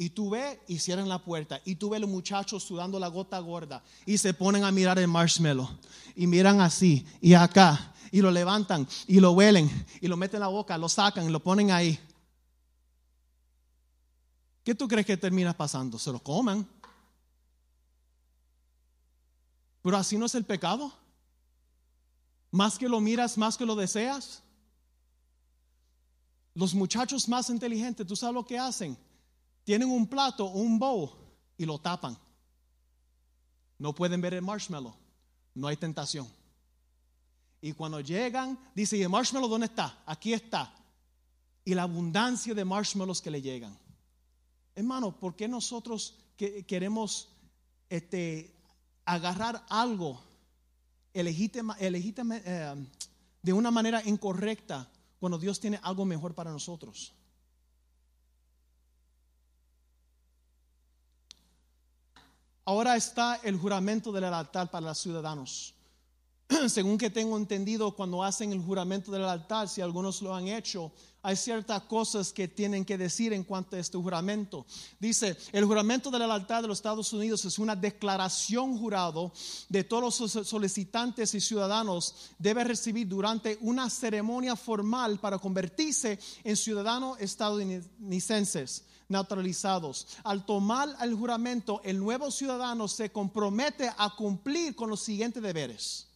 Y 0.00 0.10
tú 0.10 0.30
ves 0.30 0.58
y 0.68 0.78
cierran 0.78 1.08
la 1.08 1.18
puerta. 1.18 1.60
Y 1.64 1.74
tú 1.74 1.90
ves 1.90 2.00
los 2.00 2.08
muchachos 2.08 2.62
sudando 2.62 3.00
la 3.00 3.08
gota 3.08 3.40
gorda. 3.40 3.82
Y 4.06 4.16
se 4.16 4.32
ponen 4.32 4.62
a 4.62 4.70
mirar 4.70 4.96
el 5.00 5.08
marshmallow. 5.08 5.68
Y 6.14 6.28
miran 6.28 6.60
así 6.60 7.04
y 7.20 7.34
acá. 7.34 7.92
Y 8.12 8.20
lo 8.20 8.30
levantan 8.30 8.86
y 9.08 9.18
lo 9.18 9.32
huelen. 9.32 9.68
Y 10.00 10.06
lo 10.06 10.16
meten 10.16 10.36
en 10.36 10.42
la 10.42 10.46
boca, 10.46 10.78
lo 10.78 10.88
sacan 10.88 11.28
y 11.28 11.32
lo 11.32 11.42
ponen 11.42 11.72
ahí. 11.72 11.98
¿Qué 14.62 14.72
tú 14.72 14.86
crees 14.86 15.04
que 15.04 15.16
termina 15.16 15.52
pasando? 15.52 15.98
Se 15.98 16.12
lo 16.12 16.20
coman. 16.20 16.66
Pero 19.82 19.96
así 19.96 20.16
no 20.16 20.26
es 20.26 20.34
el 20.36 20.44
pecado. 20.44 20.92
Más 22.52 22.78
que 22.78 22.88
lo 22.88 23.00
miras, 23.00 23.36
más 23.36 23.56
que 23.56 23.66
lo 23.66 23.74
deseas. 23.74 24.44
Los 26.54 26.72
muchachos 26.72 27.28
más 27.28 27.50
inteligentes, 27.50 28.06
¿tú 28.06 28.14
sabes 28.14 28.34
lo 28.34 28.46
que 28.46 28.58
hacen? 28.58 28.96
Tienen 29.68 29.90
un 29.90 30.06
plato 30.06 30.46
un 30.46 30.78
bowl 30.78 31.10
y 31.58 31.66
lo 31.66 31.78
tapan. 31.78 32.16
No 33.76 33.94
pueden 33.94 34.18
ver 34.18 34.32
el 34.32 34.40
marshmallow. 34.40 34.94
No 35.54 35.68
hay 35.68 35.76
tentación. 35.76 36.26
Y 37.60 37.74
cuando 37.74 38.00
llegan, 38.00 38.58
dice, 38.74 38.96
¿y 38.96 39.02
el 39.02 39.10
marshmallow 39.10 39.46
dónde 39.46 39.66
está? 39.66 40.02
Aquí 40.06 40.32
está. 40.32 40.74
Y 41.66 41.74
la 41.74 41.82
abundancia 41.82 42.54
de 42.54 42.64
marshmallows 42.64 43.20
que 43.20 43.30
le 43.30 43.42
llegan. 43.42 43.78
Hermano, 44.74 45.14
¿por 45.14 45.36
qué 45.36 45.46
nosotros 45.46 46.16
queremos 46.66 47.28
este, 47.90 48.56
agarrar 49.04 49.66
algo 49.68 50.18
eh, 51.12 52.86
de 53.42 53.52
una 53.52 53.70
manera 53.70 54.02
incorrecta 54.06 54.88
cuando 55.20 55.36
Dios 55.36 55.60
tiene 55.60 55.78
algo 55.82 56.06
mejor 56.06 56.34
para 56.34 56.50
nosotros? 56.50 57.12
Ahora 62.68 62.96
está 62.96 63.40
el 63.44 63.56
juramento 63.56 64.12
del 64.12 64.24
altar 64.24 64.70
para 64.70 64.88
los 64.88 64.98
ciudadanos. 64.98 65.72
Según 66.68 66.98
que 66.98 67.08
tengo 67.08 67.34
entendido, 67.38 67.96
cuando 67.96 68.22
hacen 68.22 68.52
el 68.52 68.60
juramento 68.60 69.10
del 69.10 69.24
altar, 69.24 69.70
si 69.70 69.80
algunos 69.80 70.20
lo 70.20 70.34
han 70.34 70.48
hecho, 70.48 70.92
hay 71.22 71.34
ciertas 71.34 71.84
cosas 71.84 72.30
que 72.30 72.46
tienen 72.46 72.84
que 72.84 72.98
decir 72.98 73.32
en 73.32 73.44
cuanto 73.44 73.74
a 73.74 73.78
este 73.78 73.96
juramento. 73.96 74.66
Dice, 75.00 75.34
el 75.52 75.64
juramento 75.64 76.10
del 76.10 76.30
altar 76.30 76.60
de 76.60 76.68
los 76.68 76.76
Estados 76.76 77.10
Unidos 77.14 77.42
es 77.46 77.58
una 77.58 77.74
declaración 77.74 78.76
jurado 78.76 79.32
de 79.70 79.84
todos 79.84 80.20
los 80.20 80.46
solicitantes 80.46 81.34
y 81.34 81.40
ciudadanos 81.40 82.32
debe 82.38 82.64
recibir 82.64 83.08
durante 83.08 83.56
una 83.62 83.88
ceremonia 83.88 84.56
formal 84.56 85.18
para 85.20 85.38
convertirse 85.38 86.18
en 86.44 86.54
ciudadanos 86.54 87.18
estadounidenses 87.18 88.84
naturalizados. 89.08 90.06
Al 90.24 90.44
tomar 90.44 90.94
el 91.00 91.14
juramento, 91.14 91.80
el 91.84 91.98
nuevo 91.98 92.30
ciudadano 92.30 92.88
se 92.88 93.10
compromete 93.10 93.90
a 93.96 94.14
cumplir 94.14 94.74
con 94.76 94.90
los 94.90 95.00
siguientes 95.00 95.42
deberes. 95.42 96.08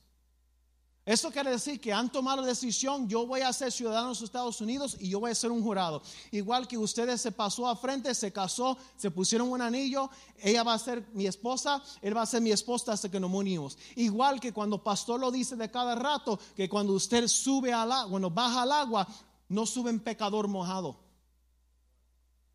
Eso 1.05 1.33
quiere 1.33 1.51
decir 1.51 1.81
que 1.81 1.93
han 1.93 2.13
tomado 2.13 2.43
la 2.43 2.47
decisión, 2.47 3.09
yo 3.09 3.27
voy 3.27 3.41
a 3.41 3.53
ser 3.53 3.73
ciudadano 3.73 4.05
de 4.05 4.09
los 4.11 4.23
Estados 4.23 4.61
Unidos 4.61 4.97
y 5.01 5.09
yo 5.09 5.19
voy 5.19 5.33
a 5.33 5.35
ser 5.35 5.51
un 5.51 5.61
jurado. 5.61 6.01
Igual 6.31 6.69
que 6.69 6.79
ustedes 6.79 7.21
se 7.21 7.33
pasó 7.33 7.67
a 7.67 7.75
frente, 7.75 8.15
se 8.15 8.33
casó, 8.33 8.79
se 8.97 9.11
pusieron 9.11 9.51
un 9.51 9.61
anillo, 9.61 10.09
ella 10.39 10.63
va 10.63 10.75
a 10.75 10.79
ser 10.79 11.05
mi 11.13 11.27
esposa, 11.27 11.83
él 12.03 12.17
va 12.17 12.23
a 12.23 12.27
ser 12.27 12.41
mi 12.41 12.53
esposa 12.53 12.93
hasta 12.93 13.11
que 13.11 13.19
nos 13.19 13.33
unimos. 13.33 13.77
Igual 13.97 14.39
que 14.39 14.53
cuando 14.53 14.81
pastor 14.81 15.19
lo 15.19 15.33
dice 15.33 15.57
de 15.57 15.69
cada 15.73 15.97
rato, 15.97 16.39
que 16.55 16.69
cuando 16.69 16.93
usted 16.93 17.27
sube 17.27 17.73
al 17.73 17.91
agua, 17.91 18.09
cuando 18.09 18.31
baja 18.31 18.63
al 18.63 18.71
agua, 18.71 19.09
no 19.49 19.67
sube 19.67 19.91
en 19.91 19.99
pecador 19.99 20.47
mojado. 20.47 21.02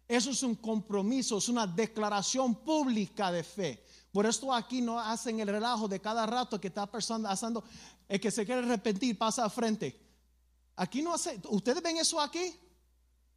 Eso 0.08 0.30
es 0.30 0.41
un 0.43 0.55
compromiso, 0.55 1.38
es 1.38 1.49
una 1.49 1.68
declaración 1.68 2.55
pública 2.55 3.32
de 3.32 3.43
fe. 3.43 3.84
Por 4.12 4.26
esto 4.26 4.53
aquí 4.53 4.82
no 4.82 4.99
hacen 4.99 5.39
el 5.39 5.47
relajo 5.47 5.88
de 5.88 5.99
cada 5.99 6.26
rato 6.26 6.60
que 6.60 6.70
está 6.70 6.89
persona 6.89 7.30
haciendo, 7.30 7.64
el 8.08 8.20
que 8.20 8.32
se 8.32 8.45
quiere 8.45 8.62
arrepentir 8.62 9.18
pasa 9.18 9.43
a 9.43 9.49
frente. 9.49 9.99
Aquí 10.78 11.01
no 11.01 11.14
hace, 11.14 11.39
¿ustedes 11.49 11.82
ven 11.84 11.97
eso 11.97 12.22
aquí? 12.22 12.53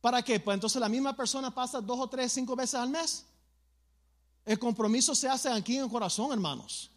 ¿Para 0.01 0.23
qué? 0.23 0.39
Pues 0.39 0.55
entonces 0.55 0.81
la 0.81 0.89
misma 0.89 1.15
persona 1.17 1.53
pasa 1.53 1.81
dos 1.81 1.99
o 1.99 2.09
tres, 2.09 2.33
cinco 2.33 2.55
veces 2.55 2.77
al 2.77 2.91
mes. 2.91 3.27
El 4.45 4.59
compromiso 4.59 5.15
se 5.15 5.29
hace 5.29 5.49
aquí 5.49 5.77
en 5.77 5.85
el 5.85 5.91
corazón, 5.91 6.33
hermanos. 6.33 6.91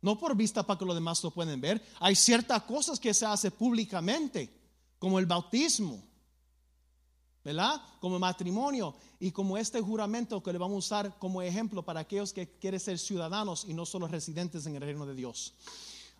No 0.00 0.18
por 0.18 0.36
vista 0.36 0.62
para 0.62 0.78
que 0.78 0.84
los 0.84 0.94
demás 0.94 1.22
lo 1.24 1.30
pueden 1.30 1.60
ver. 1.60 1.84
Hay 1.98 2.14
ciertas 2.14 2.62
cosas 2.62 3.00
que 3.00 3.12
se 3.12 3.26
hace 3.26 3.50
públicamente, 3.50 4.56
como 4.98 5.18
el 5.18 5.26
bautismo. 5.26 6.07
¿Verdad? 7.48 7.80
Como 7.98 8.18
matrimonio 8.18 8.94
y 9.18 9.30
como 9.30 9.56
este 9.56 9.80
juramento 9.80 10.42
que 10.42 10.52
le 10.52 10.58
vamos 10.58 10.74
a 10.74 10.78
usar 10.78 11.18
como 11.18 11.40
ejemplo 11.40 11.82
para 11.82 12.00
aquellos 12.00 12.34
que 12.34 12.46
quieren 12.58 12.78
ser 12.78 12.98
ciudadanos 12.98 13.64
y 13.66 13.72
no 13.72 13.86
solo 13.86 14.06
residentes 14.06 14.66
en 14.66 14.76
el 14.76 14.82
reino 14.82 15.06
de 15.06 15.14
Dios. 15.14 15.54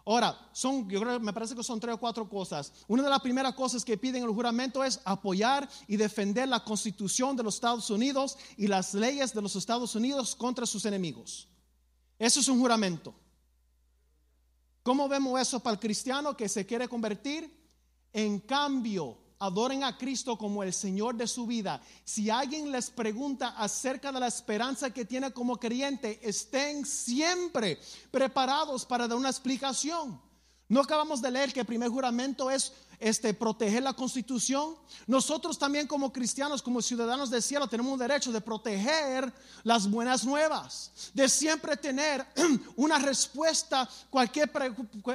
Ahora, 0.06 0.48
son, 0.54 0.88
yo 0.88 1.00
creo, 1.02 1.20
me 1.20 1.34
parece 1.34 1.54
que 1.54 1.62
son 1.62 1.78
tres 1.80 1.94
o 1.94 1.98
cuatro 1.98 2.26
cosas. 2.26 2.72
Una 2.86 3.02
de 3.02 3.10
las 3.10 3.20
primeras 3.20 3.54
cosas 3.54 3.84
que 3.84 3.98
piden 3.98 4.22
el 4.22 4.30
juramento 4.30 4.82
es 4.82 5.00
apoyar 5.04 5.68
y 5.86 5.98
defender 5.98 6.48
la 6.48 6.64
constitución 6.64 7.36
de 7.36 7.42
los 7.42 7.56
Estados 7.56 7.90
Unidos 7.90 8.38
y 8.56 8.66
las 8.66 8.94
leyes 8.94 9.34
de 9.34 9.42
los 9.42 9.54
Estados 9.54 9.94
Unidos 9.94 10.34
contra 10.34 10.64
sus 10.64 10.86
enemigos. 10.86 11.46
Eso 12.18 12.40
es 12.40 12.48
un 12.48 12.58
juramento. 12.58 13.14
¿Cómo 14.82 15.10
vemos 15.10 15.38
eso 15.38 15.60
para 15.60 15.74
el 15.74 15.80
cristiano 15.80 16.34
que 16.34 16.48
se 16.48 16.64
quiere 16.64 16.88
convertir? 16.88 17.54
En 18.14 18.40
cambio, 18.40 19.18
adoren 19.38 19.84
a 19.84 19.96
Cristo 19.96 20.36
como 20.36 20.62
el 20.62 20.72
Señor 20.72 21.16
de 21.16 21.26
su 21.26 21.46
vida. 21.46 21.80
Si 22.04 22.30
alguien 22.30 22.72
les 22.72 22.90
pregunta 22.90 23.48
acerca 23.56 24.12
de 24.12 24.20
la 24.20 24.26
esperanza 24.26 24.90
que 24.90 25.04
tiene 25.04 25.32
como 25.32 25.56
creyente, 25.58 26.18
estén 26.22 26.84
siempre 26.84 27.78
preparados 28.10 28.84
para 28.84 29.06
dar 29.06 29.18
una 29.18 29.30
explicación. 29.30 30.20
No 30.68 30.80
acabamos 30.80 31.22
de 31.22 31.30
leer 31.30 31.52
que 31.52 31.60
el 31.60 31.66
primer 31.66 31.88
juramento 31.88 32.50
es 32.50 32.72
este, 32.98 33.32
proteger 33.32 33.82
la 33.82 33.94
constitución. 33.94 34.76
Nosotros 35.06 35.58
también 35.58 35.86
como 35.86 36.12
cristianos, 36.12 36.60
como 36.60 36.82
ciudadanos 36.82 37.30
del 37.30 37.42
cielo, 37.42 37.68
tenemos 37.68 37.92
un 37.92 37.98
derecho 37.98 38.32
de 38.32 38.42
proteger 38.42 39.32
las 39.62 39.88
buenas 39.88 40.24
nuevas, 40.24 40.92
de 41.14 41.26
siempre 41.28 41.76
tener 41.78 42.26
una 42.76 42.98
respuesta 42.98 43.88
cualquier, 44.10 44.50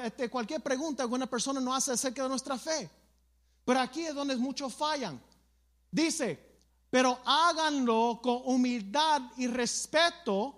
este, 0.03 0.29
cualquier 0.29 0.61
pregunta 0.61 1.07
que 1.07 1.13
una 1.13 1.27
persona 1.27 1.59
nos 1.59 1.77
hace 1.77 1.91
acerca 1.91 2.23
de 2.23 2.29
nuestra 2.29 2.57
fe. 2.57 2.89
Pero 3.65 3.79
aquí 3.79 4.01
es 4.05 4.13
donde 4.13 4.35
muchos 4.35 4.73
fallan. 4.73 5.21
Dice, 5.91 6.53
pero 6.89 7.19
háganlo 7.25 8.19
con 8.21 8.41
humildad 8.45 9.21
y 9.37 9.47
respeto. 9.47 10.55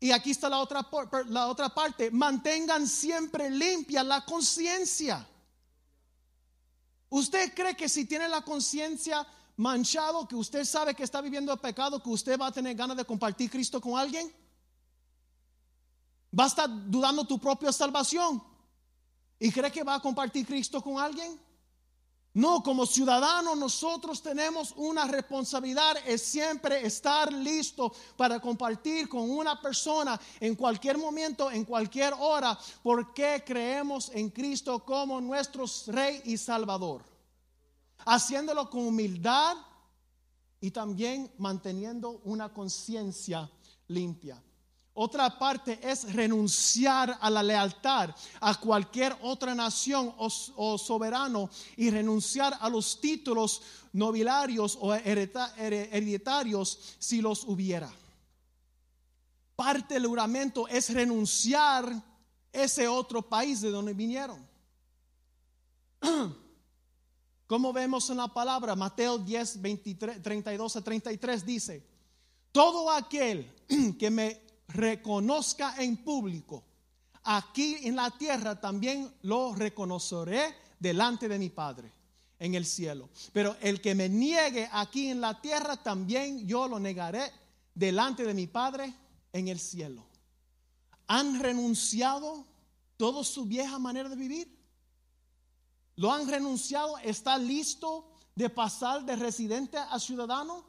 Y 0.00 0.10
aquí 0.10 0.30
está 0.30 0.48
la 0.48 0.58
otra, 0.58 0.88
la 1.26 1.48
otra 1.48 1.68
parte. 1.68 2.10
Mantengan 2.10 2.86
siempre 2.86 3.50
limpia 3.50 4.02
la 4.02 4.24
conciencia. 4.24 5.26
¿Usted 7.08 7.52
cree 7.54 7.76
que 7.76 7.88
si 7.88 8.06
tiene 8.06 8.28
la 8.28 8.42
conciencia 8.42 9.26
manchado, 9.56 10.26
que 10.26 10.34
usted 10.34 10.64
sabe 10.64 10.94
que 10.94 11.04
está 11.04 11.20
viviendo 11.20 11.52
el 11.52 11.58
pecado, 11.58 12.02
que 12.02 12.08
usted 12.08 12.40
va 12.40 12.46
a 12.46 12.52
tener 12.52 12.74
ganas 12.74 12.96
de 12.96 13.04
compartir 13.04 13.50
Cristo 13.50 13.80
con 13.80 13.98
alguien? 13.98 14.32
¿Va 16.38 16.44
a 16.44 16.46
estar 16.46 16.68
dudando 16.90 17.26
tu 17.26 17.38
propia 17.38 17.70
salvación? 17.72 18.42
¿Y 19.38 19.52
cree 19.52 19.70
que 19.70 19.82
va 19.82 19.96
a 19.96 20.00
compartir 20.00 20.46
Cristo 20.46 20.82
con 20.82 20.98
alguien? 20.98 21.38
No, 22.34 22.62
como 22.62 22.86
ciudadanos 22.86 23.58
nosotros 23.58 24.22
tenemos 24.22 24.72
una 24.76 25.06
responsabilidad, 25.06 25.96
es 26.06 26.22
siempre 26.22 26.86
estar 26.86 27.30
listo 27.30 27.92
para 28.16 28.40
compartir 28.40 29.06
con 29.06 29.28
una 29.28 29.60
persona 29.60 30.18
en 30.40 30.54
cualquier 30.54 30.96
momento, 30.96 31.50
en 31.50 31.66
cualquier 31.66 32.14
hora, 32.18 32.58
porque 32.82 33.42
creemos 33.46 34.10
en 34.14 34.30
Cristo 34.30 34.82
como 34.82 35.20
nuestro 35.20 35.66
Rey 35.88 36.22
y 36.24 36.38
Salvador. 36.38 37.04
Haciéndolo 38.06 38.70
con 38.70 38.86
humildad 38.86 39.58
y 40.58 40.70
también 40.70 41.30
manteniendo 41.36 42.22
una 42.24 42.50
conciencia 42.50 43.50
limpia. 43.88 44.42
Otra 44.94 45.38
parte 45.38 45.80
es 45.82 46.12
renunciar 46.12 47.16
a 47.18 47.30
la 47.30 47.42
lealtad 47.42 48.14
a 48.40 48.60
cualquier 48.60 49.16
otra 49.22 49.54
nación 49.54 50.14
o, 50.18 50.76
soberano 50.76 51.48
y 51.78 51.88
renunciar 51.88 52.58
a 52.60 52.68
los 52.68 53.00
títulos 53.00 53.62
nobiliarios 53.94 54.76
o 54.78 54.94
hereditarios 54.94 56.96
si 56.98 57.22
los 57.22 57.44
hubiera. 57.44 57.90
Parte 59.56 59.94
del 59.94 60.06
juramento 60.06 60.68
es 60.68 60.92
renunciar 60.92 61.90
a 61.90 62.04
ese 62.52 62.86
otro 62.86 63.22
país 63.22 63.62
de 63.62 63.70
donde 63.70 63.94
vinieron. 63.94 64.46
Como 67.46 67.72
vemos 67.72 68.10
en 68.10 68.18
la 68.18 68.28
palabra, 68.28 68.76
Mateo 68.76 69.16
10, 69.16 69.62
23, 69.62 70.22
32 70.22 70.76
a 70.76 70.84
33 70.84 71.46
dice, 71.46 71.82
todo 72.50 72.90
aquel 72.90 73.50
que 73.98 74.10
me 74.10 74.51
reconozca 74.72 75.74
en 75.78 75.98
público, 75.98 76.64
aquí 77.24 77.76
en 77.82 77.96
la 77.96 78.10
tierra 78.10 78.60
también 78.60 79.12
lo 79.22 79.54
reconoceré 79.54 80.54
delante 80.78 81.28
de 81.28 81.38
mi 81.38 81.50
Padre 81.50 81.92
en 82.38 82.54
el 82.54 82.66
cielo. 82.66 83.08
Pero 83.32 83.56
el 83.60 83.80
que 83.80 83.94
me 83.94 84.08
niegue 84.08 84.68
aquí 84.72 85.08
en 85.08 85.20
la 85.20 85.40
tierra, 85.40 85.76
también 85.76 86.46
yo 86.46 86.66
lo 86.66 86.80
negaré 86.80 87.30
delante 87.74 88.24
de 88.24 88.34
mi 88.34 88.46
Padre 88.46 88.92
en 89.32 89.48
el 89.48 89.60
cielo. 89.60 90.04
¿Han 91.06 91.40
renunciado 91.40 92.44
toda 92.96 93.22
su 93.24 93.44
vieja 93.44 93.78
manera 93.78 94.08
de 94.08 94.16
vivir? 94.16 94.58
¿Lo 95.96 96.12
han 96.12 96.26
renunciado? 96.26 96.98
¿Está 96.98 97.38
listo 97.38 98.08
de 98.34 98.48
pasar 98.50 99.04
de 99.04 99.16
residente 99.16 99.78
a 99.78 99.98
ciudadano? 100.00 100.64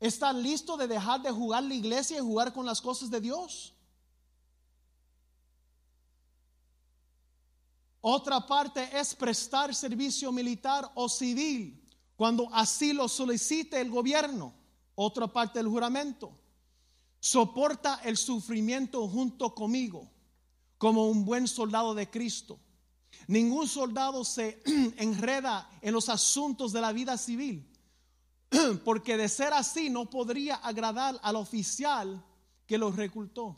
¿Está 0.00 0.32
listo 0.32 0.76
de 0.76 0.86
dejar 0.86 1.22
de 1.22 1.30
jugar 1.30 1.64
la 1.64 1.74
iglesia 1.74 2.18
y 2.18 2.20
jugar 2.20 2.52
con 2.52 2.64
las 2.64 2.80
cosas 2.80 3.10
de 3.10 3.20
Dios? 3.20 3.74
Otra 8.00 8.46
parte 8.46 8.88
es 8.96 9.14
prestar 9.14 9.74
servicio 9.74 10.30
militar 10.30 10.88
o 10.94 11.08
civil 11.08 11.84
cuando 12.14 12.48
así 12.54 12.92
lo 12.92 13.08
solicite 13.08 13.80
el 13.80 13.90
gobierno. 13.90 14.54
Otra 14.94 15.26
parte 15.26 15.58
del 15.58 15.68
juramento. 15.68 16.32
Soporta 17.20 18.00
el 18.04 18.16
sufrimiento 18.16 19.06
junto 19.08 19.52
conmigo 19.52 20.08
como 20.78 21.08
un 21.08 21.24
buen 21.24 21.48
soldado 21.48 21.92
de 21.94 22.08
Cristo. 22.08 22.60
Ningún 23.26 23.66
soldado 23.66 24.24
se 24.24 24.62
enreda 24.96 25.68
en 25.82 25.92
los 25.92 26.08
asuntos 26.08 26.72
de 26.72 26.80
la 26.80 26.92
vida 26.92 27.18
civil 27.18 27.67
porque 28.84 29.16
de 29.16 29.28
ser 29.28 29.52
así 29.52 29.90
no 29.90 30.08
podría 30.08 30.56
agradar 30.56 31.18
al 31.22 31.36
oficial 31.36 32.24
que 32.66 32.78
lo 32.78 32.90
reclutó. 32.90 33.56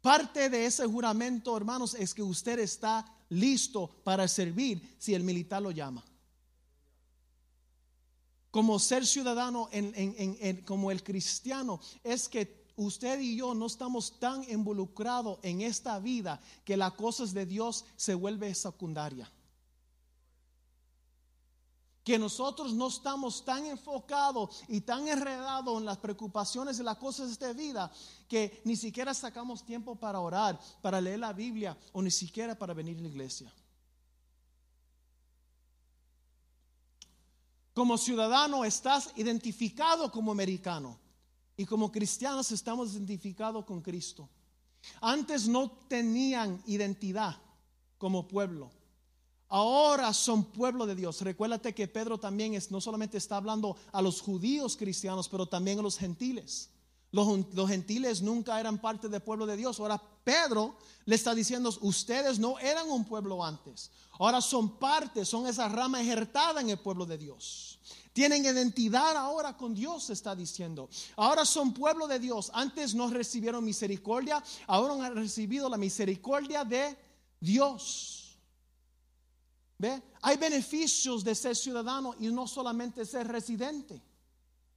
Parte 0.00 0.50
de 0.50 0.66
ese 0.66 0.86
juramento, 0.86 1.56
hermanos, 1.56 1.94
es 1.94 2.12
que 2.12 2.22
usted 2.22 2.58
está 2.58 3.04
listo 3.28 3.88
para 4.02 4.26
servir 4.26 4.96
si 4.98 5.14
el 5.14 5.22
militar 5.22 5.62
lo 5.62 5.70
llama. 5.70 6.04
Como 8.50 8.78
ser 8.78 9.06
ciudadano, 9.06 9.70
como 10.66 10.90
el 10.90 11.02
cristiano, 11.02 11.80
es 12.02 12.28
que 12.28 12.66
usted 12.76 13.20
y 13.20 13.36
yo 13.36 13.54
no 13.54 13.66
estamos 13.66 14.18
tan 14.18 14.44
involucrados 14.50 15.38
en 15.42 15.62
esta 15.62 15.98
vida 16.00 16.40
que 16.64 16.76
las 16.76 16.92
cosas 16.94 17.32
de 17.32 17.46
Dios 17.46 17.84
se 17.96 18.14
vuelven 18.14 18.54
secundaria 18.54 19.30
que 22.04 22.18
nosotros 22.18 22.72
no 22.74 22.88
estamos 22.88 23.44
tan 23.44 23.66
enfocados 23.66 24.64
y 24.68 24.80
tan 24.80 25.06
enredados 25.06 25.78
en 25.78 25.84
las 25.84 25.98
preocupaciones 25.98 26.78
de 26.78 26.84
las 26.84 26.96
cosas 26.96 27.26
de 27.26 27.32
esta 27.32 27.52
vida 27.52 27.92
que 28.28 28.60
ni 28.64 28.76
siquiera 28.76 29.14
sacamos 29.14 29.64
tiempo 29.64 29.94
para 29.94 30.18
orar, 30.18 30.58
para 30.80 31.00
leer 31.00 31.20
la 31.20 31.32
Biblia 31.32 31.78
o 31.92 32.02
ni 32.02 32.10
siquiera 32.10 32.58
para 32.58 32.74
venir 32.74 32.98
a 32.98 33.02
la 33.02 33.08
iglesia. 33.08 33.52
Como 37.72 37.96
ciudadano 37.96 38.64
estás 38.64 39.12
identificado 39.16 40.10
como 40.10 40.32
americano 40.32 40.98
y 41.56 41.64
como 41.64 41.90
cristianos 41.90 42.50
estamos 42.50 42.92
identificados 42.92 43.64
con 43.64 43.80
Cristo. 43.80 44.28
Antes 45.00 45.46
no 45.46 45.70
tenían 45.88 46.60
identidad 46.66 47.36
como 47.96 48.26
pueblo 48.26 48.81
ahora 49.52 50.14
son 50.14 50.44
pueblo 50.44 50.86
de 50.86 50.94
Dios. 50.94 51.20
Recuérdate 51.20 51.74
que 51.74 51.86
Pedro 51.86 52.18
también 52.18 52.54
es, 52.54 52.70
no 52.70 52.80
solamente 52.80 53.18
está 53.18 53.36
hablando 53.36 53.76
a 53.92 54.00
los 54.00 54.22
judíos 54.22 54.78
cristianos, 54.78 55.28
pero 55.28 55.46
también 55.46 55.78
a 55.78 55.82
los 55.82 55.98
gentiles. 55.98 56.70
Los, 57.10 57.52
los, 57.52 57.68
gentiles 57.68 58.22
nunca 58.22 58.58
eran 58.58 58.80
parte 58.80 59.10
del 59.10 59.20
pueblo 59.20 59.44
de 59.44 59.58
Dios. 59.58 59.78
Ahora 59.78 60.00
Pedro 60.24 60.78
le 61.04 61.14
está 61.14 61.34
diciendo, 61.34 61.70
ustedes 61.82 62.38
no 62.38 62.58
eran 62.58 62.88
un 62.88 63.04
pueblo 63.04 63.44
antes. 63.44 63.90
Ahora 64.12 64.40
son 64.40 64.78
parte, 64.78 65.26
son 65.26 65.46
esa 65.46 65.68
rama 65.68 66.00
ejertada 66.00 66.62
en 66.62 66.70
el 66.70 66.78
pueblo 66.78 67.04
de 67.04 67.18
Dios. 67.18 67.78
Tienen 68.14 68.46
identidad 68.46 69.18
ahora 69.18 69.54
con 69.54 69.74
Dios, 69.74 70.08
está 70.08 70.34
diciendo. 70.34 70.88
Ahora 71.16 71.44
son 71.44 71.74
pueblo 71.74 72.06
de 72.06 72.18
Dios. 72.18 72.50
Antes 72.54 72.94
no 72.94 73.10
recibieron 73.10 73.62
misericordia, 73.62 74.42
ahora 74.66 75.04
han 75.04 75.14
recibido 75.14 75.68
la 75.68 75.76
misericordia 75.76 76.64
de 76.64 76.96
Dios. 77.38 78.21
Hay 80.20 80.36
beneficios 80.36 81.24
de 81.24 81.34
ser 81.34 81.56
ciudadano 81.56 82.14
y 82.18 82.28
no 82.28 82.46
solamente 82.46 83.04
ser 83.04 83.26
residente. 83.26 84.02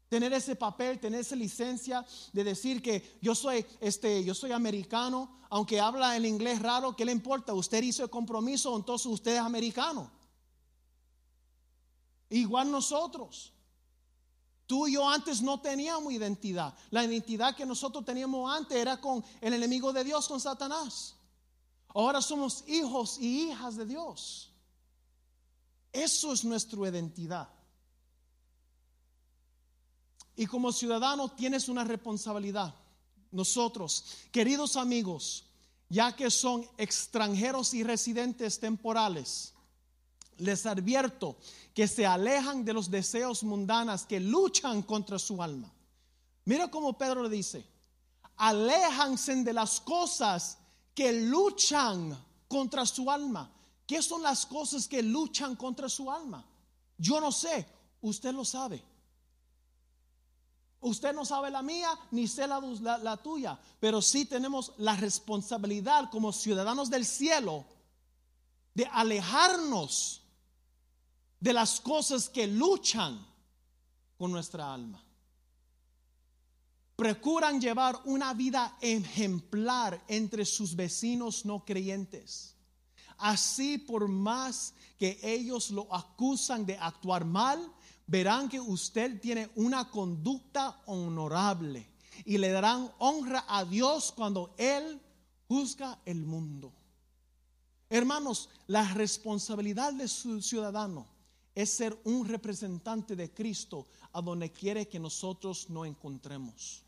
Tener 0.10 0.34
ese 0.34 0.56
papel, 0.56 1.00
tener 1.00 1.22
esa 1.22 1.36
licencia 1.36 2.06
de 2.32 2.44
decir 2.44 2.82
que 2.82 3.18
yo 3.22 3.36
soy, 3.36 3.66
este, 3.80 4.24
yo 4.24 4.34
soy 4.34 4.52
americano, 4.52 5.40
aunque 5.50 5.80
habla 5.80 6.16
el 6.16 6.26
inglés 6.26 6.62
raro, 6.62 6.96
¿qué 6.96 7.06
le 7.06 7.12
importa? 7.12 7.54
Usted 7.54 7.84
hizo 7.84 8.04
el 8.04 8.10
compromiso, 8.10 8.76
entonces 8.76 9.08
usted 9.08 9.36
es 9.36 9.42
americano. 9.42 10.12
Igual 12.30 12.72
nosotros. 12.72 13.52
Tú 14.68 14.88
y 14.88 14.94
yo 14.94 15.08
antes 15.08 15.42
no 15.42 15.60
teníamos 15.60 16.12
identidad. 16.12 16.74
La 16.90 17.04
identidad 17.04 17.56
que 17.56 17.66
nosotros 17.66 18.04
teníamos 18.04 18.52
antes 18.52 18.78
era 18.78 19.00
con 19.00 19.24
el 19.42 19.54
enemigo 19.54 19.94
de 19.94 20.04
Dios, 20.04 20.28
con 20.28 20.40
Satanás. 20.40 21.16
Ahora 21.90 22.22
somos 22.22 22.64
hijos 22.68 23.18
y 23.20 23.50
hijas 23.50 23.76
de 23.76 23.86
Dios. 23.86 24.55
Eso 25.96 26.34
es 26.34 26.44
nuestra 26.44 26.90
identidad. 26.90 27.48
Y 30.36 30.46
como 30.46 30.74
ciudadano 30.74 31.30
tienes 31.30 31.70
una 31.70 31.86
responsabilidad. 31.86 32.76
Nosotros, 33.32 34.04
queridos 34.30 34.76
amigos, 34.76 35.46
ya 35.88 36.14
que 36.14 36.30
son 36.30 36.68
extranjeros 36.78 37.74
y 37.74 37.84
residentes 37.84 38.60
temporales, 38.60 39.54
les 40.38 40.66
advierto 40.66 41.38
que 41.74 41.88
se 41.88 42.06
alejan 42.06 42.66
de 42.66 42.74
los 42.74 42.92
deseos 42.92 43.42
mundanos 43.44 44.06
que 44.06 44.20
luchan 44.20 44.82
contra 44.82 45.18
su 45.18 45.42
alma. 45.42 45.72
Mira 46.44 46.70
cómo 46.70 46.98
Pedro 46.98 47.24
le 47.24 47.30
dice, 47.30 47.66
aléjanse 48.36 49.34
de 49.44 49.54
las 49.54 49.80
cosas 49.80 50.58
que 50.94 51.14
luchan 51.14 52.22
contra 52.50 52.86
su 52.86 53.10
alma. 53.10 53.55
¿Qué 53.86 54.02
son 54.02 54.24
las 54.24 54.46
cosas 54.46 54.88
que 54.88 55.04
luchan 55.04 55.56
contra 55.56 55.88
su 55.88 56.10
alma? 56.10 56.46
Yo 56.98 57.20
no 57.22 57.32
sé, 57.32 57.68
usted 58.02 58.34
lo 58.34 58.44
sabe. 58.44 58.84
Usted 60.82 61.14
no 61.14 61.26
sabe 61.26 61.50
la 61.50 61.62
mía, 61.62 61.98
ni 62.12 62.28
sé 62.28 62.48
la, 62.48 62.60
la, 63.00 63.18
tuya, 63.18 63.60
pero 63.80 64.02
sí 64.02 64.26
tenemos 64.26 64.74
la 64.78 64.96
responsabilidad 64.96 66.10
como 66.12 66.32
ciudadanos 66.32 66.90
del 66.90 67.06
cielo 67.06 67.66
de 68.74 68.86
alejarnos 68.86 70.22
de 71.40 71.54
las 71.54 71.80
cosas 71.80 72.30
que 72.30 72.46
luchan 72.46 73.26
con 74.18 74.32
nuestra 74.32 74.74
alma. 74.74 75.04
Procuran 76.96 77.60
llevar 77.60 78.00
una 78.06 78.34
vida 78.34 78.78
ejemplar 78.80 80.04
entre 80.08 80.46
sus 80.46 80.76
vecinos 80.76 81.46
no 81.46 81.66
creyentes 81.66 82.55
Así 83.18 83.78
por 83.78 84.08
más 84.08 84.74
que 84.98 85.20
ellos 85.22 85.72
lo 85.72 85.94
acusan 85.94 86.66
de 86.66 86.78
actuar 86.78 87.26
mal, 87.26 87.60
verán 88.08 88.50
que 88.50 88.60
usted 88.60 89.20
tiene 89.20 89.50
una 89.56 89.90
conducta 89.90 90.82
honorable 90.86 91.88
y 92.26 92.38
le 92.38 92.50
darán 92.50 92.92
honra 93.00 93.46
a 93.48 93.66
Dios 93.66 94.12
cuando 94.12 94.54
Él 94.58 95.02
juzga 95.48 96.00
el 96.06 96.26
mundo. 96.26 96.72
Hermanos, 97.90 98.50
la 98.68 98.94
responsabilidad 98.94 99.94
de 99.94 100.08
su 100.08 100.42
ciudadano 100.42 101.08
es 101.54 101.70
ser 101.70 101.98
un 102.04 102.28
representante 102.28 103.16
de 103.16 103.32
Cristo 103.34 103.88
a 104.12 104.22
donde 104.22 104.52
quiere 104.52 104.88
que 104.88 105.00
nosotros 105.00 105.70
nos 105.70 105.88
encontremos. 105.88 106.84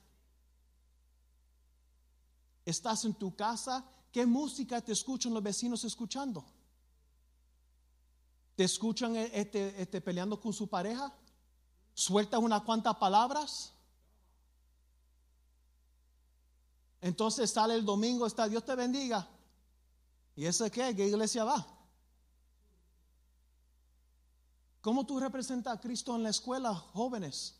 Estás 2.65 3.05
en 3.05 3.13
tu 3.13 3.33
casa 3.33 3.85
¿Qué 4.17 4.25
música 4.25 4.81
te 4.81 4.93
escuchan 4.93 5.31
los 5.31 5.43
vecinos 5.43 5.83
escuchando? 5.83 6.43
¿Te 8.55 8.63
escuchan 8.63 9.15
eh, 9.15 9.29
este, 9.31 9.79
este, 9.79 10.01
peleando 10.01 10.41
con 10.41 10.51
su 10.53 10.67
pareja? 10.67 11.13
¿Sueltas 11.93 12.39
unas 12.39 12.63
cuantas 12.63 12.95
palabras? 12.95 13.73
Entonces 16.99 17.51
sale 17.51 17.75
el 17.75 17.85
domingo, 17.85 18.25
está 18.25 18.49
Dios 18.49 18.65
te 18.65 18.73
bendiga. 18.73 19.29
¿Y 20.35 20.45
ese 20.45 20.71
qué? 20.71 20.95
¿Qué 20.95 21.05
iglesia 21.05 21.43
va? 21.43 21.67
¿Cómo 24.81 25.05
tú 25.05 25.19
representas 25.19 25.77
a 25.77 25.79
Cristo 25.79 26.15
en 26.15 26.23
la 26.23 26.29
escuela, 26.29 26.73
jóvenes? 26.73 27.53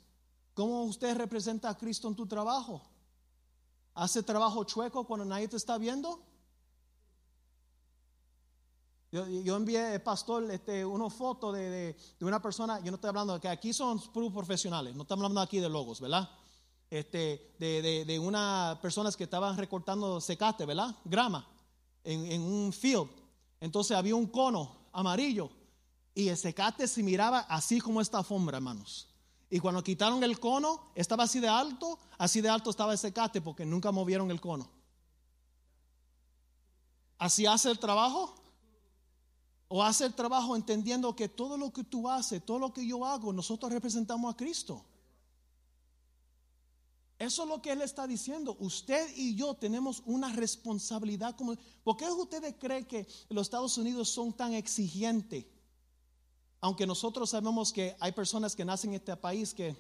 ¿Cómo 0.56 0.86
usted 0.86 1.16
representa 1.16 1.70
a 1.70 1.78
Cristo 1.78 2.08
en 2.08 2.16
tu 2.16 2.26
trabajo? 2.26 2.82
¿Hace 3.94 4.24
trabajo 4.24 4.64
chueco 4.64 5.06
cuando 5.06 5.24
nadie 5.24 5.48
te 5.48 5.58
está 5.58 5.78
viendo? 5.78 6.27
Yo, 9.10 9.56
envié, 9.56 9.96
eh, 9.96 10.00
pastor, 10.02 10.52
este, 10.52 10.86
una 10.86 11.10
foto 11.10 11.54
de, 11.54 11.96
una 12.20 12.42
persona, 12.42 12.80
yo 12.80 12.92
no 12.92 12.96
estoy 12.96 13.08
hablando 13.08 13.36
de 13.36 13.40
que 13.40 13.48
aquí 13.48 13.72
son 13.72 14.02
profesionales, 14.12 14.96
no 14.96 15.04
estamos 15.04 15.24
hablando 15.24 15.40
aquí 15.40 15.60
de 15.60 15.70
logos, 15.70 16.02
¿verdad? 16.02 16.30
Este, 16.90 17.56
de, 17.58 18.04
de, 18.06 18.20
unas 18.20 18.78
personas 18.80 19.16
que 19.16 19.24
estaban 19.24 19.56
recortando 19.58 20.20
secate, 20.20 20.66
¿verdad? 20.66 20.94
Grama, 21.06 21.48
en, 22.04 22.32
en, 22.32 22.42
un 22.42 22.74
field. 22.74 23.10
Entonces 23.62 23.96
había 23.96 24.16
un 24.16 24.28
cono 24.28 24.90
amarillo 24.92 25.50
y 26.14 26.28
el 26.28 26.36
secate 26.36 26.86
se 26.86 27.02
miraba 27.02 27.40
así 27.40 27.80
como 27.80 28.02
esta 28.02 28.18
alfombra, 28.18 28.58
hermanos. 28.58 29.08
Y 29.50 29.60
cuando 29.60 29.82
quitaron 29.84 30.22
el 30.24 30.38
cono, 30.38 30.92
estaba 30.96 31.24
así 31.24 31.40
de 31.40 31.48
alto, 31.48 31.98
así 32.18 32.42
de 32.42 32.50
alto 32.50 32.70
estaba 32.70 32.92
el 32.92 32.98
secate 32.98 33.40
porque 33.40 33.66
nunca 33.66 33.92
movieron 33.92 34.30
el 34.32 34.42
cono. 34.42 34.70
Así 37.18 37.46
hace 37.46 37.72
el 37.72 37.80
trabajo. 37.80 38.36
O 39.70 39.84
hace 39.84 40.06
el 40.06 40.14
trabajo 40.14 40.56
entendiendo 40.56 41.16
que 41.16 41.28
todo 41.28 41.58
lo 41.58 41.74
que 41.74 41.84
tú 41.84 42.10
haces, 42.10 42.46
todo 42.46 42.60
lo 42.60 42.74
que 42.74 42.86
yo 42.88 43.06
hago, 43.06 43.34
nosotros 43.34 43.72
representamos 43.72 44.34
a 44.34 44.38
Cristo. 44.38 44.86
Eso 47.20 47.44
es 47.44 47.50
lo 47.50 47.62
que 47.62 47.72
él 47.72 47.82
está 47.82 48.06
diciendo. 48.06 48.56
Usted 48.60 49.12
y 49.16 49.36
yo 49.36 49.56
tenemos 49.56 50.04
una 50.06 50.32
responsabilidad 50.34 51.36
como... 51.36 51.56
¿Por 51.84 51.98
qué 51.98 52.10
ustedes 52.10 52.56
creen 52.60 52.86
que 52.86 53.08
los 53.30 53.48
Estados 53.48 53.78
Unidos 53.78 54.10
son 54.10 54.34
tan 54.34 54.54
exigentes? 54.54 55.46
Aunque 56.62 56.86
nosotros 56.86 57.30
sabemos 57.32 57.74
que 57.74 57.96
hay 58.00 58.12
personas 58.12 58.56
que 58.56 58.66
nacen 58.66 58.92
en 58.92 58.98
este 58.98 59.16
país 59.18 59.54
que 59.54 59.76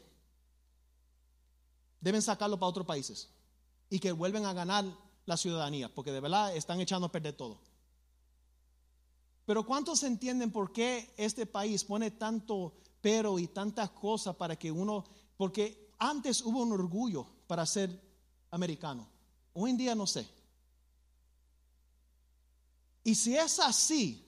deben 2.02 2.22
sacarlo 2.22 2.60
para 2.60 2.70
otros 2.70 2.86
países 2.86 3.30
y 3.90 4.00
que 4.00 4.12
vuelven 4.12 4.46
a 4.46 4.54
ganar 4.54 4.86
la 5.26 5.38
ciudadanía, 5.38 5.94
porque 5.94 6.12
de 6.12 6.20
verdad 6.20 6.56
están 6.56 6.80
echando 6.80 7.08
a 7.08 7.12
perder 7.12 7.36
todo. 7.36 7.60
Pero 9.48 9.66
¿cuántos 9.66 10.04
entienden 10.04 10.52
por 10.52 10.74
qué 10.74 11.14
este 11.16 11.45
país 11.45 11.86
pone 11.86 12.12
tanto 12.12 12.74
pero 13.00 13.39
y 13.39 13.48
tantas 13.48 13.91
cosas 13.91 14.36
para 14.36 14.60
que 14.60 14.70
uno, 14.70 15.06
porque 15.38 15.93
antes 16.00 16.41
hubo 16.41 16.64
un 16.64 16.74
orgullo 16.74 17.26
para 17.48 17.66
ser 17.66 17.89
americano, 18.52 19.08
hoy 19.54 19.72
en 19.72 19.78
día 19.78 19.95
no 19.95 20.06
sé. 20.06 20.28
Y 23.06 23.16
si 23.16 23.38
es 23.38 23.58
así, 23.60 24.22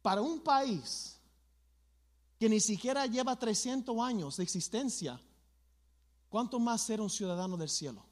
para 0.00 0.22
un 0.22 0.40
país 0.40 1.20
que 2.38 2.48
ni 2.48 2.60
siquiera 2.60 3.04
lleva 3.04 3.38
300 3.38 3.94
años 4.00 4.38
de 4.38 4.44
existencia, 4.44 5.20
¿cuánto 6.30 6.58
más 6.58 6.80
ser 6.80 7.02
un 7.02 7.10
ciudadano 7.10 7.58
del 7.58 7.68
cielo? 7.68 8.07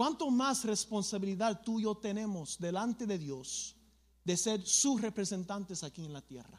¿Cuánto 0.00 0.30
más 0.30 0.64
responsabilidad 0.64 1.60
tú 1.62 1.78
y 1.78 1.82
yo 1.82 1.94
tenemos 1.94 2.58
delante 2.58 3.06
de 3.06 3.18
Dios 3.18 3.76
de 4.24 4.34
ser 4.34 4.66
sus 4.66 4.98
representantes 4.98 5.84
aquí 5.84 6.06
en 6.06 6.14
la 6.14 6.22
tierra? 6.22 6.58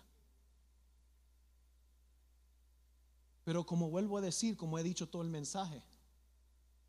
Pero 3.44 3.66
como 3.66 3.90
vuelvo 3.90 4.20
a 4.20 4.22
decir, 4.22 4.56
como 4.56 4.78
he 4.78 4.84
dicho 4.84 5.10
todo 5.10 5.24
el 5.24 5.30
mensaje, 5.30 5.82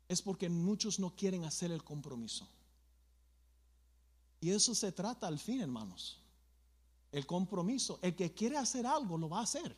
es 0.07 0.21
porque 0.21 0.47
muchos 0.47 0.99
no 0.99 1.15
quieren 1.15 1.43
hacer 1.43 1.71
el 1.71 1.83
compromiso. 1.83 2.47
Y 4.39 4.51
eso 4.51 4.75
se 4.75 4.91
trata 4.91 5.25
al 5.25 5.39
fin, 5.39 5.59
hermanos. 5.59 6.21
El 7.11 7.25
compromiso. 7.25 7.97
El 8.03 8.15
que 8.15 8.31
quiere 8.31 8.57
hacer 8.57 8.85
algo, 8.85 9.17
lo 9.17 9.27
va 9.27 9.39
a 9.39 9.43
hacer. 9.45 9.75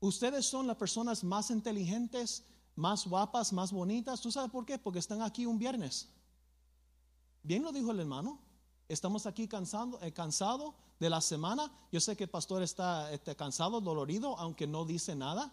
Ustedes 0.00 0.44
son 0.44 0.66
las 0.66 0.76
personas 0.76 1.24
más 1.24 1.50
inteligentes 1.50 2.44
más 2.76 3.06
guapas, 3.06 3.52
más 3.52 3.72
bonitas. 3.72 4.20
¿Tú 4.20 4.30
sabes 4.30 4.50
por 4.50 4.64
qué? 4.64 4.78
Porque 4.78 4.98
están 4.98 5.22
aquí 5.22 5.46
un 5.46 5.58
viernes. 5.58 6.08
Bien 7.42 7.62
lo 7.62 7.72
dijo 7.72 7.90
el 7.90 8.00
hermano. 8.00 8.38
Estamos 8.88 9.26
aquí 9.26 9.46
cansado, 9.46 10.00
eh, 10.02 10.12
cansado 10.12 10.74
de 10.98 11.10
la 11.10 11.20
semana. 11.20 11.72
Yo 11.92 12.00
sé 12.00 12.16
que 12.16 12.24
el 12.24 12.30
pastor 12.30 12.62
está 12.62 13.12
este, 13.12 13.36
cansado, 13.36 13.80
dolorido, 13.80 14.38
aunque 14.38 14.66
no 14.66 14.84
dice 14.84 15.14
nada. 15.14 15.52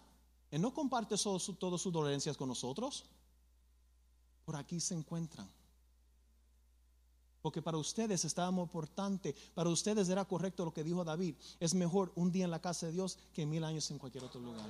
Él 0.50 0.62
no 0.62 0.74
comparte 0.74 1.16
todas 1.18 1.82
sus 1.82 1.94
dolencias 1.94 2.38
con 2.38 2.50
nosotros. 2.50 3.06
Por 4.46 4.56
aquí 4.56 4.80
se 4.80 4.96
encuentran. 4.96 5.48
Porque 7.42 7.62
para 7.62 7.78
ustedes 7.78 8.26
estaba 8.26 8.52
muy 8.52 8.64
importante, 8.64 9.36
para 9.54 9.70
ustedes 9.70 10.10
era 10.10 10.26
correcto 10.26 10.66
lo 10.66 10.74
que 10.74 10.84
dijo 10.84 11.04
David. 11.04 11.36
Es 11.60 11.74
mejor 11.74 12.12
un 12.16 12.32
día 12.32 12.46
en 12.46 12.52
la 12.52 12.62
casa 12.62 12.88
de 12.88 12.94
Dios 12.94 13.18
que 13.34 13.46
mil 13.46 13.64
años 13.64 13.90
en 13.92 14.00
cualquier 14.00 14.24
otro 14.24 14.42
lugar. 14.42 14.66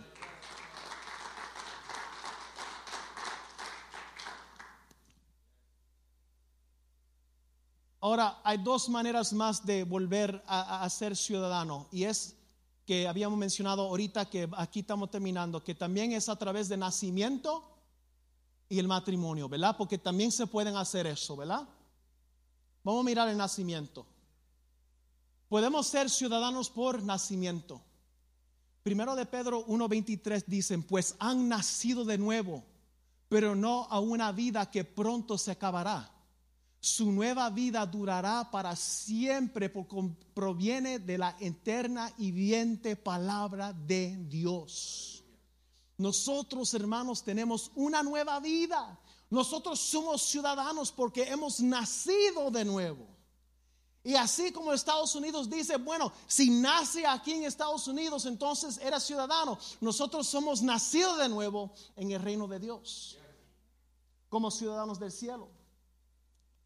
Ahora, 8.08 8.40
hay 8.46 8.60
dos 8.60 8.88
maneras 8.88 9.34
más 9.34 9.66
de 9.66 9.84
volver 9.84 10.42
a, 10.48 10.90
ser 10.90 11.14
ciudadano 11.14 11.90
y 11.92 12.06
es 12.06 12.38
que 12.86 13.06
habíamos 13.06 13.38
mencionado 13.38 13.82
ahorita 13.82 14.30
que 14.30 14.48
aquí 14.56 14.80
estamos 14.80 15.12
terminando, 15.12 15.62
que 15.62 15.76
también 15.76 16.14
es 16.14 16.30
a 16.30 16.38
través 16.38 16.70
de 16.70 16.78
nacimiento 16.78 17.70
y 18.70 18.80
el 18.80 18.88
matrimonio, 18.88 19.50
¿verdad? 19.50 19.76
Porque 19.78 19.98
también 19.98 20.32
se 20.32 20.48
pueden 20.48 20.78
hacer 20.78 21.06
eso, 21.06 21.36
¿verdad? 21.36 21.68
Vamos 22.82 23.02
a 23.02 23.04
mirar 23.04 23.28
el 23.28 23.36
nacimiento. 23.36 24.06
Podemos 25.50 25.86
ser 25.86 26.10
ciudadanos 26.10 26.70
por 26.70 27.04
nacimiento. 27.04 27.82
Primero 28.84 29.16
de 29.16 29.26
Pedro 29.26 29.68
1.23 29.68 30.46
dicen, 30.48 30.82
pues 30.82 31.14
han 31.20 31.50
nacido 31.50 32.06
de 32.06 32.18
nuevo, 32.18 32.64
pero 33.28 33.54
no 33.54 33.86
a 33.90 34.00
una 34.00 34.32
vida 34.32 34.72
que 34.72 34.86
pronto 34.86 35.38
se 35.38 35.52
acabará 35.52 36.14
su 36.80 37.12
nueva 37.12 37.50
vida 37.50 37.86
durará 37.86 38.50
para 38.52 38.76
siempre 38.76 39.70
porque 39.70 39.98
proviene 40.34 41.00
de 41.00 41.18
la 41.18 41.36
eterna 41.40 42.14
y 42.18 42.32
viviente 42.32 42.96
palabra 42.96 43.74
de 43.74 44.16
Dios. 44.28 45.24
Nosotros, 45.98 46.74
hermanos, 46.74 47.24
tenemos 47.24 47.72
una 47.76 48.04
nueva 48.04 48.40
vida. 48.40 49.00
Nosotros 49.30 49.80
somos 49.80 50.22
ciudadanos 50.22 50.92
porque 50.92 51.24
hemos 51.24 51.60
nacido 51.60 52.52
de 52.52 52.64
nuevo. 52.64 53.18
Y 54.04 54.16
así 54.16 54.54
como 54.54 54.72
Estados 54.72 55.16
Unidos 55.16 55.50
dice, 55.50 55.76
bueno, 55.76 56.14
si 56.28 56.50
nace 56.50 57.06
aquí 57.06 57.34
en 57.34 57.44
Estados 57.44 57.88
Unidos, 57.90 58.26
entonces 58.26 58.78
era 58.78 59.02
ciudadano. 59.02 59.60
Nosotros 59.82 60.28
somos 60.28 60.62
nacidos 60.62 61.18
de 61.18 61.28
nuevo 61.28 61.74
en 61.98 62.12
el 62.12 62.22
reino 62.22 62.48
de 62.48 62.60
Dios, 62.60 63.18
como 64.30 64.50
ciudadanos 64.50 64.98
del 64.98 65.12
cielo. 65.12 65.50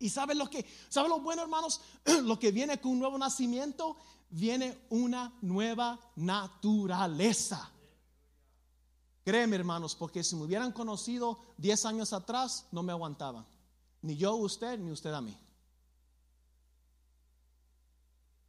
Y 0.02 0.10
¿saben 0.10 0.38
lo 0.40 0.50
que, 0.50 0.66
saben 0.90 1.10
lo 1.10 1.20
bueno, 1.20 1.44
hermanos? 1.44 1.80
Lo 2.24 2.40
que 2.40 2.52
viene 2.52 2.82
con 2.82 2.94
un 2.94 3.00
nuevo 3.00 3.18
nacimiento, 3.18 3.96
viene 4.32 4.80
una 4.90 5.32
nueva 5.42 6.00
naturaleza. 6.16 7.72
Créeme, 9.24 9.56
hermanos, 9.56 9.96
porque 9.96 10.24
si 10.24 10.36
me 10.36 10.44
hubieran 10.44 10.72
conocido 10.72 11.40
10 11.58 11.86
años 11.86 12.14
atrás, 12.14 12.66
no 12.72 12.82
me 12.82 12.92
aguantaban. 12.92 13.46
Ni 14.02 14.18
yo 14.18 14.32
a 14.32 14.36
usted, 14.36 14.80
ni 14.80 14.92
usted 14.92 15.14
a 15.14 15.22
mí. 15.22 15.38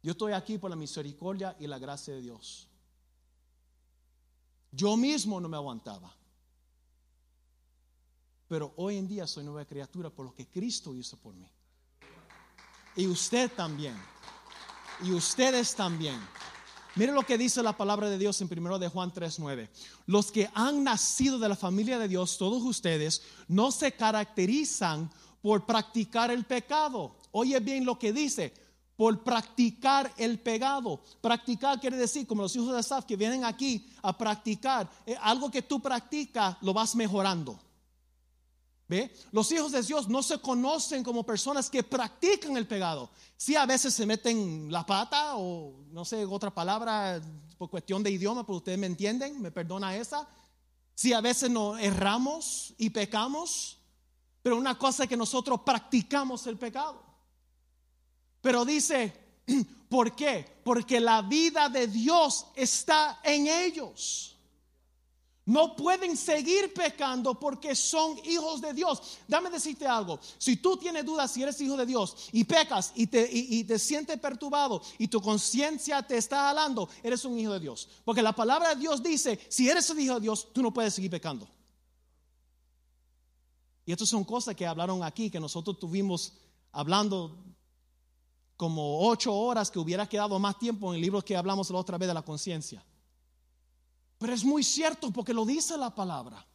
Yo 0.01 0.13
estoy 0.13 0.33
aquí 0.33 0.57
por 0.57 0.71
la 0.71 0.75
misericordia 0.75 1.55
y 1.59 1.67
la 1.67 1.77
gracia 1.77 2.15
de 2.15 2.21
Dios. 2.21 2.67
Yo 4.71 4.97
mismo 4.97 5.39
no 5.39 5.47
me 5.47 5.57
aguantaba. 5.57 6.11
Pero 8.53 8.71
hoy 8.75 8.97
en 8.97 9.07
día 9.07 9.25
soy 9.25 9.43
nueva 9.43 9.65
criatura 9.65 10.11
por 10.11 10.27
lo 10.27 10.35
que 10.35 10.45
Cristo 10.45 10.93
hizo 10.93 11.17
por 11.17 11.33
mí. 11.33 11.49
Y 12.95 13.07
usted 13.07 13.51
también. 13.51 13.95
Y 15.03 15.11
ustedes 15.11 15.73
también. 15.73 16.19
Mire 16.93 17.13
lo 17.13 17.23
que 17.23 17.35
dice 17.35 17.63
la 17.63 17.75
palabra 17.75 18.11
de 18.11 18.19
Dios 18.19 18.39
en 18.41 18.47
1 18.47 18.77
de 18.77 18.89
Juan 18.89 19.11
3:9. 19.11 19.71
Los 20.05 20.31
que 20.31 20.51
han 20.53 20.83
nacido 20.83 21.39
de 21.39 21.49
la 21.49 21.55
familia 21.55 21.97
de 21.97 22.07
Dios, 22.07 22.37
todos 22.37 22.61
ustedes, 22.61 23.23
no 23.47 23.71
se 23.71 23.93
caracterizan 23.93 25.09
por 25.41 25.65
practicar 25.65 26.29
el 26.29 26.45
pecado. 26.45 27.15
Oye 27.31 27.59
bien 27.59 27.85
lo 27.85 27.97
que 27.97 28.13
dice, 28.13 28.53
por 28.95 29.23
practicar 29.23 30.13
el 30.15 30.37
pecado. 30.37 31.01
Practicar 31.21 31.79
quiere 31.79 31.97
decir, 31.97 32.27
como 32.27 32.43
los 32.43 32.55
hijos 32.55 32.71
de 32.71 32.77
Asaf 32.77 33.05
que 33.05 33.15
vienen 33.15 33.45
aquí 33.45 33.89
a 34.03 34.15
practicar, 34.15 34.87
eh, 35.07 35.17
algo 35.19 35.49
que 35.49 35.63
tú 35.63 35.81
practicas 35.81 36.55
lo 36.61 36.71
vas 36.71 36.95
mejorando. 36.95 37.59
Los 39.31 39.51
hijos 39.51 39.71
de 39.71 39.81
Dios 39.81 40.07
no 40.07 40.21
se 40.21 40.39
conocen 40.39 41.03
como 41.03 41.23
personas 41.23 41.69
que 41.69 41.83
practican 41.83 42.55
el 42.57 42.67
pecado. 42.67 43.09
Sí, 43.37 43.55
a 43.55 43.65
veces 43.65 43.93
se 43.93 44.05
meten 44.05 44.71
la 44.71 44.85
pata 44.85 45.35
o 45.35 45.73
no 45.91 46.05
sé, 46.05 46.25
otra 46.25 46.53
palabra 46.53 47.21
por 47.57 47.69
cuestión 47.69 48.03
de 48.03 48.11
idioma, 48.11 48.45
pero 48.45 48.57
ustedes 48.57 48.77
me 48.77 48.87
entienden, 48.87 49.41
me 49.41 49.51
perdona 49.51 49.95
esa. 49.95 50.27
Si 50.95 51.13
a 51.13 51.21
veces 51.21 51.49
nos 51.49 51.79
erramos 51.79 52.73
y 52.77 52.89
pecamos, 52.89 53.79
pero 54.41 54.57
una 54.57 54.77
cosa 54.77 55.03
es 55.03 55.09
que 55.09 55.17
nosotros 55.17 55.61
practicamos 55.61 56.45
el 56.45 56.57
pecado. 56.57 57.01
Pero 58.41 58.65
dice, 58.65 59.13
¿por 59.89 60.15
qué? 60.15 60.45
Porque 60.63 60.99
la 60.99 61.21
vida 61.21 61.69
de 61.69 61.87
Dios 61.87 62.47
está 62.55 63.19
en 63.23 63.47
ellos. 63.47 64.32
No 65.45 65.75
pueden 65.75 66.15
seguir 66.15 66.73
pecando 66.73 67.37
porque 67.37 67.75
son 67.75 68.17
hijos 68.25 68.61
de 68.61 68.73
Dios. 68.73 69.19
Dame 69.27 69.49
decirte 69.49 69.85
algo. 69.85 70.19
Si 70.37 70.55
tú 70.57 70.77
tienes 70.77 71.05
dudas 71.05 71.31
si 71.31 71.43
eres 71.43 71.59
hijo 71.59 71.75
de 71.75 71.85
Dios 71.85 72.29
y 72.31 72.45
pecas 72.45 72.93
y 72.95 73.07
te, 73.07 73.77
sientes 73.77 74.17
perturbado 74.19 74.81
y 74.97 75.09
tu 75.09 75.21
conciencia 75.21 76.01
te 76.01 76.17
está 76.17 76.47
jalando, 76.47 76.87
eres 77.03 77.25
un 77.25 77.37
hijo 77.37 77.51
de 77.51 77.59
Dios. 77.59 77.89
Porque 78.05 78.21
la 78.21 78.33
palabra 78.33 78.69
de 78.69 78.75
Dios 78.77 79.03
dice, 79.03 79.37
si 79.49 79.67
eres 79.67 79.89
un 79.89 79.99
hijo 79.99 80.15
de 80.15 80.21
Dios, 80.21 80.47
tú 80.53 80.61
no 80.61 80.73
puedes 80.73 80.93
seguir 80.93 81.11
pecando. 81.11 81.45
Y 83.85 83.91
estas 83.91 84.07
son 84.07 84.23
cosas 84.23 84.55
que 84.55 84.65
hablaron 84.65 85.03
aquí, 85.03 85.29
que 85.29 85.41
nosotros 85.41 85.77
tuvimos 85.77 86.33
hablando 86.71 87.37
como 88.55 89.09
ocho 89.09 89.35
horas, 89.35 89.69
que 89.69 89.79
hubiera 89.79 90.07
quedado 90.07 90.39
más 90.39 90.57
tiempo 90.57 90.91
en 90.91 90.95
el 90.95 91.01
libro 91.01 91.21
que 91.21 91.35
hablamos 91.35 91.69
la 91.69 91.79
otra 91.79 91.97
vez 91.97 92.07
de 92.07 92.13
la 92.13 92.21
conciencia. 92.21 92.81
Pero 94.23 94.35
es 94.35 94.45
muy 94.45 94.63
cierto 94.63 95.11
porque 95.11 95.33
lo 95.33 95.45
dice 95.45 95.77
la 95.77 95.93
palabra. 95.93 96.47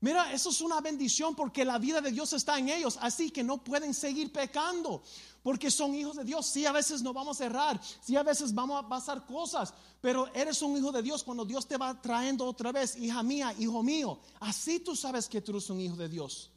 Mira, 0.00 0.32
eso 0.32 0.50
es 0.50 0.60
una 0.60 0.80
bendición 0.80 1.36
porque 1.36 1.64
la 1.64 1.78
vida 1.78 2.00
de 2.00 2.10
Dios 2.10 2.32
está 2.32 2.58
en 2.58 2.68
ellos, 2.68 2.98
así 3.00 3.30
que 3.30 3.44
no 3.44 3.62
pueden 3.62 3.94
seguir 3.94 4.32
pecando 4.32 5.04
porque 5.44 5.70
son 5.70 5.94
hijos 5.94 6.16
de 6.16 6.24
Dios. 6.24 6.44
Sí, 6.46 6.66
a 6.66 6.72
veces 6.72 7.00
no 7.00 7.12
vamos 7.12 7.40
a 7.40 7.46
errar, 7.46 7.80
sí, 8.00 8.16
a 8.16 8.24
veces 8.24 8.52
vamos 8.52 8.84
a 8.84 8.88
pasar 8.88 9.24
cosas, 9.24 9.72
pero 10.00 10.34
eres 10.34 10.60
un 10.62 10.76
hijo 10.76 10.90
de 10.90 11.02
Dios 11.02 11.22
cuando 11.22 11.44
Dios 11.44 11.64
te 11.68 11.76
va 11.76 12.02
trayendo 12.02 12.44
otra 12.44 12.72
vez, 12.72 12.96
hija 12.96 13.22
mía, 13.22 13.54
hijo 13.56 13.80
mío. 13.84 14.18
Así 14.40 14.80
tú 14.80 14.96
sabes 14.96 15.28
que 15.28 15.40
tú 15.40 15.52
eres 15.52 15.70
un 15.70 15.80
hijo 15.80 15.94
de 15.94 16.08
Dios. 16.08 16.50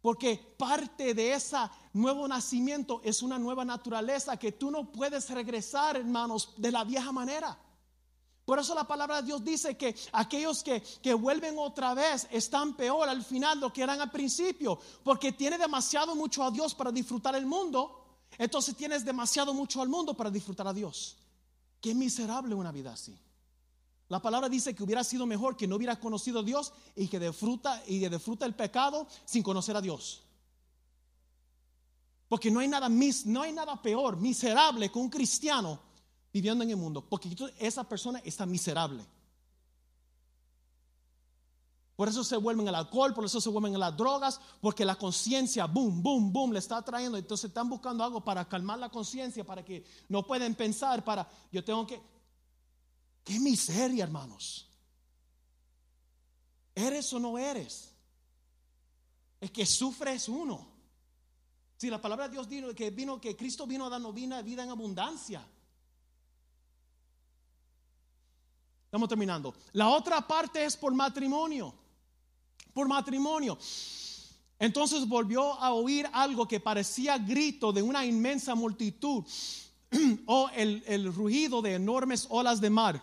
Porque 0.00 0.36
parte 0.56 1.12
de 1.12 1.32
ese 1.32 1.56
nuevo 1.92 2.28
nacimiento 2.28 3.00
es 3.02 3.20
una 3.20 3.36
nueva 3.36 3.64
naturaleza 3.64 4.36
que 4.36 4.52
tú 4.52 4.70
no 4.70 4.92
puedes 4.92 5.28
regresar, 5.28 5.96
hermanos, 5.96 6.54
de 6.56 6.70
la 6.70 6.84
vieja 6.84 7.10
manera. 7.10 7.58
Por 8.44 8.58
eso 8.58 8.74
la 8.74 8.86
palabra 8.86 9.22
de 9.22 9.26
Dios 9.28 9.42
dice 9.42 9.76
que 9.76 9.96
aquellos 10.12 10.62
que, 10.62 10.82
que, 10.82 11.14
vuelven 11.14 11.58
otra 11.58 11.94
vez 11.94 12.28
están 12.30 12.76
peor 12.76 13.08
al 13.08 13.24
final 13.24 13.58
lo 13.58 13.72
que 13.72 13.82
eran 13.82 14.00
al 14.00 14.10
principio, 14.10 14.78
porque 15.02 15.32
tiene 15.32 15.56
demasiado 15.56 16.14
mucho 16.14 16.44
a 16.44 16.50
Dios 16.50 16.74
para 16.74 16.92
disfrutar 16.92 17.34
el 17.36 17.46
mundo, 17.46 18.04
entonces 18.36 18.76
tienes 18.76 19.04
demasiado 19.04 19.54
mucho 19.54 19.80
al 19.80 19.88
mundo 19.88 20.14
para 20.14 20.30
disfrutar 20.30 20.68
a 20.68 20.74
Dios. 20.74 21.16
Qué 21.80 21.94
miserable 21.94 22.54
una 22.54 22.70
vida 22.70 22.92
así. 22.92 23.18
La 24.08 24.20
palabra 24.20 24.50
dice 24.50 24.74
que 24.74 24.82
hubiera 24.82 25.02
sido 25.02 25.24
mejor 25.24 25.56
que 25.56 25.66
no 25.66 25.76
hubiera 25.76 25.98
conocido 25.98 26.40
a 26.40 26.42
Dios 26.42 26.72
y 26.94 27.08
que 27.08 27.18
disfruta 27.18 27.82
y 27.86 28.06
disfruta 28.06 28.44
el 28.44 28.54
pecado 28.54 29.06
sin 29.24 29.42
conocer 29.42 29.76
a 29.76 29.80
Dios. 29.80 30.22
Porque 32.28 32.50
no 32.50 32.60
hay 32.60 32.68
nada 32.68 32.90
no 32.90 33.42
hay 33.42 33.52
nada 33.52 33.80
peor, 33.80 34.18
miserable 34.18 34.90
que 34.90 34.98
un 34.98 35.08
cristiano 35.08 35.80
viviendo 36.34 36.64
en 36.64 36.70
el 36.70 36.76
mundo, 36.76 37.08
porque 37.08 37.30
esa 37.60 37.84
persona 37.84 38.20
está 38.24 38.44
miserable. 38.44 39.06
Por 41.94 42.08
eso 42.08 42.24
se 42.24 42.36
vuelven 42.36 42.66
al 42.66 42.74
alcohol, 42.74 43.14
por 43.14 43.24
eso 43.24 43.40
se 43.40 43.48
vuelven 43.50 43.76
a 43.76 43.78
las 43.78 43.96
drogas, 43.96 44.40
porque 44.60 44.84
la 44.84 44.96
conciencia, 44.96 45.66
boom, 45.66 46.02
boom, 46.02 46.32
boom, 46.32 46.52
le 46.52 46.58
está 46.58 46.82
trayendo. 46.82 47.16
Entonces 47.16 47.50
están 47.50 47.68
buscando 47.68 48.02
algo 48.02 48.24
para 48.24 48.48
calmar 48.48 48.80
la 48.80 48.88
conciencia, 48.88 49.44
para 49.44 49.64
que 49.64 49.84
no 50.08 50.26
pueden 50.26 50.56
pensar, 50.56 51.04
para, 51.04 51.30
yo 51.52 51.62
tengo 51.62 51.86
que... 51.86 52.02
Qué 53.22 53.38
miseria, 53.38 54.02
hermanos. 54.02 54.68
¿Eres 56.74 57.12
o 57.12 57.20
no 57.20 57.38
eres? 57.38 57.94
Es 59.40 59.52
que 59.52 59.64
sufres 59.64 60.28
uno. 60.28 60.66
Si 61.76 61.88
la 61.88 62.02
palabra 62.02 62.26
de 62.26 62.32
Dios 62.32 62.48
dijo 62.48 62.74
que 62.74 62.90
vino, 62.90 63.20
que 63.20 63.36
Cristo 63.36 63.68
vino 63.68 63.86
a 63.86 63.90
darnos 63.90 64.12
vida 64.12 64.40
en 64.40 64.70
abundancia. 64.70 65.46
Estamos 68.94 69.08
terminando. 69.08 69.52
La 69.72 69.88
otra 69.88 70.24
parte 70.24 70.64
es 70.64 70.76
por 70.76 70.94
matrimonio. 70.94 71.74
Por 72.72 72.86
matrimonio. 72.86 73.58
Entonces 74.56 75.08
volvió 75.08 75.54
a 75.54 75.72
oír 75.72 76.08
algo 76.12 76.46
que 76.46 76.60
parecía 76.60 77.18
grito 77.18 77.72
de 77.72 77.82
una 77.82 78.06
inmensa 78.06 78.54
multitud, 78.54 79.24
o 80.26 80.48
el, 80.54 80.84
el 80.86 81.12
rugido 81.12 81.60
de 81.60 81.74
enormes 81.74 82.28
olas 82.30 82.60
de 82.60 82.70
mar, 82.70 83.02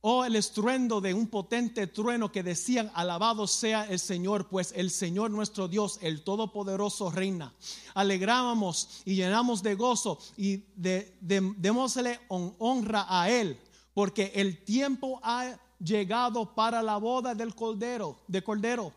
o 0.00 0.24
el 0.24 0.36
estruendo 0.36 1.00
de 1.00 1.12
un 1.12 1.26
potente 1.26 1.88
trueno 1.88 2.30
que 2.30 2.44
decían, 2.44 2.92
alabado 2.94 3.48
sea 3.48 3.82
el 3.86 3.98
Señor, 3.98 4.48
pues 4.48 4.72
el 4.76 4.92
Señor 4.92 5.32
nuestro 5.32 5.66
Dios, 5.66 5.98
el 6.02 6.22
Todopoderoso, 6.22 7.10
reina. 7.10 7.52
Alegrábamos 7.94 9.02
y 9.04 9.16
llenamos 9.16 9.60
de 9.64 9.74
gozo 9.74 10.20
y 10.36 10.58
de, 10.76 11.16
démosle 11.20 12.20
honra 12.28 13.06
a 13.08 13.28
Él 13.28 13.58
porque 13.94 14.32
el 14.34 14.64
tiempo 14.64 15.20
ha 15.22 15.58
llegado 15.78 16.54
para 16.54 16.82
la 16.82 16.96
boda 16.96 17.34
del 17.34 17.54
cordero, 17.54 18.18
de 18.26 18.42
cordero. 18.42 18.92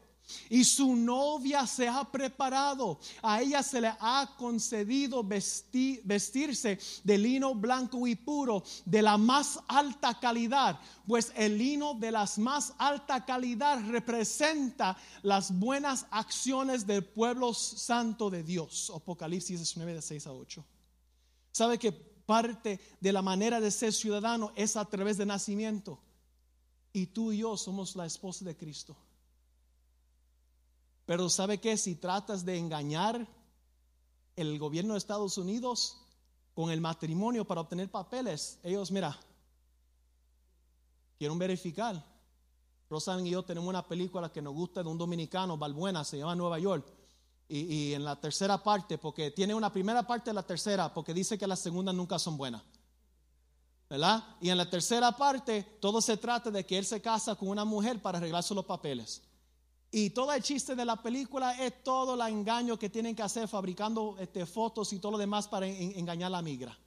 Y 0.49 0.63
su 0.63 0.95
novia 0.95 1.67
se 1.67 1.87
ha 1.87 2.03
preparado. 2.03 2.99
A 3.21 3.41
ella 3.41 3.61
se 3.61 3.79
le 3.79 3.93
ha 3.99 4.35
concedido 4.37 5.23
vestirse 5.23 6.79
de 7.03 7.17
lino 7.17 7.53
blanco 7.53 8.07
y 8.07 8.15
puro, 8.15 8.63
de 8.85 9.03
la 9.03 9.17
más 9.17 9.59
alta 9.67 10.19
calidad. 10.19 10.79
Pues 11.07 11.31
el 11.35 11.59
lino 11.59 11.93
de 11.93 12.11
la 12.11 12.27
más 12.37 12.73
alta 12.79 13.23
calidad 13.23 13.79
representa 13.87 14.97
las 15.21 15.57
buenas 15.57 16.07
acciones 16.09 16.87
del 16.87 17.05
pueblo 17.05 17.53
santo 17.53 18.31
de 18.31 18.41
Dios. 18.41 18.91
Apocalipsis 18.95 19.59
19, 19.59 19.93
de 19.93 20.01
6 20.01 20.25
a 20.25 20.33
8. 20.33 20.65
¿Sabe 21.51 21.77
que 21.77 22.14
parte 22.26 22.80
de 22.99 23.13
la 23.13 23.21
manera 23.21 23.59
de 23.59 23.71
ser 23.71 23.93
ciudadano 23.93 24.51
es 24.55 24.76
a 24.76 24.86
través 24.86 25.17
de 25.17 25.26
nacimiento. 25.26 25.99
Y 26.93 27.07
tú 27.07 27.32
y 27.32 27.39
yo 27.39 27.57
somos 27.57 27.95
la 27.95 28.05
esposa 28.05 28.45
de 28.45 28.55
Cristo. 28.55 28.95
Pero 31.05 31.30
¿sabe 31.30 31.59
qué? 31.59 31.78
Si 31.78 31.95
tratas 31.95 32.45
de 32.45 32.57
engañar 32.57 33.28
el 34.36 34.57
gobierno 34.57 34.93
de 34.93 34.97
Estados 34.97 35.38
Unidos 35.38 36.01
con 36.53 36.71
el 36.71 36.82
matrimonio 36.82 37.45
para 37.45 37.61
obtener 37.61 37.91
papeles, 37.91 38.59
ellos, 38.63 38.91
mira, 38.91 39.17
quieren 41.17 41.38
verificar. 41.38 42.03
Rosan 42.89 43.26
y 43.26 43.32
yo 43.32 43.43
tenemos 43.43 43.69
una 43.69 43.86
película 43.86 44.32
que 44.32 44.41
nos 44.41 44.53
gusta 44.53 44.84
de 44.84 44.89
un 44.89 44.97
dominicano, 44.97 45.57
Balbuena, 45.57 46.03
se 46.03 46.17
llama 46.17 46.36
Nueva 46.36 46.59
York. 46.59 46.86
Y, 47.47 47.93
en 47.93 48.03
la 48.03 48.19
tercera 48.19 48.61
parte, 48.61 48.97
porque 48.97 49.29
tiene 49.29 49.53
una 49.53 49.71
primera 49.71 50.05
parte 50.05 50.31
y 50.31 50.33
la 50.33 50.41
tercera, 50.43 50.91
porque 50.91 51.13
dice 51.13 51.37
que 51.37 51.45
las 51.45 51.59
segundas 51.59 51.93
nunca 51.93 52.17
son 52.17 52.37
buenas. 52.37 52.63
¿Verdad? 53.87 54.23
Y 54.41 54.49
en 54.49 54.57
la 54.57 54.67
tercera 54.67 55.11
parte, 55.11 55.77
todo 55.79 56.01
se 56.01 56.17
trata 56.17 56.49
de 56.49 56.65
que 56.65 56.77
él 56.77 56.85
se 56.85 57.01
casa 57.01 57.35
con 57.35 57.49
una 57.49 57.63
mujer 57.63 58.01
para 58.01 58.17
arreglarse 58.17 58.55
los 58.55 58.65
papeles. 58.65 59.21
Y 59.91 60.09
todo 60.09 60.33
el 60.33 60.41
chiste 60.41 60.75
de 60.75 60.83
la 60.83 61.01
película 61.01 61.51
es 61.63 61.83
todo 61.83 62.15
el 62.15 62.33
engaño 62.33 62.79
que 62.79 62.89
tienen 62.89 63.15
que 63.15 63.21
hacer 63.21 63.47
fabricando 63.47 64.15
este, 64.19 64.47
fotos 64.47 64.91
y 64.91 64.99
todo 64.99 65.11
lo 65.13 65.17
demás 65.19 65.47
para 65.47 65.67
engañar 65.67 66.27
a 66.27 66.37
la 66.37 66.41
migra. 66.41 66.77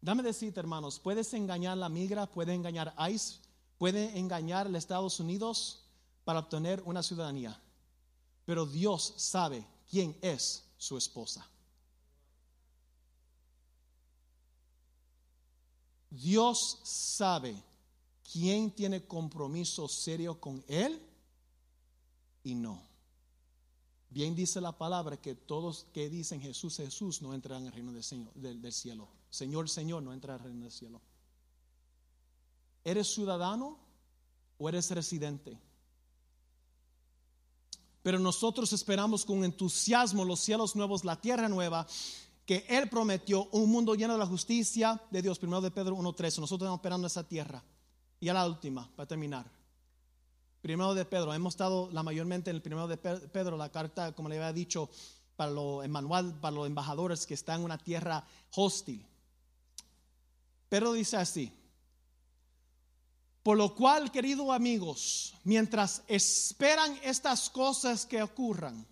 Dame 0.00 0.22
decirte, 0.22 0.58
hermanos, 0.58 0.98
puedes 0.98 1.34
engañar 1.34 1.74
a 1.74 1.76
la 1.76 1.88
migra, 1.90 2.26
puedes 2.26 2.54
engañar 2.54 2.94
a 2.96 3.10
ICE, 3.10 3.40
puedes 3.76 4.16
engañar 4.16 4.66
a 4.66 4.78
Estados 4.78 5.20
Unidos 5.20 5.84
para 6.24 6.38
obtener 6.38 6.82
una 6.86 7.02
ciudadanía 7.02 7.60
pero 8.46 8.64
Dios 8.64 9.12
sabe 9.18 9.66
quién 9.90 10.16
es 10.22 10.64
su 10.78 10.96
esposa. 10.96 11.46
Dios 16.08 16.80
sabe 16.84 17.62
quién 18.32 18.70
tiene 18.70 19.04
compromiso 19.06 19.88
serio 19.88 20.40
con 20.40 20.64
Él 20.68 21.02
y 22.44 22.54
no. 22.54 22.80
Bien 24.08 24.34
dice 24.34 24.60
la 24.60 24.78
palabra 24.78 25.20
que 25.20 25.34
todos 25.34 25.88
que 25.92 26.08
dicen 26.08 26.40
Jesús, 26.40 26.76
Jesús 26.76 27.20
no 27.20 27.34
entran 27.34 27.62
en 27.62 27.66
el 27.66 27.72
reino 27.72 27.92
del, 27.92 28.72
cielo. 28.72 29.08
Señor, 29.28 29.68
Señor 29.68 30.02
no 30.04 30.12
entra 30.14 30.34
el 30.34 30.40
reino 30.40 30.62
del 30.62 30.72
cielo. 30.72 31.02
¿Eres 32.84 33.12
ciudadano 33.12 33.76
o 34.56 34.68
eres 34.68 34.90
residente? 34.92 35.60
Pero 38.06 38.20
nosotros 38.20 38.72
esperamos 38.72 39.24
con 39.24 39.42
entusiasmo 39.42 40.24
los 40.24 40.38
cielos 40.38 40.76
nuevos, 40.76 41.04
la 41.04 41.20
tierra 41.20 41.48
nueva, 41.48 41.84
que 42.44 42.64
Él 42.68 42.88
prometió, 42.88 43.48
un 43.50 43.68
mundo 43.68 43.96
lleno 43.96 44.12
de 44.12 44.20
la 44.20 44.26
justicia 44.26 45.02
de 45.10 45.22
Dios. 45.22 45.40
Primero 45.40 45.60
de 45.60 45.72
Pedro 45.72 45.96
1.13. 45.96 46.38
Nosotros 46.38 46.52
estamos 46.52 46.78
esperando 46.78 47.08
esa 47.08 47.26
tierra. 47.26 47.64
Y 48.20 48.28
a 48.28 48.34
la 48.34 48.46
última, 48.46 48.88
para 48.94 49.08
terminar. 49.08 49.50
Primero 50.62 50.94
de 50.94 51.04
Pedro, 51.04 51.34
hemos 51.34 51.54
estado 51.54 51.90
la 51.90 52.04
mayormente 52.04 52.50
en 52.50 52.54
el 52.54 52.62
primero 52.62 52.86
de 52.86 52.96
Pedro, 52.96 53.56
la 53.56 53.72
carta, 53.72 54.12
como 54.12 54.28
le 54.28 54.36
había 54.36 54.52
dicho, 54.52 54.88
para 55.34 55.50
lo, 55.50 55.82
el 55.82 55.90
manual 55.90 56.32
para 56.40 56.54
los 56.54 56.68
embajadores 56.68 57.26
que 57.26 57.34
están 57.34 57.58
en 57.58 57.64
una 57.64 57.78
tierra 57.78 58.24
hostil. 58.54 59.04
Pedro 60.68 60.92
dice 60.92 61.16
así, 61.16 61.52
Por 63.46 63.58
lo 63.58 63.76
cual, 63.76 64.10
queridos 64.10 64.50
amigos, 64.50 65.32
mientras 65.44 66.02
esperan 66.08 66.98
estas 67.04 67.48
cosas 67.48 68.04
que 68.04 68.20
ocurran, 68.20 68.84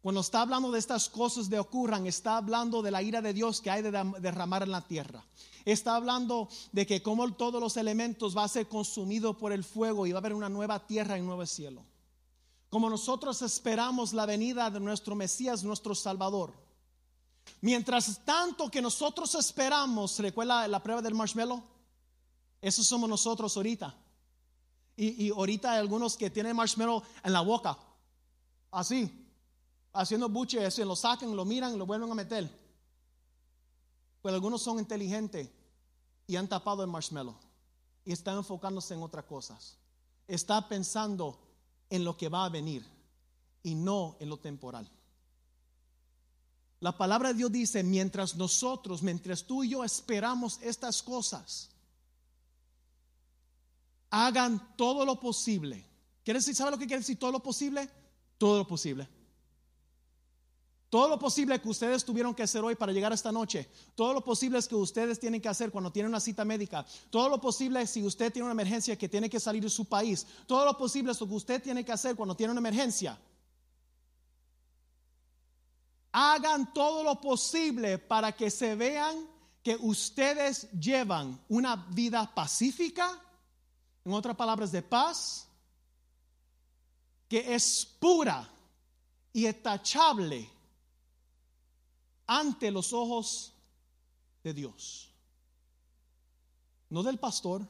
cuando 0.00 0.20
está 0.20 0.42
hablando 0.42 0.70
de 0.70 0.78
estas 0.78 1.08
cosas 1.08 1.48
que 1.48 1.58
ocurran, 1.58 2.06
está 2.06 2.36
hablando 2.36 2.80
de 2.80 2.92
la 2.92 3.02
ira 3.02 3.20
de 3.20 3.32
Dios 3.32 3.60
que 3.60 3.72
hay 3.72 3.82
de 3.82 3.90
derramar 4.20 4.62
en 4.62 4.70
la 4.70 4.82
tierra. 4.82 5.24
Está 5.64 5.96
hablando 5.96 6.48
de 6.70 6.86
que 6.86 7.02
como 7.02 7.28
todos 7.32 7.60
los 7.60 7.76
elementos 7.76 8.36
va 8.36 8.44
a 8.44 8.48
ser 8.48 8.68
consumido 8.68 9.36
por 9.36 9.50
el 9.50 9.64
fuego 9.64 10.06
y 10.06 10.12
va 10.12 10.18
a 10.18 10.20
haber 10.20 10.34
una 10.34 10.48
nueva 10.48 10.86
tierra 10.86 11.18
y 11.18 11.20
un 11.22 11.26
nuevo 11.26 11.44
cielo. 11.44 11.82
Como 12.70 12.88
nosotros 12.88 13.42
esperamos 13.42 14.12
la 14.12 14.26
venida 14.26 14.70
de 14.70 14.78
nuestro 14.78 15.16
Mesías, 15.16 15.64
nuestro 15.64 15.96
Salvador. 15.96 16.54
Mientras 17.62 18.24
tanto 18.24 18.70
que 18.70 18.80
nosotros 18.80 19.34
esperamos, 19.34 20.20
¿recuerda 20.20 20.68
la 20.68 20.80
prueba 20.80 21.02
del 21.02 21.14
marshmallow? 21.14 21.75
Eso 22.66 22.82
somos 22.82 23.08
nosotros 23.08 23.56
ahorita. 23.56 23.94
Y, 24.96 25.26
y 25.26 25.30
ahorita 25.30 25.70
hay 25.70 25.78
algunos 25.78 26.16
que 26.16 26.30
tienen 26.30 26.56
marshmallow 26.56 27.00
en 27.22 27.32
la 27.32 27.40
boca, 27.40 27.78
así, 28.72 29.24
haciendo 29.92 30.28
buche, 30.28 30.66
eso, 30.66 30.84
lo 30.84 30.96
sacan, 30.96 31.36
lo 31.36 31.44
miran 31.44 31.74
y 31.74 31.78
lo 31.78 31.86
vuelven 31.86 32.10
a 32.10 32.14
meter. 32.16 32.50
Pero 34.20 34.34
algunos 34.34 34.62
son 34.62 34.80
inteligentes 34.80 35.48
y 36.26 36.34
han 36.34 36.48
tapado 36.48 36.82
el 36.82 36.90
marshmallow 36.90 37.36
y 38.04 38.10
están 38.10 38.36
enfocándose 38.38 38.94
en 38.94 39.02
otras 39.04 39.26
cosas. 39.26 39.76
Está 40.26 40.68
pensando 40.68 41.38
en 41.88 42.02
lo 42.02 42.16
que 42.16 42.28
va 42.28 42.46
a 42.46 42.48
venir 42.48 42.84
y 43.62 43.76
no 43.76 44.16
en 44.18 44.28
lo 44.28 44.38
temporal. 44.38 44.90
La 46.80 46.98
palabra 46.98 47.28
de 47.28 47.34
Dios 47.34 47.52
dice, 47.52 47.84
mientras 47.84 48.34
nosotros, 48.34 49.04
mientras 49.04 49.44
tú 49.44 49.62
y 49.62 49.68
yo 49.68 49.84
esperamos 49.84 50.58
estas 50.62 51.00
cosas, 51.00 51.70
hagan 54.24 54.76
todo 54.76 55.04
lo 55.04 55.20
posible. 55.20 55.84
¿Quiere 56.24 56.40
decir, 56.40 56.54
sabe 56.54 56.70
lo 56.70 56.78
que 56.78 56.86
quiere 56.86 57.00
decir 57.00 57.18
todo 57.18 57.32
lo 57.32 57.42
posible? 57.42 57.88
Todo 58.38 58.58
lo 58.58 58.66
posible. 58.66 59.08
Todo 60.88 61.08
lo 61.08 61.18
posible 61.18 61.60
que 61.60 61.68
ustedes 61.68 62.04
tuvieron 62.04 62.34
que 62.34 62.42
hacer 62.42 62.62
hoy 62.64 62.76
para 62.76 62.92
llegar 62.92 63.12
esta 63.12 63.32
noche, 63.32 63.68
todo 63.94 64.14
lo 64.14 64.24
posible 64.24 64.58
es 64.58 64.68
que 64.68 64.76
ustedes 64.76 65.18
tienen 65.18 65.40
que 65.40 65.48
hacer 65.48 65.70
cuando 65.70 65.90
tienen 65.90 66.10
una 66.10 66.20
cita 66.20 66.44
médica, 66.44 66.86
todo 67.10 67.28
lo 67.28 67.40
posible 67.40 67.82
es 67.82 67.90
si 67.90 68.04
usted 68.04 68.32
tiene 68.32 68.44
una 68.44 68.52
emergencia 68.52 68.96
que 68.96 69.08
tiene 69.08 69.28
que 69.28 69.40
salir 69.40 69.62
de 69.62 69.68
su 69.68 69.84
país, 69.84 70.24
todo 70.46 70.64
lo 70.64 70.78
posible 70.78 71.10
es 71.12 71.20
lo 71.20 71.26
que 71.26 71.34
usted 71.34 71.62
tiene 71.62 71.84
que 71.84 71.92
hacer 71.92 72.14
cuando 72.14 72.36
tiene 72.36 72.52
una 72.52 72.60
emergencia. 72.60 73.18
Hagan 76.12 76.72
todo 76.72 77.02
lo 77.02 77.20
posible 77.20 77.98
para 77.98 78.32
que 78.32 78.48
se 78.48 78.76
vean 78.76 79.28
que 79.62 79.76
ustedes 79.80 80.70
llevan 80.70 81.38
una 81.48 81.74
vida 81.90 82.32
pacífica, 82.32 83.20
en 84.06 84.12
otras 84.12 84.36
palabras, 84.36 84.70
de 84.70 84.82
paz, 84.82 85.48
que 87.28 87.56
es 87.56 87.84
pura 87.98 88.48
y 89.32 89.46
etachable 89.46 90.48
ante 92.24 92.70
los 92.70 92.92
ojos 92.92 93.52
de 94.44 94.54
Dios. 94.54 95.10
No 96.88 97.02
del 97.02 97.18
pastor, 97.18 97.66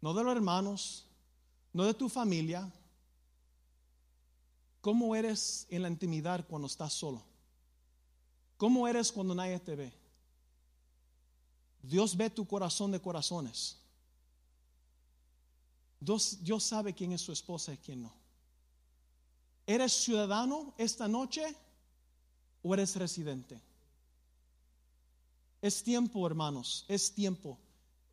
no 0.00 0.14
de 0.14 0.22
los 0.22 0.36
hermanos, 0.36 1.04
no 1.72 1.82
de 1.82 1.94
tu 1.94 2.08
familia. 2.08 2.72
¿Cómo 4.80 5.16
eres 5.16 5.66
en 5.68 5.82
la 5.82 5.88
intimidad 5.88 6.46
cuando 6.46 6.68
estás 6.68 6.92
solo? 6.92 7.20
¿Cómo 8.56 8.86
eres 8.86 9.10
cuando 9.10 9.34
nadie 9.34 9.58
te 9.58 9.74
ve? 9.74 9.92
Dios 11.82 12.16
ve 12.16 12.30
tu 12.30 12.46
corazón 12.46 12.92
de 12.92 13.02
corazones. 13.02 13.83
Dios, 16.04 16.64
sabe 16.64 16.94
quién 16.94 17.12
es 17.12 17.20
su 17.20 17.32
esposa 17.32 17.72
y 17.72 17.78
quién 17.78 18.02
no. 18.02 18.14
¿Eres 19.66 19.92
ciudadano 19.92 20.74
esta 20.76 21.08
noche? 21.08 21.56
o 22.64 22.72
eres 22.72 22.96
residente. 22.96 23.60
Es 25.60 25.82
tiempo, 25.82 26.26
hermanos, 26.26 26.84
es 26.88 27.14
tiempo. 27.14 27.58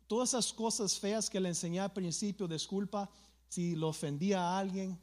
Todas 0.06 0.30
esas 0.30 0.52
cosas 0.52 0.98
feas 0.98 1.28
que 1.30 1.40
le 1.40 1.48
enseñé 1.48 1.80
al 1.80 1.92
principio, 1.92 2.46
disculpa 2.46 3.10
si 3.48 3.74
lo 3.74 3.88
ofendía 3.88 4.40
a 4.40 4.58
alguien, 4.58 4.98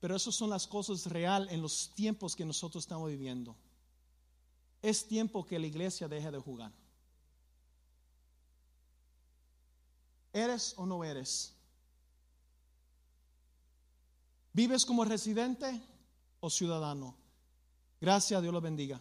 pero 0.00 0.16
esas 0.16 0.34
son 0.34 0.50
las 0.50 0.66
cosas 0.66 1.06
real 1.06 1.48
en 1.50 1.62
los 1.62 1.94
tiempos 1.94 2.34
que 2.34 2.44
nosotros 2.44 2.82
estamos 2.82 3.08
viviendo. 3.08 3.56
Es 4.82 5.06
tiempo 5.06 5.46
que 5.46 5.58
la 5.58 5.66
iglesia 5.66 6.08
deje 6.08 6.30
de 6.30 6.38
jugar. 6.38 6.72
¿Eres 10.32 10.74
o 10.76 10.84
no 10.84 11.04
eres? 11.04 11.54
¿Vives 14.52 14.84
como 14.84 15.04
residente 15.04 15.80
o 16.40 16.50
ciudadano? 16.50 17.16
Gracias, 18.00 18.40
Dios 18.42 18.52
lo 18.52 18.60
bendiga. 18.60 19.00